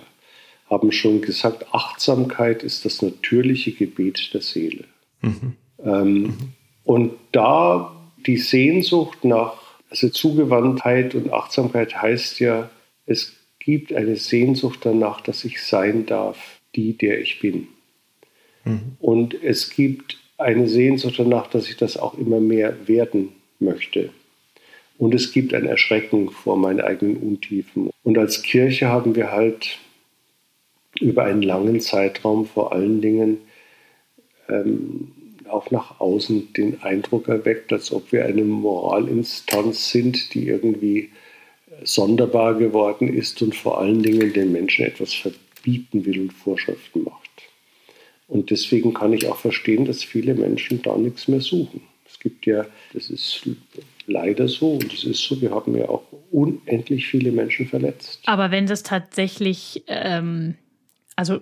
haben 0.69 0.91
schon 0.91 1.21
gesagt, 1.21 1.73
Achtsamkeit 1.73 2.63
ist 2.63 2.85
das 2.85 3.01
natürliche 3.01 3.71
Gebet 3.73 4.33
der 4.33 4.41
Seele. 4.41 4.85
Mhm. 5.23 5.53
Ähm, 5.83 6.13
mhm. 6.21 6.37
Und 6.83 7.13
da 7.31 7.95
die 8.25 8.37
Sehnsucht 8.37 9.25
nach, 9.25 9.55
also 9.89 10.09
Zugewandtheit 10.09 11.15
und 11.15 11.33
Achtsamkeit 11.33 12.01
heißt 12.01 12.39
ja, 12.39 12.69
es 13.05 13.33
gibt 13.59 13.93
eine 13.93 14.15
Sehnsucht 14.15 14.79
danach, 14.83 15.21
dass 15.21 15.43
ich 15.45 15.63
sein 15.63 16.05
darf, 16.05 16.59
die, 16.75 16.93
der 16.93 17.21
ich 17.21 17.39
bin. 17.39 17.67
Mhm. 18.65 18.97
Und 18.99 19.43
es 19.43 19.69
gibt 19.69 20.17
eine 20.37 20.67
Sehnsucht 20.67 21.15
danach, 21.17 21.47
dass 21.47 21.69
ich 21.69 21.77
das 21.77 21.97
auch 21.97 22.17
immer 22.17 22.39
mehr 22.39 22.87
werden 22.87 23.29
möchte. 23.59 24.09
Und 24.97 25.13
es 25.13 25.31
gibt 25.31 25.53
ein 25.53 25.65
Erschrecken 25.65 26.29
vor 26.29 26.57
meinen 26.57 26.81
eigenen 26.81 27.17
Untiefen. 27.17 27.89
Und 28.03 28.17
als 28.17 28.41
Kirche 28.43 28.87
haben 28.87 29.15
wir 29.15 29.31
halt 29.31 29.79
über 30.99 31.23
einen 31.23 31.41
langen 31.41 31.81
Zeitraum 31.81 32.45
vor 32.45 32.71
allen 32.73 33.01
Dingen 33.01 33.37
ähm, 34.49 35.11
auch 35.49 35.71
nach 35.71 35.99
außen 35.99 36.53
den 36.53 36.81
Eindruck 36.81 37.27
erweckt, 37.27 37.71
als 37.73 37.91
ob 37.91 38.11
wir 38.11 38.25
eine 38.25 38.43
Moralinstanz 38.43 39.91
sind, 39.91 40.33
die 40.33 40.47
irgendwie 40.47 41.09
sonderbar 41.83 42.55
geworden 42.55 43.07
ist 43.13 43.41
und 43.41 43.55
vor 43.55 43.79
allen 43.79 44.03
Dingen 44.03 44.33
den 44.33 44.51
Menschen 44.51 44.85
etwas 44.85 45.13
verbieten 45.13 46.05
will 46.05 46.21
und 46.21 46.33
Vorschriften 46.33 47.03
macht. 47.03 47.29
Und 48.27 48.51
deswegen 48.51 48.93
kann 48.93 49.13
ich 49.13 49.27
auch 49.27 49.37
verstehen, 49.37 49.85
dass 49.85 50.03
viele 50.03 50.33
Menschen 50.33 50.81
da 50.81 50.97
nichts 50.97 51.27
mehr 51.27 51.41
suchen. 51.41 51.81
Es 52.09 52.19
gibt 52.19 52.45
ja, 52.45 52.65
das 52.93 53.09
ist 53.09 53.47
leider 54.05 54.47
so 54.47 54.73
und 54.73 54.93
es 54.93 55.03
ist 55.03 55.21
so, 55.21 55.41
wir 55.41 55.51
haben 55.51 55.77
ja 55.77 55.89
auch 55.89 56.03
unendlich 56.31 57.07
viele 57.07 57.31
Menschen 57.31 57.67
verletzt. 57.67 58.21
Aber 58.25 58.51
wenn 58.51 58.65
das 58.65 58.83
tatsächlich, 58.83 59.83
ähm, 59.87 60.55
also 61.15 61.41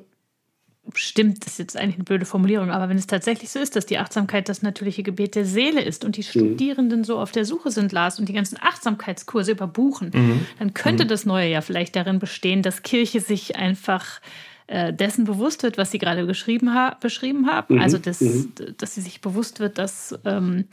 stimmt, 0.96 1.46
das 1.46 1.54
ist 1.54 1.60
jetzt 1.60 1.78
eigentlich 1.78 1.96
eine 1.96 2.04
blöde 2.04 2.26
Formulierung, 2.26 2.72
aber 2.72 2.90
wenn 2.90 2.98
es 2.98 3.08
tatsächlich 3.08 3.50
so 3.50 3.60
ist, 3.60 3.76
dass 3.76 3.86
die 3.86 3.98
Achtsamkeit 3.98 4.50
das 4.50 4.62
natürliche 4.62 5.04
Gebet 5.04 5.36
der 5.36 5.46
Seele 5.46 5.82
ist 5.82 6.06
und 6.06 6.18
die 6.18 6.22
mhm. 6.22 6.26
Studierenden 6.26 7.04
so 7.04 7.20
auf 7.20 7.32
der 7.32 7.46
Suche 7.46 7.72
sind, 7.72 7.92
Lars, 7.92 8.20
und 8.20 8.30
die 8.30 8.34
ganzen 8.34 8.58
Achtsamkeitskurse 8.62 9.52
überbuchen, 9.52 10.12
mhm. 10.14 10.46
dann 10.60 10.74
könnte 10.74 11.06
mhm. 11.06 11.10
das 11.10 11.26
Neue 11.26 11.50
ja 11.50 11.62
vielleicht 11.62 11.96
darin 11.96 12.20
bestehen, 12.20 12.62
dass 12.62 12.84
Kirche 12.84 13.20
sich 13.20 13.56
einfach 13.56 14.22
äh, 14.68 14.94
dessen 14.94 15.26
bewusst 15.26 15.64
wird, 15.64 15.78
was 15.78 15.92
Sie 15.92 15.98
gerade 15.98 16.26
geschrieben 16.26 16.74
ha 16.74 16.96
beschrieben 17.00 17.48
haben. 17.48 17.76
Mhm. 17.76 17.82
Also, 17.82 17.98
dass, 17.98 18.22
mhm. 18.22 18.54
dass 18.78 18.96
sie 18.96 19.02
sich 19.02 19.20
bewusst 19.22 19.60
wird, 19.60 19.78
dass 19.78 20.18
ähm, 20.26 20.66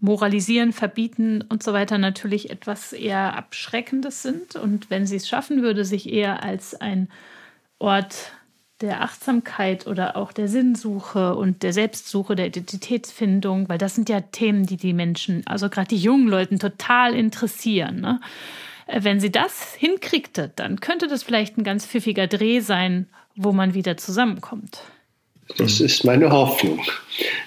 Moralisieren, 0.00 0.72
Verbieten 0.72 1.42
und 1.48 1.62
so 1.62 1.72
weiter 1.72 1.96
natürlich 1.96 2.50
etwas 2.50 2.92
eher 2.92 3.36
Abschreckendes 3.36 4.22
sind. 4.22 4.56
Und 4.56 4.90
wenn 4.90 5.06
sie 5.06 5.16
es 5.16 5.28
schaffen 5.28 5.62
würde, 5.62 5.84
sich 5.84 6.12
eher 6.12 6.42
als 6.42 6.74
ein 6.74 7.08
Ort 7.78 8.32
der 8.82 9.02
Achtsamkeit 9.02 9.86
oder 9.86 10.16
auch 10.16 10.32
der 10.32 10.48
Sinnsuche 10.48 11.34
und 11.34 11.62
der 11.62 11.72
Selbstsuche, 11.72 12.34
der 12.36 12.46
Identitätsfindung, 12.46 13.68
weil 13.68 13.78
das 13.78 13.94
sind 13.94 14.08
ja 14.08 14.20
Themen, 14.20 14.66
die 14.66 14.76
die 14.76 14.92
Menschen, 14.92 15.46
also 15.46 15.68
gerade 15.70 15.88
die 15.88 15.96
jungen 15.96 16.28
Leute, 16.28 16.58
total 16.58 17.14
interessieren. 17.14 18.00
Ne? 18.00 18.20
Äh, 18.86 19.04
wenn 19.04 19.20
sie 19.20 19.30
das 19.30 19.74
hinkriegte, 19.74 20.50
dann 20.54 20.80
könnte 20.80 21.06
das 21.06 21.22
vielleicht 21.22 21.56
ein 21.56 21.64
ganz 21.64 21.86
pfiffiger 21.86 22.26
Dreh 22.26 22.60
sein, 22.60 23.06
wo 23.36 23.52
man 23.52 23.74
wieder 23.74 23.96
zusammenkommt. 23.96 24.82
Das 25.58 25.80
ist 25.80 26.04
meine 26.04 26.30
Hoffnung. 26.30 26.80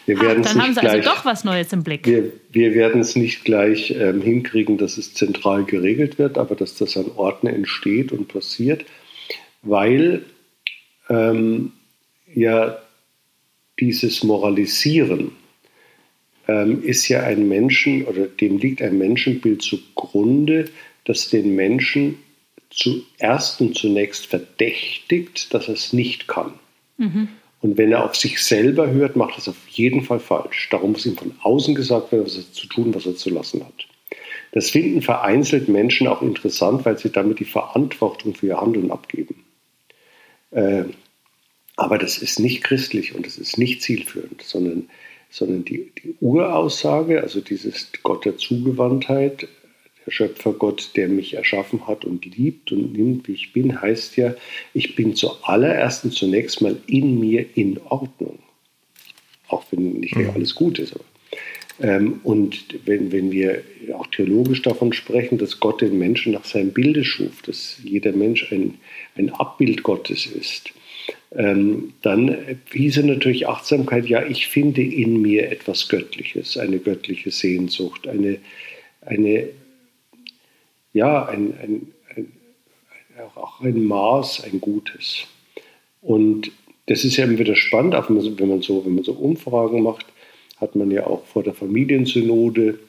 Wir 0.05 0.19
ah, 0.19 0.36
dann 0.36 0.61
haben 0.61 0.73
Sie 0.73 0.79
also 0.79 0.81
gleich, 0.81 0.93
also 0.93 1.09
doch 1.09 1.25
was 1.25 1.43
Neues 1.43 1.73
im 1.73 1.83
Blick. 1.83 2.05
Wir, 2.05 2.31
wir 2.51 2.73
werden 2.73 3.01
es 3.01 3.15
nicht 3.15 3.45
gleich 3.45 3.91
ähm, 3.91 4.21
hinkriegen, 4.21 4.77
dass 4.77 4.97
es 4.97 5.13
zentral 5.13 5.63
geregelt 5.63 6.19
wird, 6.19 6.38
aber 6.38 6.55
dass 6.55 6.75
das 6.75 6.97
an 6.97 7.05
Orten 7.15 7.47
entsteht 7.47 8.11
und 8.11 8.27
passiert, 8.27 8.86
weil 9.63 10.23
ähm, 11.10 11.72
ja 12.34 12.78
dieses 13.80 14.24
Moralisieren 14.24 15.32
ähm, 16.47 16.84
ist 16.84 17.08
ja 17.08 17.22
ein 17.22 17.47
Menschen 17.47 18.06
oder 18.06 18.28
dem 18.28 18.58
liegt 18.58 18.82
ein 18.82 18.97
Menschenbild 18.97 19.62
zugrunde, 19.62 20.66
das 21.06 21.30
den 21.30 21.56
Menschen 21.56 22.18
zuerst 22.70 23.62
und 23.62 23.76
zunächst 23.78 24.26
verdächtigt, 24.28 25.53
dass 25.53 25.68
er 25.68 25.76
es 25.76 25.93
nicht 25.93 26.28
kann. 26.28 26.53
Mhm. 26.97 27.30
Und 27.62 27.78
wenn 27.78 27.91
er 27.91 28.03
auf 28.03 28.16
sich 28.16 28.43
selber 28.43 28.91
hört, 28.91 29.16
macht 29.16 29.36
er 29.36 29.39
es 29.39 29.47
auf 29.47 29.68
jeden 29.70 30.03
Fall 30.03 30.20
falsch. 30.20 30.70
Darum 30.70 30.91
muss 30.91 31.06
ihm 31.06 31.18
von 31.18 31.34
außen 31.41 31.74
gesagt 31.74 32.12
werden, 32.12 32.26
was 32.26 32.38
er 32.38 32.51
zu 32.51 32.68
tun, 32.68 32.93
was 32.93 33.06
er 33.06 33.16
zu 33.16 33.30
lassen 33.30 33.66
hat. 33.66 33.88
Das 34.51 34.70
finden 34.70 35.01
vereinzelt 35.01 35.68
Menschen 35.68 36.08
auch 36.08 36.22
interessant, 36.22 36.86
weil 36.86 36.97
sie 36.97 37.10
damit 37.10 37.39
die 37.39 37.45
Verantwortung 37.45 38.36
für 38.36 38.47
ihr 38.47 38.62
Handeln 38.62 38.91
abgeben. 38.91 39.44
Äh, 40.56 40.86
aber 41.76 41.97
das 41.97 42.18
ist 42.18 42.39
nicht 42.39 42.64
christlich 42.64 43.14
und 43.14 43.26
das 43.26 43.38
ist 43.38 43.58
nicht 43.58 43.82
zielführend, 43.82 44.41
sondern, 44.41 44.89
sondern 45.30 45.66
die, 45.66 45.91
die 46.01 46.16
Uraussage, 46.22 47.22
also 47.22 47.41
dieses 47.41 47.91
Gott 48.01 48.24
der 48.24 48.38
Zugewandtheit, 48.38 49.47
der 50.06 50.12
Schöpfergott, 50.12 50.91
der 50.95 51.10
mich 51.10 51.34
erschaffen 51.34 51.86
hat 51.88 52.06
und 52.06 52.26
liebt 52.26 52.72
und 52.72 52.93
nimmt, 52.93 53.28
wie 53.28 53.34
ich 53.34 53.51
bin, 53.51 53.82
heißt 53.82 54.16
ja, 54.16 54.36
ich 54.74 54.95
bin 54.95 55.16
zuallererst 55.16 56.06
und 56.06 56.12
zunächst 56.12 56.62
mal 56.62 56.78
in 56.88 57.20
mir 57.20 57.45
in 57.56 57.78
Ordnung. 57.89 58.39
Auch 59.49 59.66
wenn 59.72 59.99
nicht 59.99 60.16
mhm. 60.16 60.30
alles 60.30 60.56
gut 60.56 60.80
ist. 60.80 60.93
Aber. 60.93 61.03
Ähm, 61.82 62.21
und 62.23 62.80
wenn, 62.86 63.11
wenn 63.11 63.32
wir 63.32 63.61
auch 63.93 64.07
theologisch 64.07 64.61
davon 64.61 64.93
sprechen, 64.93 65.38
dass 65.38 65.59
Gott 65.59 65.82
den 65.82 65.97
Menschen 65.97 66.34
nach 66.34 66.45
seinem 66.45 66.71
Bilde 66.71 67.03
schuf, 67.03 67.41
dass 67.41 67.80
jeder 67.84 68.13
Mensch 68.13 68.51
ein, 68.51 68.76
ein 69.17 69.30
Abbild 69.32 69.84
Gottes 69.84 70.26
ist, 70.26 70.71
ähm, 71.34 71.93
dann 72.01 72.38
hieße 72.71 73.05
natürlich 73.05 73.47
Achtsamkeit, 73.47 74.07
ja, 74.07 74.26
ich 74.26 74.47
finde 74.47 74.82
in 74.82 75.21
mir 75.21 75.51
etwas 75.51 75.89
Göttliches, 75.89 76.57
eine 76.57 76.80
göttliche 76.80 77.32
Sehnsucht, 77.32 78.07
eine, 78.07 78.38
eine 79.01 79.49
ja, 80.93 81.26
ein, 81.26 81.53
ein, 81.61 81.88
ein, 82.15 82.32
auch 83.36 83.59
ein 83.59 83.84
Maß, 83.84 84.45
ein 84.45 84.61
Gutes. 84.61 85.26
Und 86.01 86.51
das 86.88 87.03
ist 87.03 87.17
ja 87.17 87.26
immer 87.26 87.38
wieder 87.38 87.55
spannend, 87.55 87.95
wenn 88.07 88.47
man 88.47 88.61
so, 88.61 88.86
wenn 88.86 88.95
man 88.95 89.03
so 89.03 89.11
Umfragen 89.11 89.84
macht, 89.84 90.05
hat 90.66 90.76
man 90.76 90.89
ja 90.89 91.05
auch 91.05 91.26
vor 91.26 91.43
der 91.43 91.53
Familiensynode, 91.53 92.80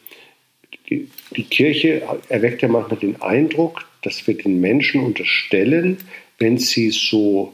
die, 0.89 1.09
die 1.37 1.43
Kirche 1.45 2.03
erweckt 2.29 2.63
ja 2.63 2.69
manchmal 2.69 2.99
den 2.99 3.21
Eindruck, 3.21 3.85
dass 4.03 4.27
wir 4.27 4.37
den 4.37 4.61
Menschen 4.61 5.03
unterstellen, 5.03 5.99
wenn 6.39 6.57
sie 6.59 6.91
so 6.91 7.53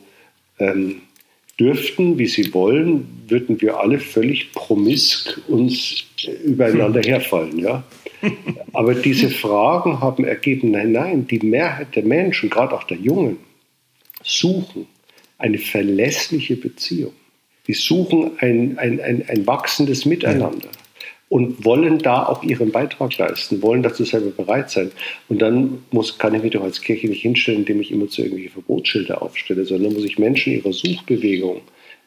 ähm, 0.58 1.02
dürften, 1.58 2.18
wie 2.18 2.26
sie 2.26 2.54
wollen, 2.54 3.24
würden 3.28 3.60
wir 3.60 3.78
alle 3.80 3.98
völlig 3.98 4.52
promisk 4.52 5.40
uns 5.48 6.04
übereinander 6.44 7.02
herfallen. 7.02 7.58
Ja? 7.58 7.82
Aber 8.72 8.94
diese 8.94 9.28
Fragen 9.28 10.00
haben 10.00 10.24
ergeben, 10.24 10.70
nein, 10.70 10.92
nein, 10.92 11.26
die 11.26 11.40
Mehrheit 11.40 11.96
der 11.96 12.04
Menschen, 12.04 12.48
gerade 12.48 12.74
auch 12.74 12.84
der 12.84 12.98
Jungen, 12.98 13.38
suchen 14.22 14.86
eine 15.38 15.58
verlässliche 15.58 16.56
Beziehung. 16.56 17.12
Die 17.66 17.74
suchen 17.74 18.32
ein, 18.38 18.78
ein, 18.78 19.00
ein, 19.00 19.24
ein 19.28 19.46
wachsendes 19.46 20.04
Miteinander 20.04 20.68
und 21.28 21.64
wollen 21.64 21.98
da 21.98 22.26
auch 22.26 22.42
ihren 22.42 22.72
Beitrag 22.72 23.16
leisten, 23.16 23.62
wollen 23.62 23.82
dazu 23.82 24.04
selber 24.04 24.30
bereit 24.30 24.70
sein. 24.70 24.90
Und 25.28 25.40
dann 25.40 25.82
muss, 25.90 26.18
kann 26.18 26.34
ich 26.34 26.42
mich 26.42 26.52
doch 26.52 26.62
als 26.62 26.82
Kirche 26.82 27.08
nicht 27.08 27.22
hinstellen, 27.22 27.60
indem 27.60 27.80
ich 27.80 27.90
immer 27.90 28.08
zu 28.08 28.22
irgendwelche 28.22 28.50
Verbotsschilder 28.50 29.22
aufstelle, 29.22 29.64
sondern 29.64 29.94
muss 29.94 30.04
ich 30.04 30.18
Menschen 30.18 30.52
ihrer 30.52 30.74
Suchbewegung 30.74 31.62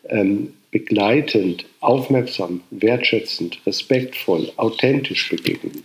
ähm, 0.09 0.53
begleitend, 0.69 1.65
aufmerksam, 1.79 2.61
wertschätzend, 2.69 3.59
respektvoll, 3.65 4.51
authentisch 4.57 5.29
begegnen. 5.29 5.83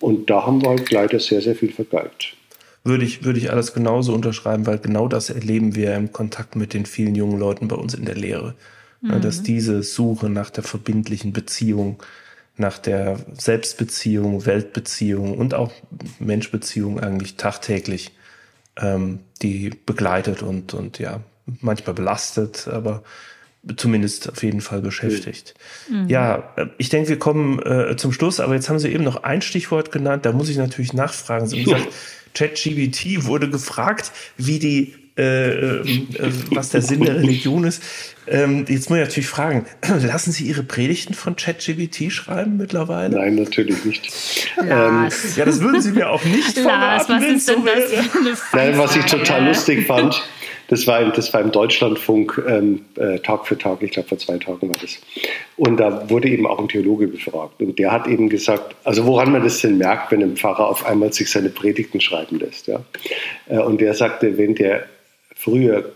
Und 0.00 0.28
da 0.28 0.44
haben 0.44 0.60
wir 0.62 0.70
halt 0.70 0.90
leider 0.90 1.20
sehr, 1.20 1.40
sehr 1.40 1.54
viel 1.54 1.70
vergeigt. 1.70 2.34
Würde 2.82 3.04
ich, 3.04 3.24
würde 3.24 3.38
ich 3.38 3.52
alles 3.52 3.74
genauso 3.74 4.12
unterschreiben, 4.12 4.66
weil 4.66 4.78
genau 4.78 5.06
das 5.06 5.30
erleben 5.30 5.76
wir 5.76 5.94
im 5.94 6.12
Kontakt 6.12 6.56
mit 6.56 6.74
den 6.74 6.86
vielen 6.86 7.14
jungen 7.14 7.38
Leuten 7.38 7.68
bei 7.68 7.76
uns 7.76 7.94
in 7.94 8.06
der 8.06 8.16
Lehre. 8.16 8.56
Mhm. 9.02 9.20
Dass 9.20 9.42
diese 9.42 9.82
Suche 9.82 10.30
nach 10.30 10.50
der 10.50 10.64
verbindlichen 10.64 11.32
Beziehung, 11.32 12.02
nach 12.56 12.78
der 12.78 13.18
Selbstbeziehung, 13.36 14.46
Weltbeziehung 14.46 15.36
und 15.36 15.54
auch 15.54 15.72
Menschbeziehung 16.18 17.00
eigentlich 17.00 17.36
tagtäglich 17.36 18.12
ähm, 18.76 19.20
die 19.42 19.70
begleitet 19.70 20.42
und, 20.42 20.72
und 20.74 20.98
ja, 20.98 21.20
manchmal 21.60 21.94
belastet, 21.94 22.68
aber 22.68 23.02
zumindest 23.76 24.30
auf 24.30 24.42
jeden 24.42 24.60
Fall 24.60 24.80
beschäftigt. 24.80 25.54
Mhm. 25.88 26.08
Ja, 26.08 26.52
äh, 26.56 26.66
ich 26.78 26.88
denke, 26.88 27.10
wir 27.10 27.18
kommen 27.18 27.58
äh, 27.60 27.96
zum 27.96 28.12
Schluss, 28.12 28.40
aber 28.40 28.54
jetzt 28.54 28.68
haben 28.68 28.78
Sie 28.78 28.88
eben 28.88 29.04
noch 29.04 29.22
ein 29.22 29.42
Stichwort 29.42 29.92
genannt, 29.92 30.24
da 30.24 30.32
muss 30.32 30.48
ich 30.48 30.56
natürlich 30.56 30.92
nachfragen. 30.92 31.46
Sie 31.46 31.64
haben 31.64 31.72
gesagt, 31.72 31.92
ChatGBT 32.34 33.24
wurde 33.24 33.50
gefragt, 33.50 34.10
wie 34.36 34.58
die 34.58 34.94
äh, 35.16 35.80
äh, 35.80 35.84
was 36.50 36.70
der 36.70 36.80
Sinn 36.80 37.04
der 37.04 37.16
Religion 37.16 37.64
ist. 37.64 37.82
Ähm, 38.26 38.64
jetzt 38.68 38.88
muss 38.88 38.98
ich 38.98 39.04
natürlich 39.04 39.28
fragen, 39.28 39.66
lassen 40.02 40.32
Sie 40.32 40.44
Ihre 40.44 40.62
Predigten 40.62 41.12
von 41.12 41.36
ChatGBT 41.36 42.10
schreiben 42.10 42.56
mittlerweile? 42.56 43.16
Nein, 43.16 43.34
natürlich 43.34 43.84
nicht. 43.84 44.48
Ähm, 44.58 45.08
ja, 45.36 45.44
das 45.44 45.60
würden 45.60 45.82
Sie 45.82 45.92
mir 45.92 46.08
auch 46.08 46.24
nicht 46.24 46.56
Lars, 46.64 47.06
verraten, 47.06 47.26
was 47.26 47.36
ist 47.36 47.48
denn 47.48 47.56
so 47.56 48.30
das 48.30 48.42
Nein, 48.52 48.78
was 48.78 48.96
ich 48.96 49.04
total 49.04 49.46
lustig 49.46 49.86
fand, 49.86 50.22
das 50.68 50.86
war, 50.86 51.02
im, 51.02 51.12
das 51.12 51.34
war 51.34 51.42
im 51.42 51.50
Deutschlandfunk 51.50 52.42
ähm, 52.48 52.86
äh, 52.96 53.18
Tag 53.18 53.46
für 53.46 53.58
Tag, 53.58 53.82
ich 53.82 53.90
glaube 53.90 54.08
vor 54.08 54.16
zwei 54.16 54.38
Tagen 54.38 54.70
war 54.70 54.76
das. 54.80 54.98
Und 55.58 55.78
da 55.78 56.08
wurde 56.08 56.28
eben 56.28 56.46
auch 56.46 56.58
ein 56.58 56.68
Theologe 56.68 57.08
befragt. 57.08 57.60
Und 57.60 57.78
der 57.78 57.92
hat 57.92 58.06
eben 58.06 58.30
gesagt, 58.30 58.74
also 58.82 59.04
woran 59.04 59.32
man 59.32 59.44
das 59.44 59.60
denn 59.60 59.76
merkt, 59.76 60.10
wenn 60.10 60.22
ein 60.22 60.36
Pfarrer 60.38 60.66
auf 60.66 60.86
einmal 60.86 61.12
sich 61.12 61.30
seine 61.30 61.50
Predigten 61.50 62.00
schreiben 62.00 62.38
lässt. 62.38 62.68
Ja? 62.68 62.80
Äh, 63.50 63.58
und 63.58 63.82
der 63.82 63.92
sagte, 63.92 64.38
wenn 64.38 64.54
der 64.54 64.86
früher 65.42 65.92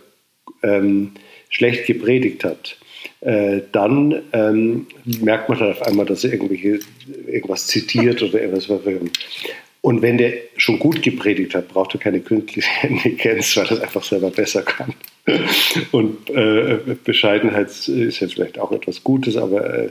ähm, 0.62 1.12
schlecht 1.48 1.86
gepredigt 1.86 2.44
hat, 2.44 2.76
äh, 3.20 3.60
dann 3.72 4.22
ähm, 4.32 4.86
merkt 5.04 5.48
man 5.48 5.58
dann 5.58 5.70
auf 5.70 5.82
einmal, 5.82 6.06
dass 6.06 6.24
er 6.24 6.32
irgendwelche, 6.32 6.80
irgendwas 7.26 7.66
zitiert 7.66 8.22
oder 8.22 8.40
irgendwas. 8.40 8.68
Und 9.80 10.02
wenn 10.02 10.18
der 10.18 10.32
schon 10.56 10.78
gut 10.80 11.02
gepredigt 11.02 11.54
hat, 11.54 11.68
braucht 11.68 11.94
er 11.94 12.00
keine 12.00 12.20
künstliche 12.20 12.68
Intelligenz, 12.86 13.56
weil 13.56 13.66
er 13.66 13.82
einfach 13.82 14.02
selber 14.02 14.30
besser 14.30 14.62
kann. 14.62 14.94
Und 15.92 16.28
äh, 16.30 16.78
Bescheidenheit 17.04 17.68
ist 17.68 17.88
jetzt 18.20 18.34
vielleicht 18.34 18.58
auch 18.58 18.72
etwas 18.72 19.02
Gutes, 19.02 19.36
aber, 19.36 19.84
äh, 19.84 19.90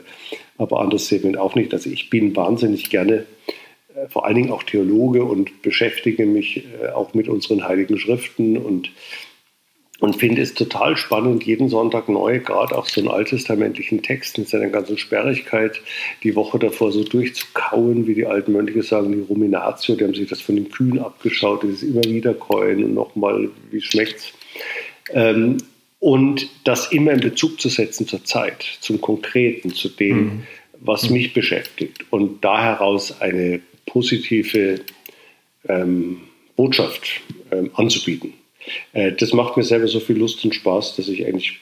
aber 0.58 0.82
anders 0.82 1.08
sehen 1.08 1.24
wir 1.24 1.42
auch 1.42 1.56
nicht. 1.56 1.74
Also 1.74 1.90
ich 1.90 2.10
bin 2.10 2.36
wahnsinnig 2.36 2.90
gerne 2.90 3.26
äh, 3.96 4.08
vor 4.10 4.26
allen 4.26 4.36
Dingen 4.36 4.52
auch 4.52 4.64
Theologe 4.64 5.24
und 5.24 5.62
beschäftige 5.62 6.26
mich 6.26 6.64
äh, 6.82 6.90
auch 6.90 7.14
mit 7.14 7.28
unseren 7.28 7.68
heiligen 7.68 7.98
Schriften 7.98 8.58
und 8.58 8.92
und 10.00 10.18
finde 10.18 10.42
es 10.42 10.54
total 10.54 10.98
spannend, 10.98 11.46
jeden 11.46 11.70
Sonntag 11.70 12.10
neu, 12.10 12.40
gerade 12.40 12.78
auch 12.78 12.88
so 12.88 13.00
einen 13.00 13.10
alttestamentlichen 13.10 14.02
Text 14.02 14.38
mit 14.38 14.50
seiner 14.50 14.68
ganzen 14.68 14.98
Sperrigkeit, 14.98 15.80
die 16.24 16.36
Woche 16.36 16.60
davor 16.60 16.92
so 16.92 17.04
durchzukauen, 17.04 18.06
wie 18.06 18.14
die 18.14 18.26
alten 18.26 18.52
Mönche 18.52 18.84
sagen, 18.84 19.14
die 19.14 19.22
Ruminatio, 19.22 19.96
die 19.96 20.04
haben 20.04 20.14
sich 20.14 20.28
das 20.28 20.42
von 20.42 20.56
den 20.56 20.70
Kühen 20.70 21.00
abgeschaut, 21.00 21.64
dieses 21.64 21.84
immer 21.84 22.04
wieder 22.04 22.34
Keuen 22.34 22.84
und 22.84 22.94
nochmal, 22.94 23.50
wie 23.72 23.82
schmeckt's. 23.82 24.34
Ähm, 25.14 25.58
und 26.00 26.50
das 26.66 26.92
immer 26.92 27.14
in 27.14 27.22
Bezug 27.22 27.60
zu 27.60 27.70
setzen 27.70 28.06
zur 28.06 28.24
Zeit, 28.26 28.64
zum 28.82 29.00
Konkreten, 29.00 29.74
zu 29.74 29.90
dem, 29.90 30.18
mhm. 30.18 30.44
was 30.82 31.10
mich 31.10 31.34
beschäftigt. 31.34 32.06
Und 32.10 32.44
da 32.44 32.62
heraus 32.62 33.22
eine 33.22 33.62
positive 33.86 34.82
ähm, 35.68 36.22
Botschaft 36.56 37.22
ähm, 37.52 37.72
anzubieten. 37.74 38.34
Äh, 38.94 39.12
das 39.14 39.34
macht 39.34 39.58
mir 39.58 39.64
selber 39.64 39.88
so 39.88 40.00
viel 40.00 40.18
Lust 40.18 40.44
und 40.46 40.56
Spaß, 40.56 40.96
dass 40.96 41.08
ich 41.08 41.26
eigentlich 41.26 41.60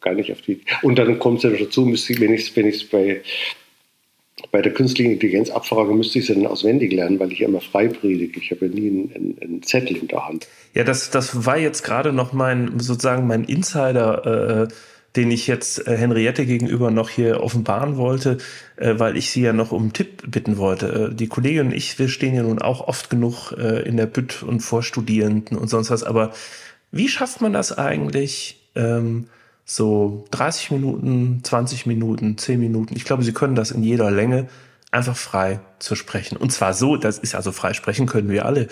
gar 0.00 0.14
nicht 0.14 0.32
auf 0.32 0.42
die. 0.42 0.60
Und 0.82 0.98
dann 0.98 1.18
kommt 1.18 1.44
es 1.44 1.50
ja 1.50 1.50
dazu, 1.50 1.86
wenn 1.86 2.34
ich 2.34 2.42
es 2.42 2.56
wenn 2.56 2.72
bei 2.90 3.22
bei 4.52 4.62
der 4.62 4.72
künstlichen 4.72 5.12
Intelligenzabfrage 5.12 5.92
müsste 5.92 6.20
ich 6.20 6.26
sie 6.26 6.34
dann 6.34 6.46
auswendig 6.46 6.92
lernen, 6.92 7.18
weil 7.18 7.32
ich 7.32 7.40
ja 7.40 7.48
immer 7.48 7.60
frei 7.60 7.88
predige. 7.88 8.38
Ich 8.40 8.50
habe 8.50 8.66
ja 8.66 8.72
nie 8.72 8.88
einen, 8.88 9.12
einen, 9.14 9.38
einen, 9.42 9.62
Zettel 9.62 9.96
in 9.96 10.08
der 10.08 10.26
Hand. 10.26 10.46
Ja, 10.74 10.84
das, 10.84 11.10
das 11.10 11.44
war 11.44 11.58
jetzt 11.58 11.82
gerade 11.82 12.12
noch 12.12 12.32
mein, 12.32 12.78
sozusagen 12.78 13.26
mein 13.26 13.44
Insider, 13.44 14.68
äh, 14.68 14.74
den 15.16 15.30
ich 15.30 15.46
jetzt 15.46 15.86
äh, 15.86 15.96
Henriette 15.96 16.46
gegenüber 16.46 16.90
noch 16.90 17.08
hier 17.08 17.42
offenbaren 17.42 17.96
wollte, 17.96 18.38
äh, 18.76 18.98
weil 18.98 19.16
ich 19.16 19.30
sie 19.30 19.42
ja 19.42 19.52
noch 19.52 19.72
um 19.72 19.92
Tipp 19.92 20.30
bitten 20.30 20.58
wollte. 20.58 21.10
Äh, 21.10 21.14
die 21.14 21.28
Kollegin 21.28 21.68
und 21.68 21.72
ich, 21.72 21.98
wir 21.98 22.08
stehen 22.08 22.34
ja 22.34 22.42
nun 22.42 22.60
auch 22.60 22.86
oft 22.86 23.10
genug 23.10 23.52
äh, 23.52 23.82
in 23.82 23.96
der 23.96 24.06
Bütt 24.06 24.42
und 24.42 24.60
vor 24.60 24.82
Studierenden 24.82 25.56
und 25.56 25.68
sonst 25.68 25.90
was, 25.90 26.04
aber 26.04 26.32
wie 26.90 27.08
schafft 27.08 27.40
man 27.40 27.52
das 27.52 27.76
eigentlich, 27.76 28.60
ähm, 28.74 29.28
so 29.64 30.24
30 30.30 30.70
Minuten, 30.70 31.40
20 31.42 31.84
Minuten, 31.84 32.38
10 32.38 32.58
Minuten. 32.58 32.96
Ich 32.96 33.04
glaube, 33.04 33.22
Sie 33.22 33.34
können 33.34 33.54
das 33.54 33.70
in 33.70 33.82
jeder 33.82 34.10
Länge 34.10 34.48
einfach 34.90 35.16
frei 35.16 35.60
zu 35.78 35.94
sprechen. 35.94 36.38
Und 36.38 36.50
zwar 36.52 36.72
so, 36.72 36.96
das 36.96 37.18
ist 37.18 37.34
also 37.34 37.52
frei 37.52 37.74
sprechen 37.74 38.06
können 38.06 38.30
wir 38.30 38.46
alle 38.46 38.68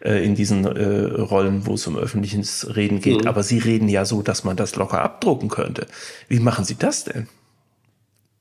äh, 0.00 0.24
in 0.24 0.34
diesen 0.34 0.64
äh, 0.64 1.20
Rollen, 1.20 1.66
wo 1.66 1.74
es 1.74 1.86
um 1.86 1.96
öffentliches 1.96 2.76
Reden 2.76 3.00
geht. 3.00 3.22
Mhm. 3.22 3.28
Aber 3.28 3.42
Sie 3.42 3.58
reden 3.58 3.88
ja 3.88 4.04
so, 4.04 4.22
dass 4.22 4.44
man 4.44 4.56
das 4.56 4.76
locker 4.76 5.02
abdrucken 5.02 5.48
könnte. 5.48 5.86
Wie 6.28 6.38
machen 6.40 6.64
Sie 6.64 6.76
das 6.76 7.04
denn? 7.04 7.28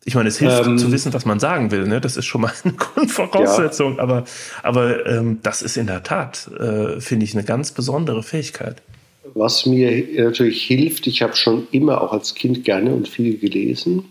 Ich 0.05 0.15
meine, 0.15 0.29
es 0.29 0.37
hilft 0.37 0.65
ähm, 0.65 0.77
zu 0.77 0.91
wissen, 0.91 1.13
was 1.13 1.25
man 1.25 1.39
sagen 1.39 1.71
will. 1.71 1.85
Ne? 1.85 1.99
Das 1.99 2.15
ist 2.15 2.25
schon 2.25 2.41
mal 2.41 2.53
eine 2.63 2.73
Grundvoraussetzung. 2.73 3.97
Ja. 3.97 4.03
Aber, 4.03 4.23
aber 4.63 5.05
ähm, 5.05 5.39
das 5.43 5.61
ist 5.61 5.77
in 5.77 5.87
der 5.87 6.03
Tat, 6.03 6.49
äh, 6.59 7.01
finde 7.01 7.25
ich, 7.25 7.33
eine 7.33 7.43
ganz 7.43 7.71
besondere 7.71 8.23
Fähigkeit. 8.23 8.81
Was 9.33 9.65
mir 9.65 10.23
natürlich 10.23 10.63
hilft, 10.63 11.07
ich 11.07 11.21
habe 11.21 11.35
schon 11.35 11.67
immer 11.71 12.01
auch 12.01 12.13
als 12.13 12.35
Kind 12.35 12.63
gerne 12.63 12.93
und 12.93 13.07
viel 13.07 13.37
gelesen. 13.37 14.05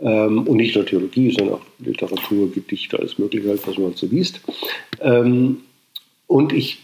Ähm, 0.00 0.48
und 0.48 0.56
nicht 0.56 0.74
nur 0.74 0.84
Theologie, 0.84 1.30
sondern 1.30 1.56
auch 1.56 1.66
Literatur, 1.78 2.50
Gedichte, 2.50 2.98
alles 2.98 3.18
Mögliche, 3.18 3.48
was 3.48 3.78
man 3.78 3.94
so 3.94 4.06
liest. 4.06 4.40
Ähm, 5.00 5.58
und 6.32 6.54
ich 6.54 6.78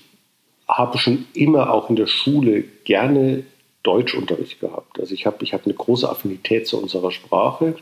habe 0.69 0.99
schon 0.99 1.25
immer 1.33 1.73
auch 1.73 1.89
in 1.89 1.97
der 1.97 2.07
Schule 2.07 2.65
gerne 2.85 3.45
Deutschunterricht 3.83 4.61
gehabt. 4.61 5.01
Also 5.01 5.15
ich 5.15 5.25
habe 5.25 5.43
ich 5.43 5.55
hab 5.55 5.65
eine 5.65 5.73
große 5.73 6.07
Affinität 6.07 6.67
zu 6.67 6.79
unserer 6.79 7.11
Sprache 7.11 7.75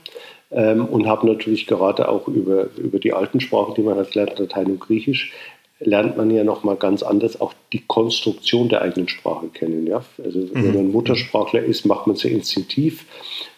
ähm, 0.52 0.84
und 0.86 1.08
habe 1.08 1.26
natürlich 1.26 1.66
gerade 1.66 2.08
auch 2.08 2.28
über, 2.28 2.68
über 2.76 3.00
die 3.00 3.12
alten 3.12 3.40
Sprachen, 3.40 3.74
die 3.74 3.82
man 3.82 3.98
als 3.98 4.14
lernt, 4.14 4.38
Latein 4.38 4.66
und 4.66 4.78
Griechisch, 4.78 5.32
lernt 5.78 6.16
man 6.16 6.30
ja 6.30 6.42
nochmal 6.42 6.76
ganz 6.76 7.02
anders 7.02 7.40
auch 7.40 7.52
die 7.72 7.82
Konstruktion 7.86 8.68
der 8.68 8.82
eigenen 8.82 9.08
Sprache 9.08 9.48
kennen. 9.48 9.86
Ja? 9.86 10.04
Also 10.22 10.40
mhm. 10.40 10.50
wenn 10.52 10.74
man 10.74 10.90
Muttersprachler 10.90 11.62
ist, 11.62 11.84
macht 11.84 12.06
man 12.06 12.16
sie 12.16 12.32
instinktiv. 12.32 13.04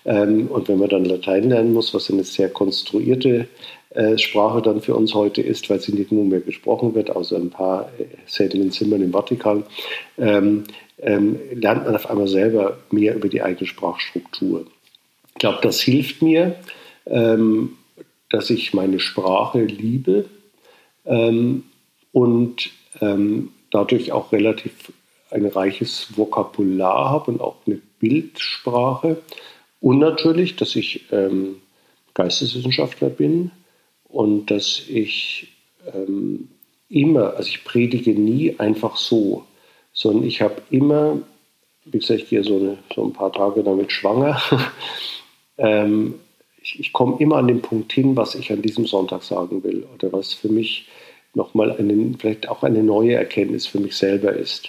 Ähm, 0.04 0.48
und 0.48 0.68
wenn 0.68 0.78
man 0.78 0.88
dann 0.88 1.04
Latein 1.04 1.48
lernen 1.48 1.72
muss, 1.72 1.94
was 1.94 2.10
eine 2.10 2.24
sehr 2.24 2.48
konstruierte 2.48 3.46
äh, 3.90 4.18
Sprache 4.18 4.62
dann 4.62 4.80
für 4.80 4.94
uns 4.94 5.14
heute 5.14 5.42
ist, 5.42 5.70
weil 5.70 5.80
sie 5.80 5.92
nicht 5.92 6.10
nur 6.10 6.24
mehr 6.24 6.40
gesprochen 6.40 6.94
wird, 6.94 7.14
außer 7.14 7.36
ein 7.36 7.50
paar 7.50 7.90
äh, 7.98 8.04
seltenen 8.26 8.72
Zimmern 8.72 9.02
im 9.02 9.12
Vatikan, 9.12 9.64
ähm, 10.18 10.64
ähm, 11.00 11.38
lernt 11.52 11.84
man 11.84 11.94
auf 11.94 12.10
einmal 12.10 12.28
selber 12.28 12.78
mehr 12.90 13.14
über 13.14 13.28
die 13.28 13.42
eigene 13.42 13.66
Sprachstruktur. 13.66 14.66
Ich 15.28 15.34
glaube, 15.34 15.60
das 15.62 15.80
hilft 15.80 16.20
mir, 16.20 16.56
ähm, 17.06 17.78
dass 18.28 18.50
ich 18.50 18.74
meine 18.74 18.98
Sprache 18.98 19.62
liebe. 19.62 20.24
Und 22.12 22.70
ähm, 23.00 23.50
dadurch 23.70 24.12
auch 24.12 24.32
relativ 24.32 24.92
ein 25.30 25.46
reiches 25.46 26.16
Vokabular 26.16 27.10
habe 27.10 27.32
und 27.32 27.40
auch 27.40 27.56
eine 27.66 27.80
Bildsprache. 27.98 29.22
Und 29.80 29.98
natürlich, 29.98 30.56
dass 30.56 30.74
ich 30.74 31.04
ähm, 31.12 31.56
Geisteswissenschaftler 32.14 33.10
bin 33.10 33.50
und 34.04 34.50
dass 34.50 34.82
ich 34.88 35.48
ähm, 35.94 36.48
immer, 36.88 37.34
also 37.34 37.48
ich 37.48 37.64
predige 37.64 38.12
nie 38.12 38.58
einfach 38.58 38.96
so, 38.96 39.44
sondern 39.92 40.24
ich 40.24 40.40
habe 40.40 40.62
immer, 40.70 41.20
wie 41.84 41.98
gesagt, 41.98 42.22
ich 42.22 42.28
gehe 42.28 42.42
so, 42.42 42.56
eine, 42.56 42.78
so 42.94 43.04
ein 43.04 43.12
paar 43.12 43.32
Tage 43.32 43.62
damit 43.62 43.92
schwanger, 43.92 44.40
ähm, 45.58 46.14
ich, 46.60 46.80
ich 46.80 46.92
komme 46.92 47.16
immer 47.20 47.36
an 47.36 47.48
den 47.48 47.62
Punkt 47.62 47.92
hin, 47.92 48.16
was 48.16 48.34
ich 48.34 48.50
an 48.50 48.62
diesem 48.62 48.86
Sonntag 48.86 49.22
sagen 49.22 49.62
will 49.62 49.86
oder 49.94 50.12
was 50.12 50.34
für 50.34 50.48
mich 50.48 50.88
nochmal 51.34 51.72
eine, 51.72 52.14
vielleicht 52.18 52.48
auch 52.48 52.62
eine 52.62 52.82
neue 52.82 53.14
Erkenntnis 53.14 53.66
für 53.66 53.80
mich 53.80 53.96
selber 53.96 54.32
ist. 54.32 54.68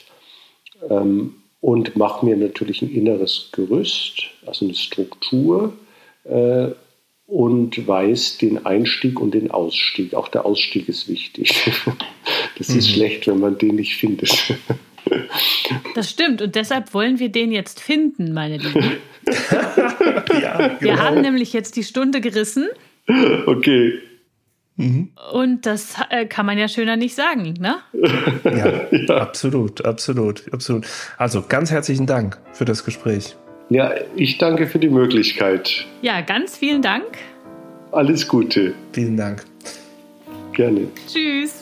Ähm, 0.89 1.35
und 1.61 1.97
mache 1.97 2.25
mir 2.25 2.37
natürlich 2.37 2.81
ein 2.81 2.91
inneres 2.91 3.49
Gerüst, 3.51 4.23
also 4.45 4.65
eine 4.65 4.75
Struktur 4.75 5.73
äh, 6.23 6.69
und 7.27 7.87
weiß 7.87 8.37
den 8.37 8.65
Einstieg 8.65 9.19
und 9.19 9.33
den 9.33 9.51
Ausstieg. 9.51 10.13
Auch 10.13 10.29
der 10.29 10.45
Ausstieg 10.45 10.87
ist 10.87 11.09
wichtig. 11.09 11.71
das 12.57 12.69
mhm. 12.69 12.79
ist 12.79 12.89
schlecht, 12.89 13.27
wenn 13.27 13.39
man 13.39 13.57
den 13.57 13.75
nicht 13.75 13.95
findet. 13.97 14.53
Das 15.95 16.09
stimmt 16.09 16.41
und 16.41 16.55
deshalb 16.55 16.93
wollen 16.93 17.19
wir 17.19 17.29
den 17.29 17.51
jetzt 17.51 17.79
finden, 17.79 18.33
meine 18.33 18.57
Lieben. 18.57 18.97
ja, 20.41 20.67
genau. 20.67 20.81
Wir 20.81 20.99
haben 20.99 21.21
nämlich 21.21 21.51
jetzt 21.53 21.75
die 21.75 21.83
Stunde 21.83 22.21
gerissen. 22.21 22.69
Okay. 23.45 23.99
Mhm. 24.79 25.09
Und 25.33 25.65
das 25.65 25.95
äh, 26.09 26.25
kann 26.25 26.45
man 26.45 26.57
ja 26.57 26.69
schöner 26.69 26.95
nicht 26.95 27.13
sagen, 27.13 27.53
ne? 27.59 27.75
ja, 28.45 28.81
ja, 28.97 29.15
absolut, 29.17 29.83
absolut, 29.83 30.45
absolut. 30.53 30.87
Also 31.17 31.43
ganz 31.47 31.69
herzlichen 31.69 32.05
Dank 32.05 32.37
für 32.53 32.63
das 32.63 32.85
Gespräch. 32.85 33.35
Ja, 33.69 33.93
ich 34.15 34.37
danke 34.37 34.67
für 34.67 34.79
die 34.79 34.89
Möglichkeit. 34.89 35.85
Ja, 36.01 36.21
ganz 36.21 36.55
vielen 36.55 36.81
Dank. 36.81 37.17
Alles 37.91 38.25
Gute. 38.27 38.73
Vielen 38.93 39.17
Dank. 39.17 39.43
Gerne. 40.53 40.87
Tschüss. 41.07 41.58